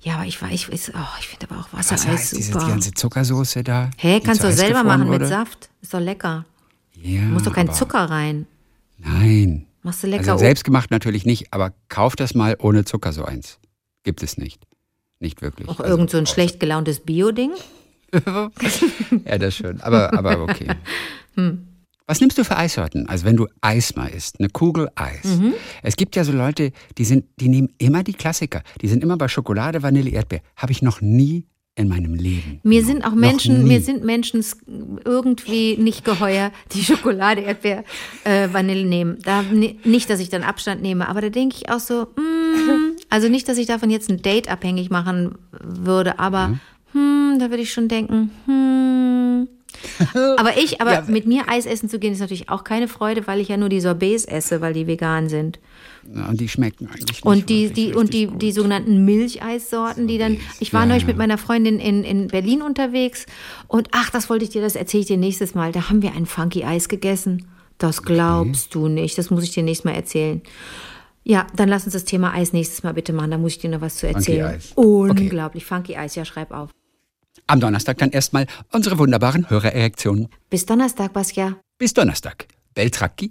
Ja, 0.06 0.14
aber 0.14 0.24
ich 0.26 0.40
war, 0.40 0.50
ich, 0.52 0.66
weiß- 0.66 0.92
oh, 0.94 1.16
ich 1.20 1.26
finde 1.28 1.48
aber 1.50 1.60
auch 1.60 1.72
Wassereis, 1.72 2.30
diese 2.30 2.52
super. 2.52 2.64
die 2.64 2.70
ganze 2.70 2.92
Zuckersoße 2.94 3.64
da. 3.64 3.90
Hä, 3.98 4.20
die 4.20 4.26
kannst 4.26 4.44
du 4.44 4.52
selber 4.52 4.84
machen 4.84 5.04
mit 5.08 5.20
wurde. 5.20 5.26
Saft. 5.26 5.68
Ist 5.82 5.92
doch 5.92 6.00
lecker. 6.00 6.44
Ja, 7.02 7.20
Du 7.22 7.26
musst 7.28 7.46
doch 7.46 7.52
keinen 7.54 7.72
Zucker 7.72 8.04
rein. 8.08 8.46
Nein. 8.98 9.66
Machst 9.82 10.02
du 10.02 10.06
lecker. 10.06 10.32
Also 10.32 10.38
selbstgemacht 10.44 10.90
natürlich 10.90 11.26
nicht, 11.26 11.52
aber 11.52 11.72
kauf 11.88 12.14
das 12.16 12.34
mal 12.34 12.56
ohne 12.60 12.84
Zucker 12.84 13.12
so 13.12 13.24
eins. 13.24 13.58
Gibt 14.04 14.22
es 14.22 14.38
nicht. 14.38 14.62
Nicht 15.18 15.42
wirklich. 15.42 15.68
auch 15.68 15.80
Also, 15.80 15.90
irgend 15.92 16.10
so 16.10 16.18
ein 16.18 16.24
außer- 16.24 16.32
schlecht 16.32 16.60
gelauntes 16.60 17.00
Bio-Ding. 17.00 17.52
Ja, 19.24 19.38
das 19.38 19.56
schon. 19.56 19.80
Aber, 19.80 20.12
aber 20.16 20.40
okay. 20.40 20.68
Hm. 21.34 21.66
Was 22.06 22.20
nimmst 22.20 22.38
du 22.38 22.44
für 22.44 22.56
Eissorten? 22.56 23.08
Also 23.08 23.24
wenn 23.24 23.36
du 23.36 23.46
Eis 23.60 23.96
mal 23.96 24.06
isst, 24.08 24.38
eine 24.38 24.48
Kugel 24.48 24.88
Eis. 24.94 25.24
Mhm. 25.24 25.54
Es 25.82 25.96
gibt 25.96 26.14
ja 26.14 26.22
so 26.24 26.32
Leute, 26.32 26.70
die 26.98 27.04
sind, 27.04 27.24
die 27.40 27.48
nehmen 27.48 27.70
immer 27.78 28.04
die 28.04 28.12
Klassiker. 28.12 28.62
Die 28.80 28.86
sind 28.88 29.02
immer 29.02 29.16
bei 29.16 29.26
Schokolade, 29.28 29.82
Vanille, 29.82 30.10
Erdbeer. 30.10 30.40
Habe 30.56 30.70
ich 30.72 30.82
noch 30.82 31.00
nie 31.00 31.46
in 31.74 31.88
meinem 31.88 32.14
Leben. 32.14 32.60
Mir 32.62 32.84
sind 32.84 33.04
auch 33.04 33.12
Menschen, 33.12 33.64
mir 33.68 33.80
sind 33.82 34.02
Menschen 34.04 34.42
irgendwie 35.04 35.76
nicht 35.76 36.04
geheuer, 36.06 36.50
die 36.72 36.82
Schokolade, 36.82 37.42
Erdbeer, 37.42 37.84
äh, 38.24 38.48
Vanille 38.50 38.86
nehmen. 38.86 39.18
Da, 39.22 39.42
ni- 39.42 39.78
nicht, 39.84 40.08
dass 40.08 40.20
ich 40.20 40.30
dann 40.30 40.42
Abstand 40.42 40.80
nehme, 40.80 41.06
aber 41.08 41.20
da 41.20 41.28
denke 41.28 41.56
ich 41.56 41.68
auch 41.68 41.80
so, 41.80 42.04
mm, 42.16 42.96
also 43.10 43.28
nicht, 43.28 43.46
dass 43.48 43.58
ich 43.58 43.66
davon 43.66 43.90
jetzt 43.90 44.08
ein 44.08 44.22
Date 44.22 44.48
abhängig 44.48 44.88
machen 44.90 45.34
würde, 45.60 46.18
aber 46.18 46.48
Mhm. 46.48 46.60
hm, 46.92 47.38
da 47.40 47.50
würde 47.50 47.62
ich 47.62 47.72
schon 47.72 47.88
denken, 47.88 48.30
hm. 48.46 49.48
Aber 50.36 50.56
ich, 50.58 50.80
aber 50.80 50.92
Ja, 50.92 51.04
mit 51.06 51.26
mir 51.26 51.48
Eis 51.48 51.66
essen 51.66 51.88
zu 51.88 51.98
gehen, 51.98 52.12
ist 52.12 52.20
natürlich 52.20 52.48
auch 52.48 52.64
keine 52.64 52.88
Freude, 52.88 53.26
weil 53.26 53.40
ich 53.40 53.48
ja 53.48 53.56
nur 53.56 53.68
die 53.68 53.80
Sorbets 53.80 54.24
esse, 54.24 54.60
weil 54.60 54.72
die 54.72 54.86
vegan 54.86 55.28
sind. 55.28 55.58
Ja, 56.14 56.26
und 56.26 56.40
die 56.40 56.48
schmecken 56.48 56.86
eigentlich 56.86 57.06
nicht 57.06 57.26
Und 57.26 57.48
die, 57.48 57.70
die, 57.70 57.94
und 57.94 58.14
die, 58.14 58.26
gut. 58.26 58.42
die 58.42 58.52
sogenannten 58.52 59.04
Milcheissorten, 59.04 60.06
die 60.06 60.18
dann, 60.18 60.34
Sorbets, 60.34 60.60
ich 60.60 60.72
war 60.72 60.82
ja, 60.82 60.86
neulich 60.86 61.06
mit 61.06 61.16
meiner 61.16 61.38
Freundin 61.38 61.80
in, 61.80 62.04
in 62.04 62.28
Berlin 62.28 62.62
unterwegs 62.62 63.26
und 63.68 63.88
ach, 63.92 64.10
das 64.10 64.30
wollte 64.30 64.44
ich 64.44 64.50
dir, 64.50 64.62
das 64.62 64.76
erzähle 64.76 65.00
ich 65.02 65.06
dir 65.06 65.16
nächstes 65.16 65.54
Mal. 65.54 65.72
Da 65.72 65.88
haben 65.88 66.02
wir 66.02 66.14
ein 66.14 66.26
Funky 66.26 66.64
Eis 66.64 66.88
gegessen. 66.88 67.46
Das 67.78 68.02
glaubst 68.02 68.74
du 68.74 68.88
nicht. 68.88 69.18
Das 69.18 69.30
muss 69.30 69.44
ich 69.44 69.50
dir 69.50 69.62
nächstes 69.62 69.84
Mal 69.84 69.94
erzählen. 69.94 70.40
Ja, 71.24 71.46
dann 71.56 71.68
lass 71.68 71.84
uns 71.84 71.92
das 71.92 72.04
Thema 72.04 72.32
Eis 72.32 72.52
nächstes 72.52 72.82
Mal 72.84 72.94
bitte 72.94 73.12
machen. 73.12 73.32
Da 73.32 73.38
muss 73.38 73.52
ich 73.52 73.58
dir 73.58 73.68
noch 73.68 73.80
was 73.80 73.96
zu 73.96 74.06
erzählen. 74.06 74.46
Eis. 74.46 74.72
Okay. 74.76 75.22
Unglaublich. 75.22 75.64
Funky 75.64 75.96
Eis, 75.96 76.14
ja, 76.14 76.24
schreib 76.24 76.52
auf. 76.52 76.70
Am 77.46 77.60
Donnerstag 77.60 77.98
dann 77.98 78.10
erstmal 78.10 78.46
unsere 78.72 78.98
wunderbaren 78.98 79.48
Hörererektionen. 79.48 80.28
Bis 80.50 80.66
Donnerstag, 80.66 81.12
Basja. 81.12 81.56
Bis 81.78 81.94
Donnerstag. 81.94 82.46
Beltracchi. 82.74 83.24